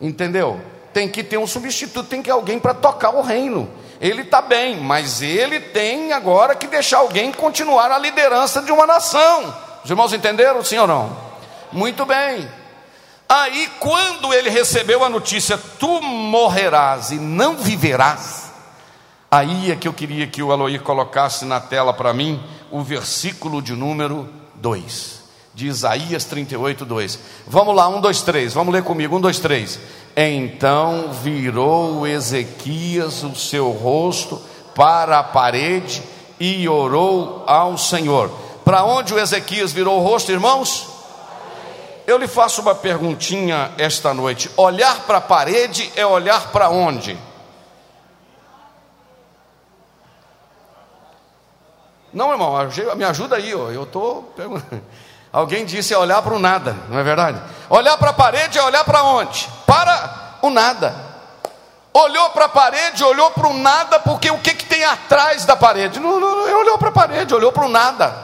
Entendeu? 0.00 0.60
Tem 0.92 1.08
que 1.08 1.22
ter 1.22 1.38
um 1.38 1.46
substituto, 1.46 2.08
tem 2.08 2.20
que 2.20 2.26
ter 2.26 2.32
alguém 2.32 2.58
para 2.58 2.74
tocar 2.74 3.10
o 3.14 3.22
reino. 3.22 3.70
Ele 4.00 4.22
está 4.22 4.42
bem, 4.42 4.80
mas 4.80 5.22
ele 5.22 5.60
tem 5.60 6.12
agora 6.12 6.56
que 6.56 6.66
deixar 6.66 6.98
alguém 6.98 7.30
continuar 7.32 7.90
a 7.90 7.98
liderança 7.98 8.60
de 8.60 8.72
uma 8.72 8.84
nação. 8.84 9.54
Os 9.84 9.88
irmãos 9.88 10.12
entenderam, 10.12 10.64
sim 10.64 10.76
ou 10.78 10.88
não? 10.88 11.16
Muito 11.70 12.04
bem. 12.04 12.50
Aí, 13.28 13.70
quando 13.78 14.34
ele 14.34 14.50
recebeu 14.50 15.04
a 15.04 15.08
notícia, 15.08 15.56
tu 15.78 16.02
morrerás 16.02 17.12
e 17.12 17.14
não 17.14 17.56
viverás, 17.56 18.51
Aí 19.32 19.70
é 19.70 19.76
que 19.76 19.88
eu 19.88 19.94
queria 19.94 20.26
que 20.26 20.42
o 20.42 20.52
Aloir 20.52 20.82
colocasse 20.82 21.46
na 21.46 21.58
tela 21.58 21.94
para 21.94 22.12
mim 22.12 22.38
o 22.70 22.82
versículo 22.82 23.62
de 23.62 23.72
número 23.72 24.28
2, 24.56 25.22
de 25.54 25.68
Isaías 25.68 26.26
38, 26.26 26.84
2. 26.84 27.18
Vamos 27.46 27.74
lá, 27.74 27.88
um, 27.88 27.98
dois, 27.98 28.20
três, 28.20 28.52
vamos 28.52 28.74
ler 28.74 28.82
comigo, 28.82 29.16
um, 29.16 29.20
dois, 29.22 29.38
três. 29.38 29.80
Então 30.14 31.14
virou 31.22 32.06
Ezequias 32.06 33.22
o 33.22 33.34
seu 33.34 33.70
rosto 33.70 34.38
para 34.74 35.20
a 35.20 35.24
parede 35.24 36.02
e 36.38 36.68
orou 36.68 37.42
ao 37.46 37.78
Senhor. 37.78 38.30
Para 38.66 38.84
onde 38.84 39.14
o 39.14 39.18
Ezequias 39.18 39.72
virou 39.72 39.98
o 39.98 40.04
rosto, 40.04 40.30
irmãos? 40.30 40.88
Eu 42.06 42.18
lhe 42.18 42.28
faço 42.28 42.60
uma 42.60 42.74
perguntinha 42.74 43.72
esta 43.78 44.12
noite: 44.12 44.50
olhar 44.58 45.06
para 45.06 45.16
a 45.16 45.22
parede 45.22 45.90
é 45.96 46.04
olhar 46.04 46.52
para 46.52 46.68
onde? 46.68 47.16
Não, 52.12 52.30
irmão, 52.30 52.54
me 52.96 53.04
ajuda 53.04 53.36
aí, 53.36 53.54
ó. 53.54 53.70
eu 53.70 53.84
estou 53.84 54.22
perguntando. 54.36 54.82
Alguém 55.32 55.64
disse 55.64 55.94
é 55.94 55.98
olhar 55.98 56.20
para 56.20 56.34
o 56.34 56.38
nada, 56.38 56.76
não 56.90 56.98
é 56.98 57.02
verdade? 57.02 57.40
Olhar 57.70 57.96
para 57.96 58.10
a 58.10 58.12
parede 58.12 58.58
é 58.58 58.62
olhar 58.62 58.84
para 58.84 59.02
onde? 59.02 59.48
Para 59.66 60.36
o 60.42 60.50
nada. 60.50 60.94
Olhou 61.94 62.30
para 62.30 62.44
a 62.44 62.48
parede, 62.48 63.02
olhou 63.02 63.30
para 63.30 63.48
o 63.48 63.54
nada, 63.54 63.98
porque 64.00 64.30
o 64.30 64.38
que, 64.38 64.54
que 64.54 64.66
tem 64.66 64.84
atrás 64.84 65.46
da 65.46 65.56
parede? 65.56 65.98
Não, 65.98 66.20
não, 66.20 66.46
não 66.46 66.60
olhou 66.60 66.76
para 66.76 66.90
a 66.90 66.92
parede, 66.92 67.34
olhou 67.34 67.50
para 67.50 67.64
o 67.64 67.68
nada. 67.68 68.14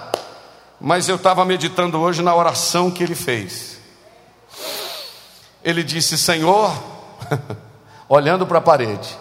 Mas 0.78 1.08
eu 1.08 1.16
estava 1.16 1.44
meditando 1.44 1.98
hoje 1.98 2.22
na 2.22 2.34
oração 2.34 2.90
que 2.90 3.02
ele 3.02 3.14
fez. 3.14 3.78
Ele 5.64 5.82
disse: 5.82 6.16
Senhor, 6.16 6.72
olhando 8.08 8.46
para 8.46 8.58
a 8.58 8.62
parede, 8.62 9.18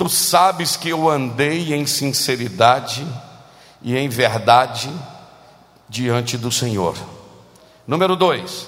Tu 0.00 0.08
sabes 0.08 0.76
que 0.76 0.88
eu 0.88 1.10
andei 1.10 1.74
em 1.74 1.84
sinceridade 1.84 3.06
e 3.82 3.94
em 3.98 4.08
verdade 4.08 4.90
diante 5.90 6.38
do 6.38 6.50
Senhor. 6.50 6.96
Número 7.86 8.16
dois, 8.16 8.66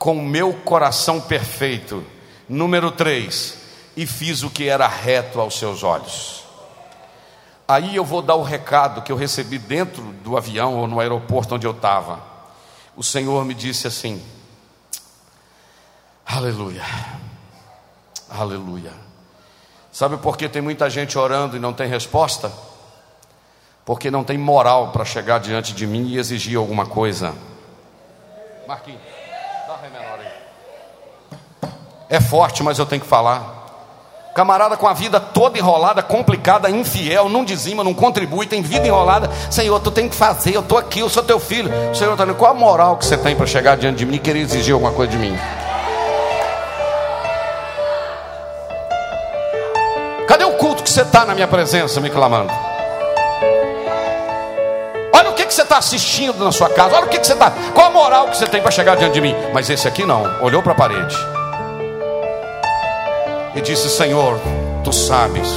com 0.00 0.20
meu 0.20 0.52
coração 0.52 1.20
perfeito. 1.20 2.04
Número 2.48 2.90
três, 2.90 3.56
e 3.96 4.04
fiz 4.04 4.42
o 4.42 4.50
que 4.50 4.68
era 4.68 4.88
reto 4.88 5.40
aos 5.40 5.56
seus 5.60 5.84
olhos. 5.84 6.42
Aí 7.68 7.94
eu 7.94 8.04
vou 8.04 8.20
dar 8.20 8.34
o 8.34 8.42
recado 8.42 9.02
que 9.02 9.12
eu 9.12 9.16
recebi 9.16 9.58
dentro 9.58 10.02
do 10.24 10.36
avião 10.36 10.74
ou 10.74 10.88
no 10.88 10.98
aeroporto 10.98 11.54
onde 11.54 11.68
eu 11.68 11.70
estava. 11.70 12.20
O 12.96 13.04
Senhor 13.04 13.44
me 13.44 13.54
disse 13.54 13.86
assim: 13.86 14.20
Aleluia, 16.26 16.82
Aleluia. 18.28 19.03
Sabe 19.94 20.16
por 20.16 20.36
que 20.36 20.48
tem 20.48 20.60
muita 20.60 20.90
gente 20.90 21.16
orando 21.16 21.56
e 21.56 21.60
não 21.60 21.72
tem 21.72 21.86
resposta? 21.86 22.50
Porque 23.84 24.10
não 24.10 24.24
tem 24.24 24.36
moral 24.36 24.88
para 24.88 25.04
chegar 25.04 25.38
diante 25.38 25.72
de 25.72 25.86
mim 25.86 26.08
e 26.08 26.18
exigir 26.18 26.58
alguma 26.58 26.84
coisa. 26.84 27.32
Marquinhos, 28.66 29.00
dá 29.68 29.78
menor 29.88 30.18
aí. 30.18 31.70
É 32.10 32.20
forte, 32.20 32.60
mas 32.60 32.80
eu 32.80 32.86
tenho 32.86 33.02
que 33.02 33.06
falar. 33.06 34.32
Camarada 34.34 34.76
com 34.76 34.88
a 34.88 34.92
vida 34.92 35.20
toda 35.20 35.60
enrolada, 35.60 36.02
complicada, 36.02 36.68
infiel, 36.68 37.28
não 37.28 37.44
dizima, 37.44 37.84
não 37.84 37.94
contribui, 37.94 38.48
tem 38.48 38.62
vida 38.62 38.88
enrolada. 38.88 39.30
Senhor, 39.48 39.78
tu 39.78 39.92
tem 39.92 40.08
que 40.08 40.16
fazer, 40.16 40.56
eu 40.56 40.60
estou 40.60 40.76
aqui, 40.76 40.98
eu 40.98 41.08
sou 41.08 41.22
teu 41.22 41.38
filho. 41.38 41.70
Senhor 41.94 42.16
qual 42.34 42.50
a 42.50 42.54
moral 42.54 42.96
que 42.96 43.06
você 43.06 43.16
tem 43.16 43.36
para 43.36 43.46
chegar 43.46 43.76
diante 43.76 43.98
de 43.98 44.06
mim 44.06 44.16
e 44.16 44.18
querer 44.18 44.40
exigir 44.40 44.74
alguma 44.74 44.90
coisa 44.90 45.12
de 45.12 45.18
mim? 45.18 45.38
Você 50.94 51.02
está 51.02 51.24
na 51.24 51.34
minha 51.34 51.48
presença 51.48 52.00
me 52.00 52.08
clamando. 52.08 52.52
Olha 55.12 55.30
o 55.30 55.34
que, 55.34 55.44
que 55.44 55.52
você 55.52 55.62
está 55.62 55.78
assistindo 55.78 56.44
na 56.44 56.52
sua 56.52 56.68
casa. 56.68 56.94
Olha 56.94 57.06
o 57.06 57.08
que, 57.08 57.18
que 57.18 57.26
você 57.26 57.32
está. 57.32 57.50
Qual 57.74 57.88
a 57.88 57.90
moral 57.90 58.28
que 58.28 58.36
você 58.36 58.46
tem 58.46 58.62
para 58.62 58.70
chegar 58.70 58.96
diante 58.96 59.14
de 59.14 59.20
mim? 59.20 59.34
Mas 59.52 59.68
esse 59.68 59.88
aqui 59.88 60.06
não. 60.06 60.22
Olhou 60.40 60.62
para 60.62 60.70
a 60.70 60.74
parede. 60.76 61.16
E 63.56 63.60
disse: 63.60 63.90
Senhor, 63.90 64.38
tu 64.84 64.92
sabes 64.92 65.48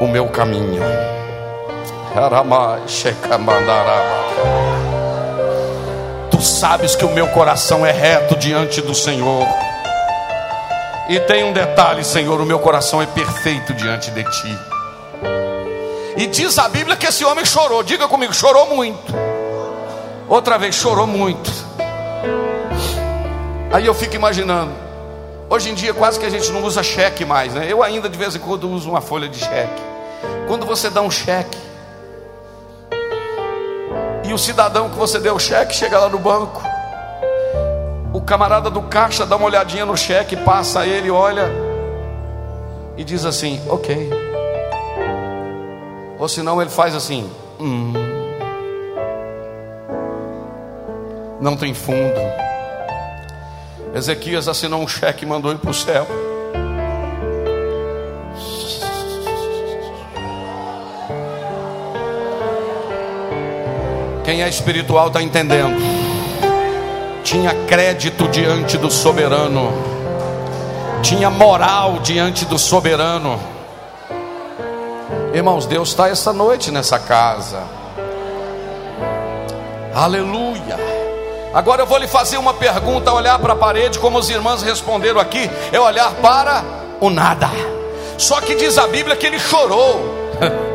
o 0.00 0.06
meu 0.06 0.28
caminho. 0.28 0.82
Tu 6.30 6.40
sabes 6.40 6.96
que 6.96 7.04
o 7.04 7.10
meu 7.10 7.28
coração 7.28 7.84
é 7.84 7.92
reto 7.92 8.34
diante 8.34 8.80
do 8.80 8.94
Senhor. 8.94 9.46
E 11.08 11.18
tem 11.20 11.42
um 11.42 11.52
detalhe, 11.52 12.04
Senhor: 12.04 12.38
o 12.40 12.44
meu 12.44 12.58
coração 12.58 13.00
é 13.00 13.06
perfeito 13.06 13.72
diante 13.72 14.10
de 14.10 14.22
Ti. 14.24 14.58
E 16.16 16.26
diz 16.26 16.58
a 16.58 16.68
Bíblia 16.68 16.96
que 16.96 17.06
esse 17.06 17.24
homem 17.24 17.44
chorou. 17.44 17.82
Diga 17.82 18.06
comigo, 18.06 18.34
chorou 18.34 18.66
muito. 18.74 19.14
Outra 20.28 20.58
vez, 20.58 20.74
chorou 20.74 21.06
muito. 21.06 21.50
Aí 23.72 23.86
eu 23.86 23.94
fico 23.94 24.16
imaginando. 24.16 24.72
Hoje 25.48 25.70
em 25.70 25.74
dia 25.74 25.94
quase 25.94 26.20
que 26.20 26.26
a 26.26 26.30
gente 26.30 26.50
não 26.52 26.62
usa 26.62 26.82
cheque 26.82 27.24
mais, 27.24 27.54
né? 27.54 27.66
Eu 27.66 27.82
ainda 27.82 28.06
de 28.08 28.18
vez 28.18 28.36
em 28.36 28.38
quando 28.38 28.68
uso 28.68 28.90
uma 28.90 29.00
folha 29.00 29.28
de 29.28 29.38
cheque. 29.38 29.82
Quando 30.46 30.66
você 30.66 30.90
dá 30.90 31.00
um 31.00 31.10
cheque, 31.10 31.56
e 34.24 34.34
o 34.34 34.38
cidadão 34.38 34.90
que 34.90 34.96
você 34.96 35.18
deu 35.18 35.36
o 35.36 35.40
cheque 35.40 35.74
chega 35.74 35.98
lá 35.98 36.08
no 36.10 36.18
banco, 36.18 36.62
o 38.12 38.20
camarada 38.20 38.70
do 38.70 38.82
caixa 38.82 39.26
dá 39.26 39.36
uma 39.36 39.46
olhadinha 39.46 39.84
no 39.84 39.96
cheque, 39.96 40.36
passa 40.36 40.86
ele, 40.86 41.10
olha 41.10 41.50
e 42.96 43.04
diz 43.04 43.24
assim: 43.24 43.60
Ok. 43.68 44.10
Ou 46.18 46.28
senão 46.28 46.60
ele 46.60 46.70
faz 46.70 46.94
assim: 46.94 47.30
hum, 47.60 47.92
Não 51.40 51.56
tem 51.56 51.72
fundo. 51.72 52.20
Ezequias 53.94 54.48
assinou 54.48 54.82
um 54.82 54.88
cheque 54.88 55.24
e 55.24 55.28
mandou 55.28 55.50
ele 55.50 55.60
para 55.60 55.70
o 55.70 55.74
céu. 55.74 56.06
Quem 64.24 64.42
é 64.42 64.48
espiritual 64.48 65.08
está 65.08 65.22
entendendo 65.22 65.97
tinha 67.28 67.52
crédito 67.66 68.26
diante 68.28 68.78
do 68.78 68.90
soberano, 68.90 69.70
tinha 71.02 71.28
moral 71.28 71.98
diante 71.98 72.46
do 72.46 72.58
soberano. 72.58 73.38
Irmãos, 75.34 75.66
Deus 75.66 75.90
está 75.90 76.08
essa 76.08 76.32
noite 76.32 76.70
nessa 76.70 76.98
casa. 76.98 77.64
Aleluia. 79.94 80.78
Agora 81.52 81.82
eu 81.82 81.86
vou 81.86 81.98
lhe 81.98 82.08
fazer 82.08 82.38
uma 82.38 82.54
pergunta, 82.54 83.12
olhar 83.12 83.38
para 83.38 83.52
a 83.52 83.56
parede, 83.56 83.98
como 83.98 84.18
os 84.18 84.30
irmãos 84.30 84.62
responderam 84.62 85.20
aqui, 85.20 85.50
é 85.70 85.78
olhar 85.78 86.10
para 86.22 86.64
o 86.98 87.10
nada. 87.10 87.50
Só 88.16 88.40
que 88.40 88.54
diz 88.54 88.78
a 88.78 88.86
Bíblia 88.86 89.14
que 89.14 89.26
ele 89.26 89.38
chorou. 89.38 90.00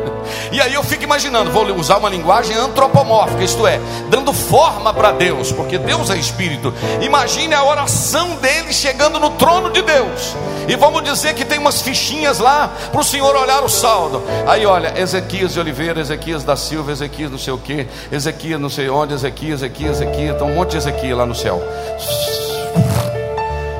E 0.54 0.60
aí 0.60 0.72
eu 0.72 0.84
fico 0.84 1.02
imaginando, 1.02 1.50
vou 1.50 1.66
usar 1.74 1.96
uma 1.96 2.08
linguagem 2.08 2.56
antropomórfica, 2.56 3.42
isto 3.42 3.66
é, 3.66 3.80
dando 4.08 4.32
forma 4.32 4.94
para 4.94 5.10
Deus, 5.10 5.50
porque 5.50 5.76
Deus 5.76 6.10
é 6.10 6.16
espírito. 6.16 6.72
Imagine 7.00 7.54
a 7.54 7.64
oração 7.64 8.36
dele 8.36 8.72
chegando 8.72 9.18
no 9.18 9.30
trono 9.30 9.72
de 9.72 9.82
Deus. 9.82 10.36
E 10.68 10.76
vamos 10.76 11.02
dizer 11.02 11.34
que 11.34 11.44
tem 11.44 11.58
umas 11.58 11.82
fichinhas 11.82 12.38
lá 12.38 12.70
para 12.92 13.00
o 13.00 13.02
Senhor 13.02 13.34
olhar 13.34 13.64
o 13.64 13.68
saldo. 13.68 14.22
Aí 14.46 14.64
olha, 14.64 14.94
Ezequias 14.96 15.54
de 15.54 15.58
Oliveira, 15.58 16.00
Ezequias 16.00 16.44
da 16.44 16.54
Silva, 16.54 16.92
Ezequias 16.92 17.32
não 17.32 17.38
sei 17.38 17.52
o 17.52 17.58
que, 17.58 17.88
Ezequias 18.12 18.60
não 18.60 18.70
sei 18.70 18.88
onde, 18.88 19.12
Ezequias, 19.12 19.60
Ezequias, 19.60 20.00
Ezequias, 20.02 20.38
tem 20.38 20.46
um 20.46 20.54
monte 20.54 20.70
de 20.70 20.76
Ezequias 20.76 21.18
lá 21.18 21.26
no 21.26 21.34
céu. 21.34 21.60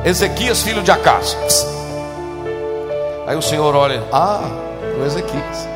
Ezequias, 0.04 0.60
filho 0.60 0.82
de 0.82 0.90
Acas. 0.90 1.36
Aí 3.28 3.36
o 3.36 3.42
Senhor 3.42 3.76
olha, 3.76 4.02
ah, 4.12 4.42
o 5.00 5.06
Ezequias. 5.06 5.73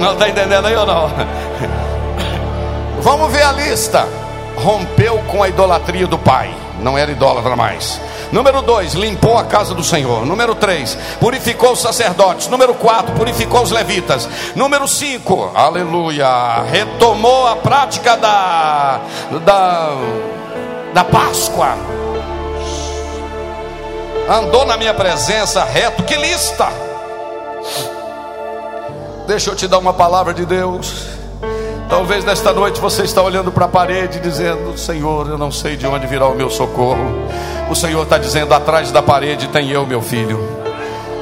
Não 0.00 0.12
está 0.12 0.28
entendendo 0.28 0.66
aí 0.66 0.76
ou 0.76 0.86
não? 0.86 1.10
Vamos 3.00 3.32
ver 3.32 3.42
a 3.42 3.52
lista. 3.52 4.06
Rompeu 4.56 5.18
com 5.28 5.42
a 5.42 5.48
idolatria 5.48 6.06
do 6.06 6.18
pai, 6.18 6.52
não 6.80 6.98
era 6.98 7.12
idólatra 7.12 7.54
mais. 7.54 8.00
Número 8.32 8.60
2, 8.60 8.94
limpou 8.94 9.38
a 9.38 9.44
casa 9.44 9.72
do 9.72 9.84
Senhor. 9.84 10.26
Número 10.26 10.54
3, 10.54 10.98
purificou 11.20 11.72
os 11.72 11.80
sacerdotes. 11.80 12.48
Número 12.48 12.74
4, 12.74 13.14
purificou 13.14 13.62
os 13.62 13.70
levitas. 13.70 14.28
Número 14.56 14.86
5, 14.88 15.52
aleluia, 15.54 16.62
retomou 16.70 17.46
a 17.46 17.56
prática 17.56 18.16
da, 18.16 19.00
da, 19.44 19.90
da 20.92 21.04
Páscoa. 21.04 21.76
Andou 24.28 24.66
na 24.66 24.76
minha 24.76 24.92
presença 24.92 25.64
reto, 25.64 26.02
que 26.02 26.16
lista! 26.16 26.87
Deixa 29.28 29.50
eu 29.50 29.54
te 29.54 29.68
dar 29.68 29.76
uma 29.76 29.92
palavra 29.92 30.32
de 30.32 30.46
Deus. 30.46 31.04
Talvez 31.86 32.24
nesta 32.24 32.50
noite 32.50 32.80
você 32.80 33.02
está 33.02 33.20
olhando 33.20 33.52
para 33.52 33.66
a 33.66 33.68
parede 33.68 34.20
dizendo: 34.20 34.78
Senhor, 34.78 35.28
eu 35.28 35.36
não 35.36 35.52
sei 35.52 35.76
de 35.76 35.86
onde 35.86 36.06
virá 36.06 36.26
o 36.26 36.34
meu 36.34 36.48
socorro. 36.48 37.28
O 37.68 37.74
Senhor 37.74 38.02
está 38.04 38.16
dizendo: 38.16 38.54
atrás 38.54 38.90
da 38.90 39.02
parede 39.02 39.46
tem 39.48 39.68
eu, 39.68 39.86
meu 39.86 40.00
filho. 40.00 40.40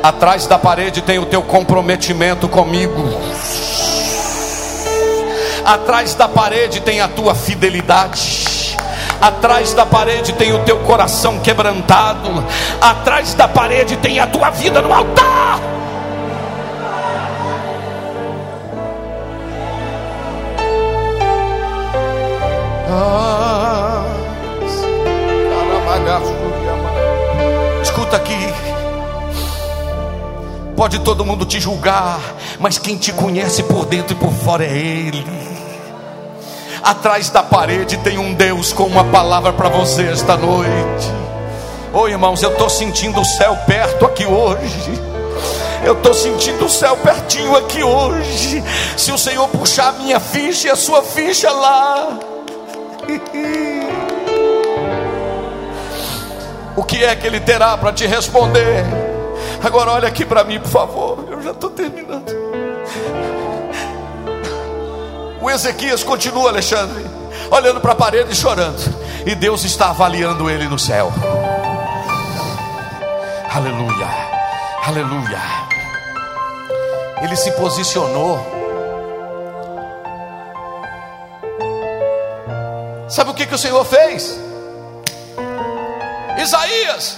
Atrás 0.04 0.46
da 0.46 0.56
parede 0.56 1.02
tem 1.02 1.18
o 1.18 1.26
teu 1.26 1.42
comprometimento 1.42 2.48
comigo. 2.48 3.02
Atrás 5.64 6.14
da 6.14 6.28
parede 6.28 6.78
tem 6.82 7.00
a 7.00 7.08
tua 7.08 7.34
fidelidade. 7.34 8.76
Atrás 9.20 9.74
da 9.74 9.84
parede 9.84 10.32
tem 10.32 10.52
o 10.52 10.60
teu 10.60 10.78
coração 10.78 11.40
quebrantado. 11.40 12.44
Atrás 12.80 13.34
da 13.34 13.48
parede 13.48 13.96
tem 13.96 14.20
a 14.20 14.28
tua 14.28 14.50
vida 14.50 14.80
no 14.80 14.94
altar. 14.94 15.76
Escuta 27.82 28.16
aqui. 28.16 28.54
Pode 30.76 30.98
todo 31.00 31.24
mundo 31.24 31.46
te 31.46 31.58
julgar, 31.58 32.20
mas 32.60 32.78
quem 32.78 32.96
te 32.96 33.12
conhece 33.12 33.62
por 33.62 33.86
dentro 33.86 34.14
e 34.14 34.18
por 34.18 34.30
fora 34.30 34.64
é 34.64 34.76
Ele. 34.76 35.26
Atrás 36.82 37.30
da 37.30 37.42
parede 37.42 37.96
tem 37.98 38.18
um 38.18 38.34
Deus 38.34 38.72
com 38.72 38.84
uma 38.84 39.04
palavra 39.04 39.52
para 39.52 39.68
você 39.68 40.02
esta 40.02 40.36
noite. 40.36 41.10
Oi, 41.92 42.10
irmãos, 42.10 42.42
eu 42.42 42.52
estou 42.52 42.68
sentindo 42.68 43.20
o 43.20 43.24
céu 43.24 43.56
perto 43.66 44.04
aqui 44.04 44.26
hoje. 44.26 45.02
Eu 45.82 45.94
estou 45.94 46.12
sentindo 46.12 46.66
o 46.66 46.70
céu 46.70 46.96
pertinho 46.98 47.56
aqui 47.56 47.82
hoje. 47.82 48.62
Se 48.96 49.10
o 49.12 49.18
Senhor 49.18 49.48
puxar 49.48 49.88
a 49.88 49.92
minha 49.92 50.20
ficha 50.20 50.68
e 50.68 50.70
a 50.70 50.76
sua 50.76 51.02
ficha 51.02 51.50
lá. 51.50 52.35
O 56.76 56.84
que 56.84 57.02
é 57.02 57.16
que 57.16 57.26
ele 57.26 57.40
terá 57.40 57.74
para 57.78 57.90
te 57.90 58.06
responder? 58.06 58.84
Agora 59.64 59.92
olha 59.92 60.08
aqui 60.08 60.26
para 60.26 60.44
mim, 60.44 60.60
por 60.60 60.68
favor. 60.68 61.26
Eu 61.30 61.40
já 61.40 61.52
estou 61.52 61.70
terminando. 61.70 62.30
O 65.40 65.50
Ezequias 65.50 66.04
continua, 66.04 66.50
Alexandre, 66.50 67.04
olhando 67.50 67.80
para 67.80 67.92
a 67.92 67.96
parede 67.96 68.32
e 68.32 68.36
chorando. 68.36 68.78
E 69.24 69.34
Deus 69.34 69.64
está 69.64 69.88
avaliando 69.88 70.50
ele 70.50 70.68
no 70.68 70.78
céu. 70.78 71.10
Aleluia, 73.54 74.08
aleluia. 74.86 75.40
Ele 77.22 77.36
se 77.36 77.50
posicionou. 77.52 78.55
O 83.56 83.58
Senhor 83.58 83.84
fez? 83.86 84.38
Isaías, 86.38 87.16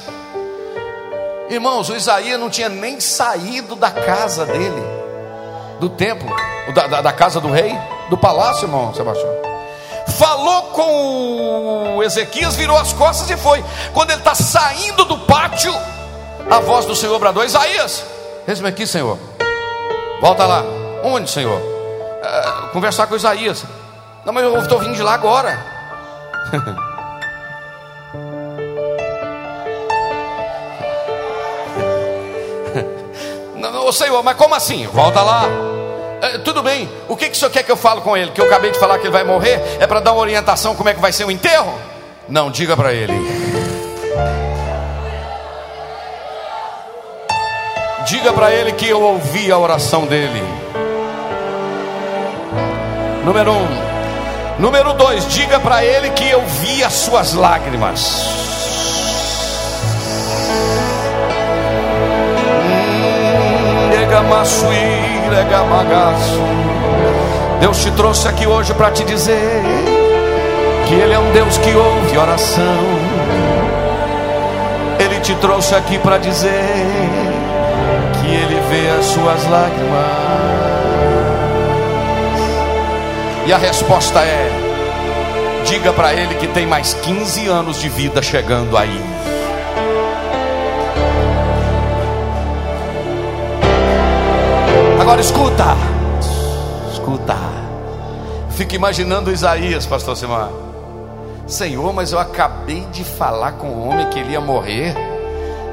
irmãos, 1.51 1.91
o 1.91 1.97
Isaías 1.97 2.39
não 2.39 2.49
tinha 2.49 2.69
nem 2.69 3.01
saído 3.01 3.75
da 3.75 3.91
casa 3.91 4.47
dele, 4.47 4.83
do 5.81 5.89
templo, 5.91 6.29
da, 6.73 6.87
da, 6.87 7.01
da 7.03 7.13
casa 7.13 7.41
do 7.41 7.51
rei, 7.51 7.77
do 8.09 8.17
palácio, 8.17 8.67
irmão 8.67 8.95
Sebastião. 8.95 9.37
Falou 10.17 10.63
com 10.69 11.97
o 11.97 12.03
Ezequias, 12.05 12.55
virou 12.55 12.79
as 12.79 12.93
costas 12.93 13.29
e 13.29 13.37
foi. 13.37 13.63
Quando 13.93 14.11
ele 14.11 14.21
está 14.21 14.35
saindo 14.35 15.05
do 15.05 15.19
pátio, 15.19 15.75
a 16.49 16.61
voz 16.61 16.87
do 16.87 16.95
Senhor 16.95 17.19
bradou: 17.19 17.45
Isaías, 17.45 18.05
eis-me 18.47 18.69
aqui, 18.69 18.87
Senhor. 18.87 19.19
Volta 20.21 20.47
lá. 20.47 20.63
Onde, 21.03 21.29
Senhor? 21.29 21.61
É, 22.23 22.73
conversar 22.73 23.09
com 23.09 23.17
Isaías. 23.17 23.65
Não, 24.25 24.33
mas 24.33 24.45
eu 24.45 24.57
estou 24.59 24.79
vindo 24.79 24.95
de 24.95 25.03
lá 25.03 25.15
agora. 25.15 25.78
não, 33.57 33.93
Senhor, 33.93 34.23
mas 34.23 34.37
como 34.37 34.55
assim? 34.55 34.87
Volta 34.87 35.23
lá. 35.23 35.45
É, 36.21 36.39
tudo 36.39 36.63
bem, 36.63 36.89
o 37.09 37.17
que, 37.17 37.29
que 37.29 37.33
o 37.33 37.37
senhor 37.37 37.51
quer 37.51 37.63
que 37.63 37.71
eu 37.71 37.77
fale 37.77 38.01
com 38.01 38.17
ele? 38.17 38.33
Que 38.33 38.41
eu 38.41 38.47
acabei 38.47 38.73
de 38.73 38.79
falar 38.79 38.99
que 38.99 39.05
ele 39.05 39.13
vai 39.13 39.23
morrer? 39.23 39.61
É 39.79 39.87
para 39.87 40.01
dar 40.01 40.13
uma 40.13 40.21
orientação 40.21 40.75
como 40.75 40.89
é 40.89 40.95
que 40.95 41.01
vai 41.01 41.13
ser 41.13 41.25
o 41.25 41.31
enterro? 41.31 41.73
Não, 42.29 42.51
diga 42.51 42.77
para 42.77 42.93
ele. 42.93 43.15
Diga 48.07 48.33
para 48.33 48.53
ele 48.53 48.73
que 48.73 48.89
eu 48.89 49.01
ouvi 49.01 49.53
a 49.53 49.59
oração 49.59 50.07
dele. 50.07 50.43
Número 53.25 53.53
um. 53.53 53.98
Número 54.59 54.93
dois, 54.93 55.27
diga 55.29 55.61
para 55.61 55.85
ele 55.85 56.11
que 56.11 56.29
eu 56.29 56.45
vi 56.45 56.83
as 56.83 56.93
suas 56.93 57.33
lágrimas. 57.33 58.49
Deus 67.61 67.79
te 67.83 67.91
trouxe 67.93 68.27
aqui 68.27 68.47
hoje 68.47 68.75
para 68.75 68.91
te 68.91 69.05
dizer 69.05 69.63
que 70.89 70.95
Ele 70.95 71.13
é 71.13 71.19
um 71.19 71.31
Deus 71.33 71.59
que 71.59 71.75
ouve 71.75 72.17
oração. 72.17 72.65
Ele 74.99 75.21
te 75.21 75.35
trouxe 75.37 75.75
aqui 75.75 75.99
para 75.99 76.19
dizer 76.19 76.51
que 78.21 78.27
Ele 78.27 78.61
vê 78.71 78.91
as 78.99 79.07
suas 79.07 79.49
lágrimas. 79.49 80.39
E 83.47 83.53
a 83.53 83.59
resposta 83.59 84.21
é: 84.21 84.48
diga 85.69 85.93
para 85.93 86.15
Ele 86.15 86.35
que 86.37 86.47
tem 86.47 86.67
mais 86.67 86.95
15 86.95 87.47
anos 87.47 87.79
de 87.79 87.91
vida 87.91 88.23
chegando 88.23 88.75
aí. 88.75 89.01
Agora 94.99 95.21
escuta, 95.21 95.77
escuta. 96.91 97.37
Fica 98.51 98.75
imaginando 98.75 99.31
Isaías, 99.31 99.85
pastor 99.85 100.17
Simar. 100.17 100.49
Senhor, 101.47 101.93
mas 101.93 102.13
eu 102.13 102.19
acabei 102.19 102.87
de 102.87 103.05
falar 103.05 103.53
com 103.53 103.69
o 103.69 103.89
homem 103.89 104.09
que 104.09 104.19
ele 104.19 104.33
ia 104.33 104.41
morrer. 104.41 104.95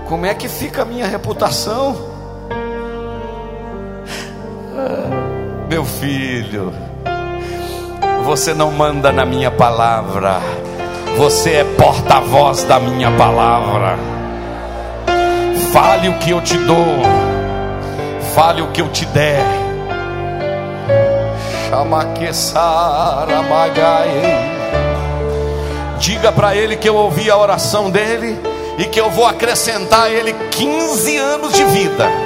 Como 0.10 0.26
é 0.26 0.34
que 0.34 0.50
fica 0.50 0.82
a 0.82 0.86
minha 0.86 1.08
reputação? 1.08 1.96
Meu 5.70 5.86
filho, 5.86 6.74
você 8.26 8.56
não 8.56 8.72
manda 8.72 9.12
na 9.12 9.24
minha 9.24 9.52
palavra, 9.52 10.40
você 11.16 11.58
é 11.58 11.64
porta-voz 11.64 12.64
da 12.64 12.80
minha 12.80 13.12
palavra. 13.12 14.00
Fale 15.72 16.10
o 16.10 16.18
que 16.18 16.32
eu 16.32 16.42
te 16.42 16.58
dou, 16.58 17.04
fale 18.34 18.64
o 18.64 18.68
que 18.70 18.82
eu 18.82 18.90
te 18.90 19.06
der. 19.06 19.46
Chama 21.70 22.08
Diga 26.00 26.32
para 26.32 26.56
ele 26.56 26.78
que 26.78 26.90
eu 26.90 26.96
ouvi 26.96 27.30
a 27.30 27.38
oração 27.38 27.92
dele 27.92 28.40
e 28.80 28.86
que 28.86 29.00
eu 29.00 29.12
vou 29.12 29.28
acrescentar 29.28 30.06
a 30.06 30.10
ele 30.10 30.34
15 30.50 31.18
anos 31.18 31.54
de 31.54 31.64
vida. 31.66 32.25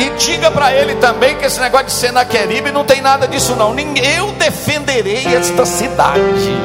E 0.00 0.08
diga 0.16 0.50
para 0.50 0.74
ele 0.74 0.94
também 0.94 1.36
que 1.36 1.44
esse 1.44 1.60
negócio 1.60 1.88
de 1.88 1.92
Senaqueribe 1.92 2.72
não 2.72 2.86
tem 2.86 3.02
nada 3.02 3.28
disso 3.28 3.54
não. 3.54 3.78
Eu 3.78 4.32
defenderei 4.32 5.26
esta 5.26 5.66
cidade. 5.66 6.56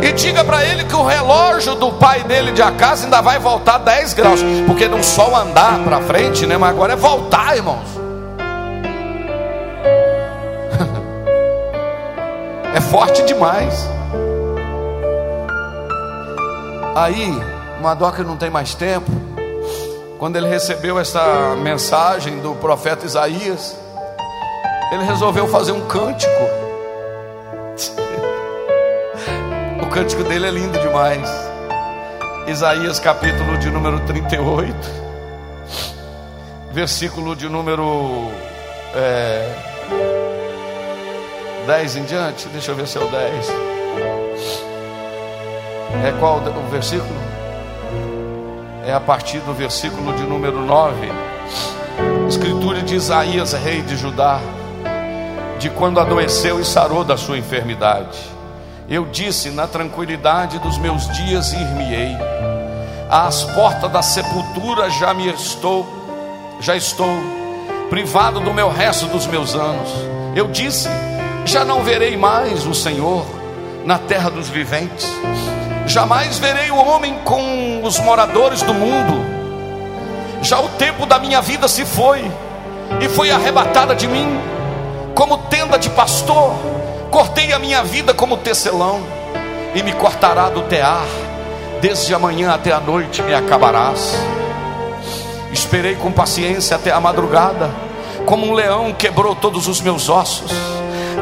E 0.00 0.10
diga 0.12 0.42
para 0.42 0.64
ele 0.64 0.84
que 0.84 0.96
o 0.96 1.04
relógio 1.04 1.74
do 1.74 1.92
pai 1.92 2.24
dele 2.24 2.52
de 2.52 2.62
Acasa 2.62 3.04
ainda 3.04 3.20
vai 3.20 3.38
voltar 3.38 3.76
10 3.76 4.14
graus. 4.14 4.40
Porque 4.66 4.88
não 4.88 5.02
só 5.02 5.36
andar 5.36 5.78
para 5.80 6.00
frente, 6.00 6.46
né? 6.46 6.56
Mas 6.56 6.70
agora 6.70 6.94
é 6.94 6.96
voltar, 6.96 7.54
irmãos. 7.54 7.86
é 12.74 12.80
forte 12.80 13.22
demais. 13.24 13.86
Aí, 16.96 17.38
Madoca 17.82 18.24
não 18.24 18.38
tem 18.38 18.48
mais 18.48 18.74
tempo 18.74 19.27
quando 20.18 20.36
ele 20.36 20.48
recebeu 20.48 20.98
essa 20.98 21.54
mensagem 21.56 22.40
do 22.40 22.54
profeta 22.56 23.06
Isaías, 23.06 23.78
ele 24.92 25.04
resolveu 25.04 25.46
fazer 25.46 25.70
um 25.72 25.86
cântico. 25.86 26.32
o 29.80 29.86
cântico 29.86 30.24
dele 30.24 30.48
é 30.48 30.50
lindo 30.50 30.76
demais. 30.80 31.30
Isaías 32.48 32.98
capítulo 32.98 33.58
de 33.58 33.70
número 33.70 34.00
38, 34.00 34.76
versículo 36.72 37.36
de 37.36 37.48
número 37.48 38.28
é, 38.94 39.54
10 41.66 41.96
em 41.96 42.04
diante. 42.04 42.48
Deixa 42.48 42.72
eu 42.72 42.74
ver 42.74 42.88
se 42.88 42.98
é 42.98 43.00
o 43.00 43.08
10. 43.08 43.48
É 46.06 46.12
qual 46.18 46.38
o 46.38 46.40
versículo? 46.70 47.27
É 48.88 48.94
a 48.94 49.00
partir 49.00 49.40
do 49.40 49.52
versículo 49.52 50.14
de 50.14 50.22
número 50.22 50.64
9, 50.64 51.12
escritura 52.26 52.80
de 52.80 52.94
Isaías, 52.94 53.52
rei 53.52 53.82
de 53.82 53.94
Judá, 53.94 54.40
de 55.58 55.68
quando 55.68 56.00
adoeceu 56.00 56.58
e 56.58 56.64
sarou 56.64 57.04
da 57.04 57.14
sua 57.14 57.36
enfermidade. 57.36 58.18
Eu 58.88 59.04
disse: 59.04 59.50
Na 59.50 59.66
tranquilidade 59.66 60.58
dos 60.60 60.78
meus 60.78 61.06
dias 61.10 61.52
ir-me-ei, 61.52 62.16
às 63.10 63.44
portas 63.44 63.92
da 63.92 64.00
sepultura 64.00 64.88
já 64.88 65.12
me 65.12 65.28
estou, 65.28 65.86
já 66.58 66.74
estou, 66.74 67.14
privado 67.90 68.40
do 68.40 68.54
meu 68.54 68.70
resto 68.70 69.04
dos 69.08 69.26
meus 69.26 69.54
anos. 69.54 69.90
Eu 70.34 70.48
disse: 70.48 70.88
Já 71.44 71.62
não 71.62 71.82
verei 71.82 72.16
mais 72.16 72.64
o 72.64 72.72
Senhor 72.74 73.26
na 73.84 73.98
terra 73.98 74.30
dos 74.30 74.48
viventes. 74.48 75.06
Jamais 75.88 76.38
verei 76.38 76.70
o 76.70 76.76
homem 76.76 77.18
com 77.24 77.80
os 77.82 77.98
moradores 77.98 78.60
do 78.60 78.74
mundo. 78.74 79.24
Já 80.42 80.60
o 80.60 80.68
tempo 80.68 81.06
da 81.06 81.18
minha 81.18 81.40
vida 81.40 81.66
se 81.66 81.82
foi 81.86 82.30
e 83.00 83.08
foi 83.08 83.30
arrebatada 83.30 83.96
de 83.96 84.06
mim, 84.06 84.38
como 85.14 85.38
tenda 85.38 85.78
de 85.78 85.88
pastor. 85.88 86.54
Cortei 87.10 87.54
a 87.54 87.58
minha 87.58 87.82
vida 87.82 88.12
como 88.12 88.36
tecelão 88.36 89.00
e 89.74 89.82
me 89.82 89.94
cortará 89.94 90.50
do 90.50 90.60
tear. 90.64 91.06
Desde 91.80 92.14
amanhã 92.14 92.52
até 92.52 92.70
a 92.70 92.80
noite 92.80 93.22
me 93.22 93.32
acabarás. 93.32 94.14
Esperei 95.50 95.94
com 95.94 96.12
paciência 96.12 96.76
até 96.76 96.92
a 96.92 97.00
madrugada, 97.00 97.70
como 98.26 98.46
um 98.46 98.52
leão 98.52 98.92
quebrou 98.92 99.34
todos 99.34 99.66
os 99.66 99.80
meus 99.80 100.10
ossos. 100.10 100.52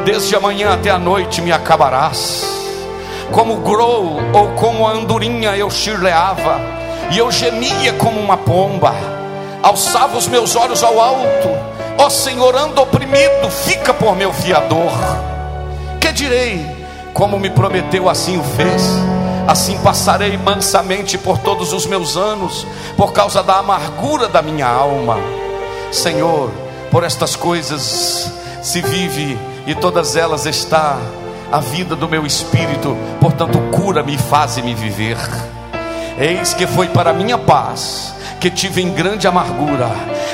Desde 0.03 0.35
amanhã 0.35 0.73
até 0.73 0.89
a 0.89 0.99
noite 0.99 1.41
me 1.41 1.53
acabarás 1.53 2.57
como 3.31 3.57
grou 3.57 4.19
ou 4.33 4.47
como 4.55 4.87
a 4.87 4.91
andorinha 4.91 5.55
eu 5.55 5.69
chirleava, 5.69 6.59
e 7.11 7.17
eu 7.17 7.31
gemia 7.31 7.93
como 7.93 8.19
uma 8.19 8.37
pomba, 8.37 8.93
alçava 9.61 10.17
os 10.17 10.27
meus 10.27 10.55
olhos 10.55 10.83
ao 10.83 10.99
alto, 10.99 11.49
ó 11.97 12.09
Senhor, 12.09 12.55
ando 12.55 12.81
oprimido, 12.81 13.49
fica 13.49 13.93
por 13.93 14.15
meu 14.15 14.33
fiador. 14.33 14.91
Que 15.99 16.11
direi? 16.11 16.65
Como 17.13 17.39
me 17.39 17.49
prometeu, 17.49 18.09
assim 18.09 18.37
o 18.37 18.43
fez. 18.43 18.83
Assim 19.47 19.77
passarei 19.77 20.37
mansamente 20.37 21.17
por 21.17 21.37
todos 21.37 21.71
os 21.71 21.85
meus 21.85 22.17
anos, 22.17 22.67
por 22.97 23.13
causa 23.13 23.41
da 23.41 23.55
amargura 23.55 24.27
da 24.27 24.41
minha 24.41 24.67
alma. 24.67 25.17
Senhor, 25.89 26.51
por 26.91 27.03
estas 27.05 27.35
coisas 27.35 28.29
se 28.61 28.81
vive 28.81 29.37
e 29.65 29.73
todas 29.73 30.17
elas 30.17 30.45
está 30.45 30.97
a 31.51 31.59
vida 31.59 31.95
do 31.95 32.09
meu 32.09 32.25
espírito, 32.25 32.97
portanto, 33.21 33.59
cura-me 33.71 34.15
e 34.15 34.17
faze-me 34.17 34.73
viver. 34.73 35.17
Eis 36.19 36.53
que 36.53 36.67
foi 36.67 36.87
para 36.87 37.13
minha 37.13 37.37
paz 37.37 38.13
que 38.39 38.51
tive 38.51 38.81
em 38.81 38.91
grande 38.91 39.27
amargura, 39.27 39.89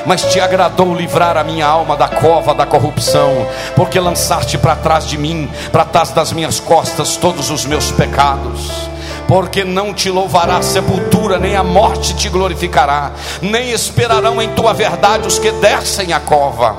mas 0.05 0.23
te 0.23 0.39
agradou 0.39 0.93
livrar 0.93 1.37
a 1.37 1.43
minha 1.43 1.65
alma 1.65 1.95
da 1.95 2.07
cova 2.07 2.53
da 2.53 2.65
corrupção, 2.65 3.47
porque 3.75 3.99
lançaste 3.99 4.57
para 4.57 4.75
trás 4.75 5.07
de 5.07 5.17
mim, 5.17 5.49
para 5.71 5.85
trás 5.85 6.11
das 6.11 6.33
minhas 6.33 6.59
costas, 6.59 7.15
todos 7.15 7.49
os 7.49 7.65
meus 7.65 7.91
pecados. 7.91 8.89
Porque 9.27 9.63
não 9.63 9.93
te 9.93 10.09
louvará 10.09 10.57
a 10.57 10.61
sepultura, 10.61 11.39
nem 11.39 11.55
a 11.55 11.63
morte 11.63 12.13
te 12.13 12.27
glorificará, 12.27 13.11
nem 13.41 13.71
esperarão 13.71 14.41
em 14.41 14.49
tua 14.49 14.73
verdade 14.73 15.27
os 15.27 15.39
que 15.39 15.51
descem 15.51 16.11
a 16.11 16.19
cova. 16.19 16.75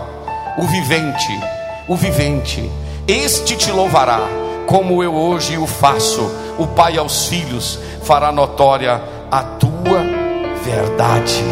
O 0.58 0.66
vivente, 0.66 1.40
o 1.88 1.96
vivente 1.96 2.70
este 3.06 3.54
te 3.54 3.70
louvará, 3.70 4.18
como 4.66 5.02
eu 5.02 5.14
hoje 5.14 5.58
o 5.58 5.66
faço. 5.66 6.22
O 6.58 6.66
Pai 6.66 6.96
aos 6.96 7.26
filhos 7.26 7.78
fará 8.02 8.32
notória 8.32 8.98
a 9.30 9.42
tua 9.42 10.00
verdade. 10.64 11.44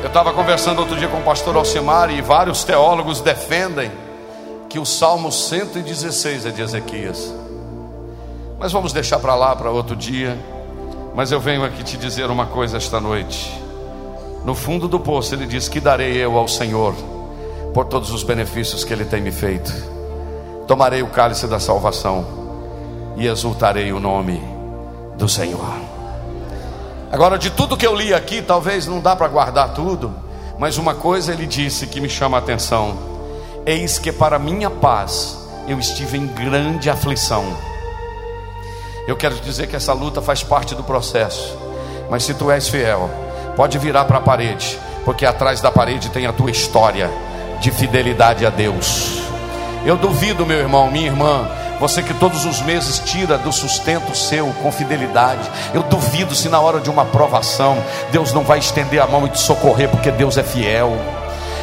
Eu 0.00 0.06
estava 0.06 0.32
conversando 0.32 0.78
outro 0.78 0.94
dia 0.94 1.08
com 1.08 1.18
o 1.18 1.22
pastor 1.22 1.56
Alcimar 1.56 2.08
e 2.08 2.22
vários 2.22 2.62
teólogos 2.62 3.20
defendem 3.20 3.90
que 4.68 4.78
o 4.78 4.84
Salmo 4.84 5.32
116 5.32 6.46
é 6.46 6.50
de 6.50 6.60
Ezequias. 6.60 7.34
Mas 8.58 8.72
vamos 8.72 8.92
deixar 8.92 9.18
para 9.18 9.34
lá 9.34 9.56
para 9.56 9.70
outro 9.70 9.96
dia. 9.96 10.38
Mas 11.14 11.32
eu 11.32 11.40
venho 11.40 11.64
aqui 11.64 11.82
te 11.82 11.96
dizer 11.96 12.30
uma 12.30 12.46
coisa 12.46 12.76
esta 12.76 13.00
noite. 13.00 13.52
No 14.44 14.54
fundo 14.54 14.86
do 14.86 15.00
poço 15.00 15.34
ele 15.34 15.46
diz: 15.46 15.68
Que 15.68 15.80
darei 15.80 16.16
eu 16.16 16.36
ao 16.36 16.46
Senhor 16.46 16.94
por 17.72 17.86
todos 17.86 18.10
os 18.10 18.22
benefícios 18.22 18.84
que 18.84 18.92
ele 18.92 19.04
tem 19.04 19.20
me 19.20 19.32
feito. 19.32 19.72
Tomarei 20.66 21.02
o 21.02 21.08
cálice 21.08 21.46
da 21.46 21.58
salvação 21.58 22.26
e 23.16 23.26
exultarei 23.26 23.92
o 23.92 24.00
nome 24.00 24.40
do 25.16 25.28
Senhor. 25.28 25.74
Agora, 27.10 27.38
de 27.38 27.50
tudo 27.50 27.76
que 27.76 27.86
eu 27.86 27.94
li 27.94 28.12
aqui, 28.12 28.42
talvez 28.42 28.86
não 28.86 29.00
dá 29.00 29.16
para 29.16 29.28
guardar 29.28 29.72
tudo, 29.72 30.14
mas 30.58 30.76
uma 30.76 30.94
coisa 30.94 31.32
ele 31.32 31.46
disse 31.46 31.86
que 31.86 32.00
me 32.00 32.08
chama 32.08 32.36
a 32.36 32.40
atenção: 32.40 33.07
Eis 33.68 33.98
que 33.98 34.10
para 34.10 34.38
minha 34.38 34.70
paz 34.70 35.36
eu 35.66 35.78
estive 35.78 36.16
em 36.16 36.26
grande 36.26 36.88
aflição. 36.88 37.44
Eu 39.06 39.14
quero 39.14 39.34
dizer 39.34 39.66
que 39.66 39.76
essa 39.76 39.92
luta 39.92 40.22
faz 40.22 40.42
parte 40.42 40.74
do 40.74 40.82
processo, 40.82 41.54
mas 42.08 42.24
se 42.24 42.32
tu 42.32 42.50
és 42.50 42.66
fiel, 42.66 43.10
pode 43.56 43.76
virar 43.76 44.06
para 44.06 44.16
a 44.16 44.22
parede, 44.22 44.78
porque 45.04 45.26
atrás 45.26 45.60
da 45.60 45.70
parede 45.70 46.08
tem 46.08 46.26
a 46.26 46.32
tua 46.32 46.50
história 46.50 47.10
de 47.60 47.70
fidelidade 47.70 48.46
a 48.46 48.48
Deus. 48.48 49.20
Eu 49.84 49.98
duvido, 49.98 50.46
meu 50.46 50.60
irmão, 50.60 50.90
minha 50.90 51.08
irmã, 51.08 51.46
você 51.78 52.02
que 52.02 52.14
todos 52.14 52.46
os 52.46 52.62
meses 52.62 53.00
tira 53.00 53.36
do 53.36 53.52
sustento 53.52 54.16
seu 54.16 54.46
com 54.62 54.72
fidelidade. 54.72 55.46
Eu 55.74 55.82
duvido 55.82 56.34
se 56.34 56.48
na 56.48 56.58
hora 56.58 56.80
de 56.80 56.88
uma 56.88 57.04
provação 57.04 57.76
Deus 58.10 58.32
não 58.32 58.44
vai 58.44 58.60
estender 58.60 59.02
a 59.02 59.06
mão 59.06 59.26
e 59.26 59.28
te 59.28 59.38
socorrer, 59.38 59.90
porque 59.90 60.10
Deus 60.10 60.38
é 60.38 60.42
fiel. 60.42 60.96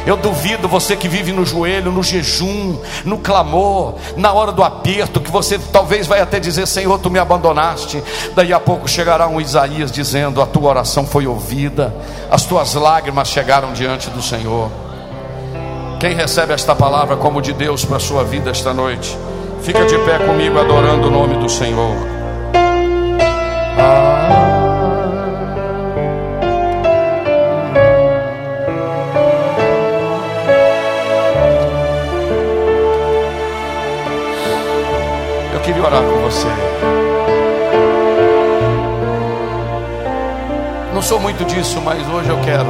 Eu 0.06 0.16
duvido 0.16 0.68
você 0.68 0.94
que 0.94 1.08
vive 1.08 1.32
no 1.32 1.44
joelho, 1.44 1.90
no 1.90 2.00
jejum, 2.00 2.78
no 3.04 3.18
clamor, 3.18 3.94
na 4.16 4.32
hora 4.32 4.52
do 4.52 4.62
aperto, 4.62 5.20
que 5.20 5.32
você 5.32 5.58
talvez 5.58 6.06
vai 6.06 6.20
até 6.20 6.38
dizer: 6.38 6.64
Senhor, 6.68 6.96
tu 7.00 7.10
me 7.10 7.18
abandonaste. 7.18 8.00
Daí 8.32 8.52
a 8.52 8.60
pouco 8.60 8.88
chegará 8.88 9.26
um 9.26 9.40
Isaías 9.40 9.90
dizendo: 9.90 10.40
A 10.40 10.46
tua 10.46 10.70
oração 10.70 11.04
foi 11.04 11.26
ouvida, 11.26 11.92
as 12.30 12.44
tuas 12.44 12.74
lágrimas 12.74 13.28
chegaram 13.28 13.72
diante 13.72 14.08
do 14.10 14.22
Senhor. 14.22 14.70
Quem 15.98 16.14
recebe 16.14 16.52
esta 16.52 16.74
palavra 16.74 17.16
como 17.16 17.42
de 17.42 17.52
Deus 17.52 17.84
para 17.84 17.96
a 17.96 18.00
sua 18.00 18.22
vida 18.22 18.50
esta 18.50 18.72
noite? 18.72 19.18
Fica 19.62 19.84
de 19.86 19.98
pé 19.98 20.18
comigo 20.18 20.56
adorando 20.60 21.08
o 21.08 21.10
nome 21.10 21.36
do 21.36 21.48
Senhor. 21.48 21.96
Eu 23.78 24.15
queria 35.76 35.82
orar 35.84 36.02
com 36.02 36.22
você. 36.22 36.48
Não 40.94 41.02
sou 41.02 41.20
muito 41.20 41.44
disso, 41.44 41.80
mas 41.82 42.06
hoje 42.08 42.30
eu 42.30 42.38
quero 42.40 42.66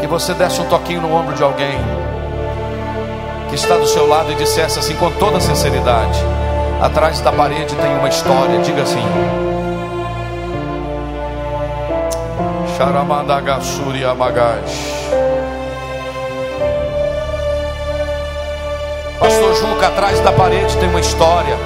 que 0.00 0.06
você 0.06 0.32
desse 0.34 0.60
um 0.60 0.66
toquinho 0.66 1.00
no 1.00 1.12
ombro 1.12 1.34
de 1.34 1.42
alguém 1.42 1.78
que 3.48 3.56
está 3.56 3.76
do 3.76 3.86
seu 3.86 4.06
lado 4.06 4.30
e 4.30 4.34
dissesse 4.36 4.78
assim 4.78 4.94
com 4.94 5.10
toda 5.12 5.40
sinceridade: 5.40 6.18
atrás 6.80 7.20
da 7.20 7.32
parede 7.32 7.74
tem 7.74 7.96
uma 7.96 8.08
história, 8.08 8.60
diga 8.60 8.82
assim. 8.82 9.02
Sharamandagassuri 12.76 14.04
Amagash. 14.04 14.95
Pastor 19.18 19.54
Juca, 19.56 19.86
atrás 19.88 20.20
da 20.20 20.30
parede 20.32 20.76
tem 20.76 20.88
uma 20.88 21.00
história. 21.00 21.56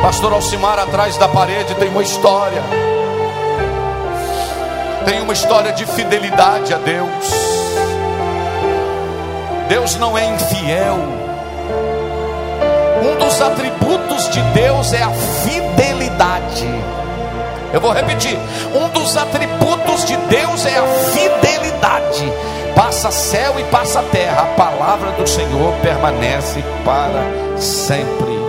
Pastor 0.00 0.32
Alcimar, 0.32 0.78
atrás 0.78 1.16
da 1.16 1.28
parede 1.28 1.74
tem 1.74 1.88
uma 1.88 2.02
história. 2.02 2.62
Tem 5.04 5.20
uma 5.20 5.32
história 5.32 5.72
de 5.72 5.84
fidelidade 5.86 6.72
a 6.72 6.78
Deus. 6.78 7.34
Deus 9.68 9.96
não 9.96 10.16
é 10.16 10.24
infiel. 10.26 10.98
Um 13.02 13.18
dos 13.18 13.40
atributos 13.40 14.28
de 14.30 14.40
Deus 14.52 14.92
é 14.92 15.02
a 15.02 15.10
fidelidade. 15.10 16.68
Eu 17.72 17.80
vou 17.80 17.92
repetir: 17.92 18.38
um 18.74 18.88
dos 18.88 19.16
atributos 19.16 20.04
de 20.04 20.16
Deus 20.16 20.64
é 20.66 20.78
a 20.78 20.86
fidelidade. 21.12 22.32
Passa 22.82 23.10
céu 23.10 23.60
e 23.60 23.64
passa 23.64 24.02
terra, 24.04 24.40
a 24.40 24.46
palavra 24.56 25.10
do 25.10 25.26
Senhor 25.26 25.74
permanece 25.82 26.64
para 26.82 27.22
sempre. 27.58 28.40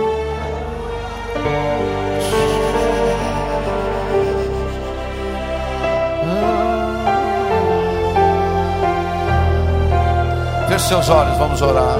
Feche 10.66 10.88
seus 10.88 11.10
olhos, 11.10 11.36
vamos 11.36 11.60
orar. 11.60 11.98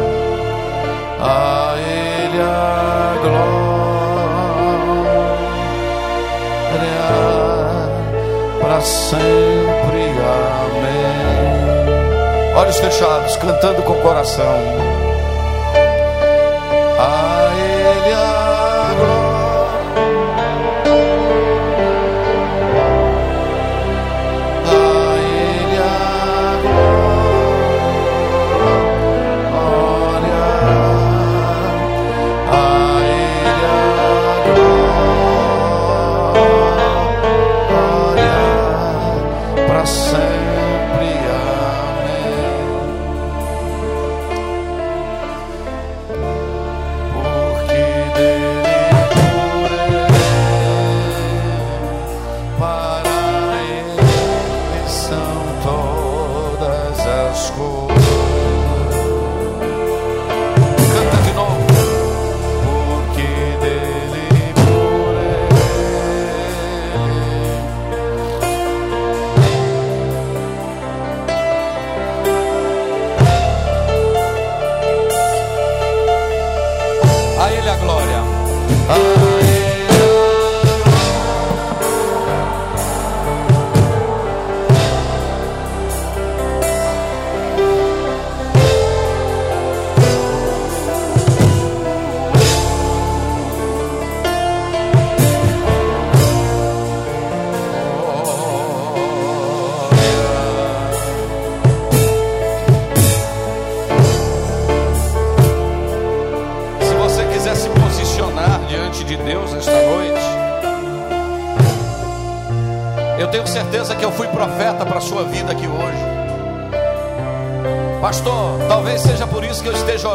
A 1.20 1.74
Ele 1.76 2.40
a 2.40 3.14
glória 3.20 3.42
para 8.58 8.80
sempre. 8.80 9.61
Olhos 12.72 12.80
fechados, 12.80 13.36
cantando 13.36 13.82
com 13.82 13.92
o 13.92 14.00
coração. 14.00 15.11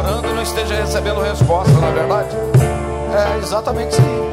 orando 0.08 0.28
e 0.28 0.32
não 0.32 0.42
esteja 0.42 0.74
recebendo 0.74 1.20
resposta, 1.20 1.72
na 1.72 1.88
é 1.88 1.92
verdade? 1.92 2.36
É 3.14 3.38
exatamente 3.38 3.88
assim. 3.88 4.28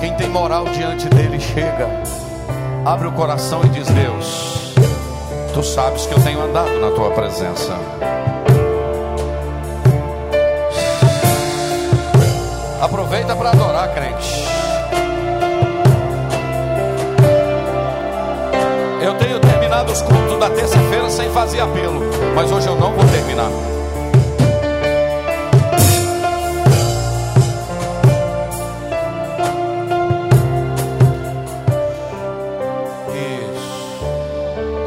Quem 0.00 0.14
tem 0.14 0.28
moral 0.28 0.64
diante 0.66 1.08
dele 1.08 1.38
chega, 1.38 1.88
abre 2.84 3.08
o 3.08 3.12
coração 3.12 3.60
e 3.64 3.68
diz: 3.68 3.88
Deus, 3.88 4.74
tu 5.52 5.62
sabes 5.62 6.06
que 6.06 6.14
eu 6.14 6.22
tenho 6.22 6.40
andado 6.40 6.78
na 6.80 6.90
tua 6.92 7.10
presença. 7.10 7.74
Aproveita 12.80 13.34
para 13.34 13.50
adorar, 13.50 13.92
crente. 13.92 14.57
Terminado 19.88 19.92
os 19.92 20.02
cultos 20.02 20.38
da 20.38 20.50
terça-feira 20.50 21.10
sem 21.10 21.30
fazer 21.30 21.60
apelo, 21.60 22.00
mas 22.34 22.50
hoje 22.50 22.66
eu 22.66 22.76
não 22.76 22.92
vou 22.92 23.04
terminar. 23.06 23.50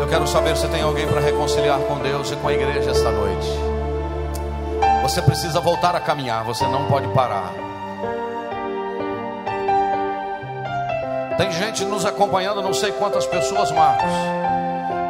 quero 0.09 0.27
saber 0.27 0.57
se 0.57 0.67
tem 0.67 0.81
alguém 0.81 1.07
para 1.07 1.21
reconciliar 1.21 1.79
com 1.79 1.97
Deus 1.99 2.31
e 2.31 2.35
com 2.35 2.49
a 2.49 2.53
igreja 2.53 2.91
esta 2.91 3.09
noite. 3.11 3.47
Você 5.03 5.21
precisa 5.21 5.61
voltar 5.61 5.95
a 5.95 6.01
caminhar, 6.01 6.43
você 6.43 6.67
não 6.67 6.85
pode 6.87 7.07
parar. 7.13 7.53
Tem 11.37 11.49
gente 11.53 11.85
nos 11.85 12.05
acompanhando, 12.05 12.61
não 12.61 12.73
sei 12.73 12.91
quantas 12.91 13.25
pessoas, 13.25 13.71
Marcos. 13.71 14.50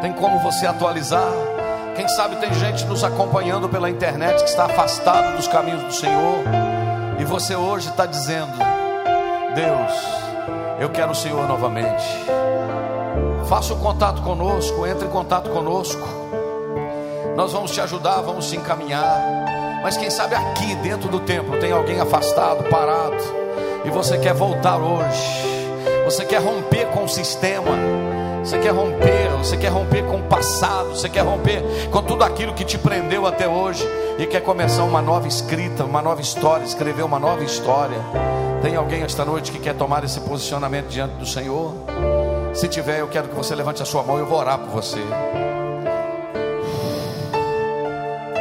Tem 0.01 0.11
como 0.13 0.39
você 0.39 0.65
atualizar? 0.65 1.31
Quem 1.95 2.07
sabe 2.07 2.37
tem 2.37 2.51
gente 2.53 2.85
nos 2.85 3.03
acompanhando 3.03 3.69
pela 3.69 3.87
internet 3.87 4.43
que 4.43 4.49
está 4.49 4.65
afastado 4.65 5.35
dos 5.37 5.47
caminhos 5.47 5.83
do 5.83 5.93
Senhor. 5.93 6.39
E 7.19 7.23
você 7.23 7.55
hoje 7.55 7.89
está 7.89 8.07
dizendo: 8.07 8.51
Deus, 9.53 9.91
eu 10.79 10.89
quero 10.89 11.11
o 11.11 11.15
Senhor 11.15 11.47
novamente. 11.47 12.03
Faça 13.47 13.73
o 13.73 13.77
contato 13.77 14.23
conosco, 14.23 14.87
entre 14.87 15.05
em 15.05 15.11
contato 15.11 15.51
conosco. 15.51 16.07
Nós 17.35 17.53
vamos 17.53 17.69
te 17.69 17.79
ajudar, 17.81 18.21
vamos 18.21 18.49
te 18.49 18.57
encaminhar. 18.57 19.21
Mas 19.83 19.97
quem 19.97 20.09
sabe 20.09 20.33
aqui 20.33 20.73
dentro 20.75 21.09
do 21.09 21.19
templo 21.19 21.59
tem 21.59 21.71
alguém 21.71 21.99
afastado, 21.99 22.63
parado, 22.69 23.23
e 23.85 23.89
você 23.89 24.17
quer 24.17 24.33
voltar 24.33 24.77
hoje. 24.77 25.51
Você 26.05 26.25
quer 26.25 26.41
romper 26.41 26.87
com 26.87 27.03
o 27.03 27.09
sistema. 27.09 27.71
Você 28.43 28.57
quer 28.57 28.71
romper, 28.71 29.29
você 29.37 29.55
quer 29.55 29.69
romper 29.69 30.03
com 30.03 30.17
o 30.17 30.23
passado, 30.23 30.89
você 30.89 31.07
quer 31.07 31.21
romper 31.21 31.63
com 31.91 32.01
tudo 32.01 32.23
aquilo 32.23 32.53
que 32.53 32.65
te 32.65 32.75
prendeu 32.77 33.27
até 33.27 33.47
hoje 33.47 33.87
e 34.17 34.25
quer 34.25 34.41
começar 34.41 34.83
uma 34.83 35.01
nova 35.01 35.27
escrita, 35.27 35.83
uma 35.83 36.01
nova 36.01 36.21
história, 36.21 36.63
escrever 36.63 37.03
uma 37.03 37.19
nova 37.19 37.43
história. 37.43 37.99
Tem 38.61 38.75
alguém 38.75 39.03
esta 39.03 39.23
noite 39.23 39.51
que 39.51 39.59
quer 39.59 39.75
tomar 39.75 40.03
esse 40.03 40.19
posicionamento 40.21 40.87
diante 40.87 41.13
do 41.15 41.25
Senhor? 41.25 41.73
Se 42.53 42.67
tiver, 42.67 42.99
eu 42.99 43.07
quero 43.07 43.27
que 43.27 43.35
você 43.35 43.53
levante 43.53 43.83
a 43.83 43.85
sua 43.85 44.01
mão 44.01 44.17
e 44.17 44.21
eu 44.21 44.25
vou 44.25 44.39
orar 44.39 44.57
por 44.57 44.69
você. 44.69 44.99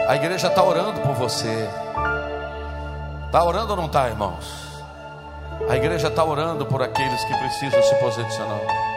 A 0.09 0.17
igreja 0.17 0.49
está 0.49 0.65
orando 0.65 1.01
por 1.01 1.15
você. 1.15 1.69
Está 3.27 3.45
orando 3.45 3.71
ou 3.71 3.77
não 3.77 3.87
está, 3.87 4.09
irmãos? 4.09 4.45
A 5.69 5.77
igreja 5.77 6.09
está 6.09 6.25
orando 6.25 6.65
por 6.65 6.83
aqueles 6.83 7.23
que 7.23 7.37
precisam 7.37 7.83
se 7.83 7.95
posicionar. 7.97 8.90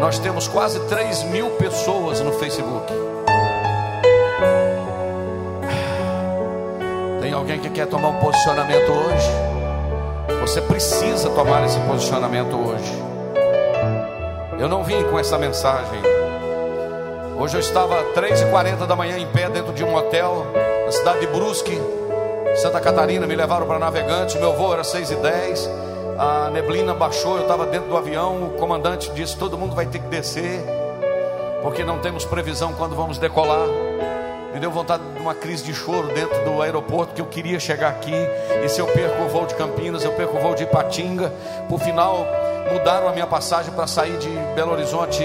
Nós 0.00 0.18
temos 0.18 0.48
quase 0.48 0.80
3 0.88 1.24
mil 1.24 1.50
pessoas 1.50 2.20
no 2.20 2.32
Facebook. 2.32 2.90
Tem 7.20 7.34
alguém 7.34 7.60
que 7.60 7.68
quer 7.68 7.86
tomar 7.86 8.08
um 8.08 8.18
posicionamento 8.18 8.90
hoje? 8.90 9.30
Você 10.40 10.62
precisa 10.62 11.28
tomar 11.28 11.66
esse 11.66 11.78
posicionamento 11.80 12.56
hoje. 12.56 12.90
Eu 14.58 14.70
não 14.70 14.82
vim 14.82 15.04
com 15.04 15.18
essa 15.18 15.36
mensagem. 15.36 16.00
Hoje 17.38 17.58
eu 17.58 17.60
estava 17.60 18.02
3h40 18.14 18.86
da 18.86 18.96
manhã 18.96 19.18
em 19.18 19.26
pé 19.26 19.50
dentro 19.50 19.74
de 19.74 19.84
um 19.84 19.94
hotel 19.94 20.46
na 20.86 20.92
cidade 20.92 21.20
de 21.20 21.26
Brusque, 21.26 21.78
Santa 22.56 22.80
Catarina. 22.80 23.26
Me 23.26 23.36
levaram 23.36 23.66
para 23.66 23.78
Navegante. 23.78 24.38
Meu 24.38 24.54
voo 24.54 24.72
era 24.72 24.82
6h10. 24.82 25.79
A 26.20 26.50
neblina 26.50 26.92
baixou. 26.92 27.36
Eu 27.36 27.42
estava 27.44 27.64
dentro 27.64 27.88
do 27.88 27.96
avião. 27.96 28.48
O 28.48 28.50
comandante 28.58 29.10
disse: 29.12 29.38
Todo 29.38 29.56
mundo 29.56 29.74
vai 29.74 29.86
ter 29.86 30.00
que 30.00 30.08
descer, 30.08 30.62
porque 31.62 31.82
não 31.82 31.98
temos 31.98 32.26
previsão 32.26 32.74
quando 32.74 32.94
vamos 32.94 33.16
decolar. 33.16 33.66
Me 34.52 34.60
deu 34.60 34.70
vontade 34.70 35.02
de 35.02 35.18
uma 35.18 35.34
crise 35.34 35.64
de 35.64 35.72
choro 35.72 36.08
dentro 36.08 36.44
do 36.44 36.60
aeroporto, 36.60 37.14
que 37.14 37.22
eu 37.22 37.26
queria 37.26 37.58
chegar 37.58 37.88
aqui. 37.88 38.12
E 38.62 38.68
se 38.68 38.80
eu 38.80 38.86
perco 38.88 39.22
o 39.22 39.28
voo 39.30 39.46
de 39.46 39.54
Campinas, 39.54 40.04
eu 40.04 40.12
perco 40.12 40.36
o 40.36 40.40
voo 40.40 40.54
de 40.54 40.64
Ipatinga. 40.64 41.32
Por 41.70 41.80
final, 41.80 42.26
mudaram 42.70 43.08
a 43.08 43.12
minha 43.12 43.26
passagem 43.26 43.72
para 43.72 43.86
sair 43.86 44.18
de 44.18 44.28
Belo 44.54 44.72
Horizonte 44.72 45.24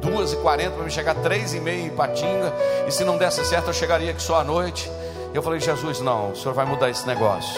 2h40 0.00 0.70
para 0.70 0.82
me 0.82 0.90
chegar 0.90 1.14
3h30 1.16 1.68
em 1.68 1.90
Patinga. 1.90 2.54
E 2.88 2.90
se 2.90 3.04
não 3.04 3.18
desse 3.18 3.44
certo, 3.44 3.66
eu 3.66 3.74
chegaria 3.74 4.12
aqui 4.12 4.22
só 4.22 4.40
à 4.40 4.44
noite. 4.44 4.90
Eu 5.34 5.42
falei, 5.42 5.60
Jesus, 5.60 6.00
não, 6.00 6.30
o 6.30 6.36
senhor 6.36 6.54
vai 6.54 6.64
mudar 6.64 6.88
esse 6.88 7.06
negócio. 7.06 7.52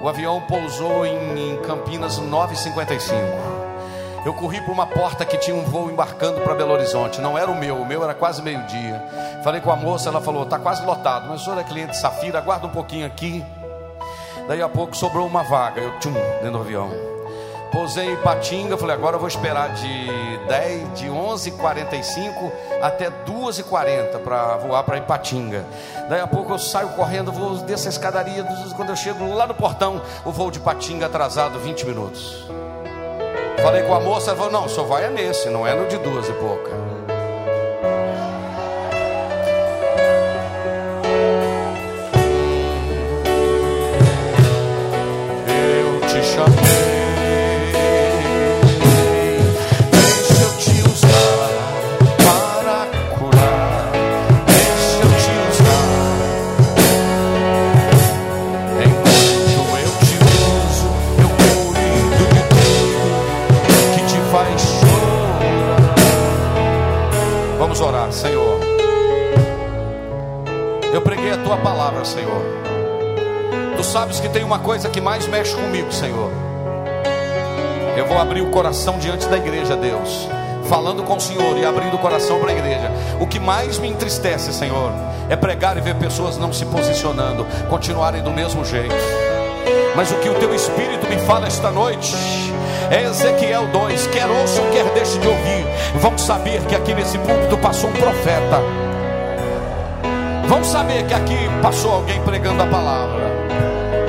O 0.00 0.08
avião 0.08 0.40
pousou 0.42 1.04
em, 1.04 1.52
em 1.52 1.56
Campinas 1.62 2.20
9h55. 2.20 3.12
Eu 4.24 4.32
corri 4.34 4.60
para 4.60 4.72
uma 4.72 4.86
porta 4.86 5.24
que 5.24 5.36
tinha 5.38 5.56
um 5.56 5.64
voo 5.64 5.90
embarcando 5.90 6.40
para 6.40 6.54
Belo 6.54 6.72
Horizonte. 6.72 7.20
Não 7.20 7.36
era 7.36 7.50
o 7.50 7.58
meu, 7.58 7.76
o 7.76 7.86
meu 7.86 8.04
era 8.04 8.14
quase 8.14 8.42
meio-dia. 8.42 9.02
Falei 9.42 9.60
com 9.60 9.70
a 9.70 9.76
moça, 9.76 10.08
ela 10.08 10.20
falou: 10.20 10.44
está 10.44 10.58
quase 10.58 10.84
lotado, 10.84 11.28
mas 11.28 11.40
o 11.40 11.44
senhor 11.44 11.58
é 11.58 11.64
cliente 11.64 11.96
Safira, 11.96 12.38
aguarda 12.38 12.66
um 12.66 12.70
pouquinho 12.70 13.06
aqui. 13.06 13.44
Daí 14.46 14.62
a 14.62 14.68
pouco 14.68 14.96
sobrou 14.96 15.26
uma 15.26 15.42
vaga. 15.42 15.80
Eu, 15.80 15.98
tchum, 15.98 16.12
dentro 16.12 16.52
do 16.52 16.58
avião. 16.58 17.17
Posei 17.70 18.12
em 18.12 18.16
Patinga, 18.16 18.76
falei, 18.78 18.96
agora 18.96 19.16
eu 19.16 19.20
vou 19.20 19.28
esperar 19.28 19.74
de 19.74 20.38
10, 20.48 20.94
de 20.94 21.06
11h45 21.06 22.50
até 22.80 23.10
2h40 23.10 24.18
para 24.24 24.56
voar 24.56 24.82
para 24.84 24.96
Ipatinga. 24.96 25.64
Daí 26.08 26.20
a 26.20 26.26
pouco 26.26 26.52
eu 26.52 26.58
saio 26.58 26.88
correndo, 26.90 27.30
vou 27.30 27.56
descer 27.58 27.88
a 27.88 27.90
escadaria, 27.90 28.44
quando 28.74 28.88
eu 28.88 28.96
chego 28.96 29.34
lá 29.34 29.46
no 29.46 29.54
portão, 29.54 30.00
o 30.24 30.32
voo 30.32 30.50
de 30.50 30.58
Patinga 30.60 31.06
atrasado 31.06 31.58
20 31.58 31.86
minutos. 31.86 32.46
Falei 33.62 33.82
com 33.82 33.94
a 33.94 34.00
moça, 34.00 34.30
ela 34.30 34.38
falou, 34.38 34.52
não, 34.52 34.68
só 34.68 34.84
vai 34.84 35.04
é 35.04 35.10
nesse, 35.10 35.50
não 35.50 35.66
é 35.66 35.74
no 35.74 35.86
de 35.86 35.98
duas 35.98 36.28
e 36.28 36.32
pouca. 36.32 36.70
Uma 74.48 74.58
coisa 74.58 74.88
que 74.88 75.00
mais 75.00 75.26
mexe 75.26 75.54
comigo, 75.54 75.92
Senhor. 75.92 76.30
Eu 77.96 78.06
vou 78.06 78.18
abrir 78.18 78.42
o 78.42 78.50
coração 78.50 78.98
diante 78.98 79.26
da 79.28 79.36
igreja, 79.36 79.76
Deus, 79.76 80.28
falando 80.68 81.02
com 81.02 81.16
o 81.16 81.20
Senhor 81.20 81.56
e 81.56 81.64
abrindo 81.64 81.94
o 81.94 81.98
coração 81.98 82.38
para 82.38 82.50
a 82.50 82.54
igreja. 82.54 82.90
O 83.20 83.26
que 83.26 83.38
mais 83.38 83.78
me 83.78 83.88
entristece, 83.88 84.52
Senhor, 84.52 84.92
é 85.28 85.36
pregar 85.36 85.76
e 85.76 85.80
ver 85.80 85.94
pessoas 85.96 86.36
não 86.36 86.52
se 86.52 86.64
posicionando, 86.66 87.46
continuarem 87.68 88.22
do 88.22 88.30
mesmo 88.30 88.64
jeito. 88.64 88.94
Mas 89.96 90.10
o 90.12 90.16
que 90.16 90.28
o 90.28 90.34
teu 90.34 90.54
Espírito 90.54 91.06
me 91.08 91.18
fala 91.18 91.46
esta 91.46 91.70
noite 91.70 92.14
é 92.90 93.04
Ezequiel 93.04 93.66
2: 93.68 94.06
quer 94.08 94.28
ouçam, 94.28 94.64
quer 94.70 94.84
deixe 94.92 95.18
de 95.18 95.28
ouvir, 95.28 95.66
vão 96.00 96.16
saber 96.16 96.60
que 96.62 96.74
aqui 96.74 96.94
nesse 96.94 97.18
púlpito 97.18 97.58
passou 97.58 97.90
um 97.90 97.94
profeta. 97.94 98.62
Vão 100.46 100.64
saber 100.64 101.04
que 101.06 101.12
aqui 101.12 101.36
passou 101.60 101.92
alguém 101.92 102.20
pregando 102.22 102.62
a 102.62 102.66
palavra. 102.66 103.17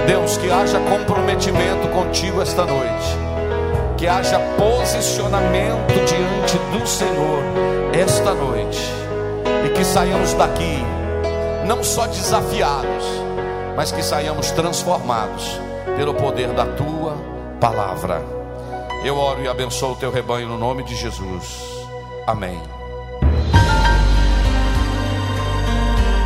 Deus, 0.08 0.38
que 0.38 0.50
haja 0.50 0.80
comprometimento 0.80 1.88
contigo 1.90 2.42
esta 2.42 2.66
noite, 2.66 3.18
que 3.98 4.08
haja 4.08 4.40
posicionamento 4.58 5.94
diante 6.06 6.58
do 6.72 6.88
Senhor 6.88 7.44
esta 7.94 8.34
noite, 8.34 8.80
e 9.66 9.70
que 9.70 9.84
saiamos 9.84 10.34
daqui 10.34 10.84
não 11.66 11.84
só 11.84 12.08
desafiados, 12.08 13.06
mas 13.76 13.92
que 13.92 14.02
saiamos 14.02 14.52
transformados 14.52 15.60
pelo 15.96 16.14
poder 16.14 16.50
da 16.50 16.66
tua 16.66 17.16
palavra. 17.60 18.22
Eu 19.04 19.18
oro 19.18 19.42
e 19.42 19.48
abençoo 19.48 19.94
o 19.94 19.96
teu 19.96 20.12
rebanho 20.12 20.48
no 20.48 20.58
nome 20.58 20.84
de 20.84 20.96
Jesus. 20.96 21.62
Amém. 22.26 22.79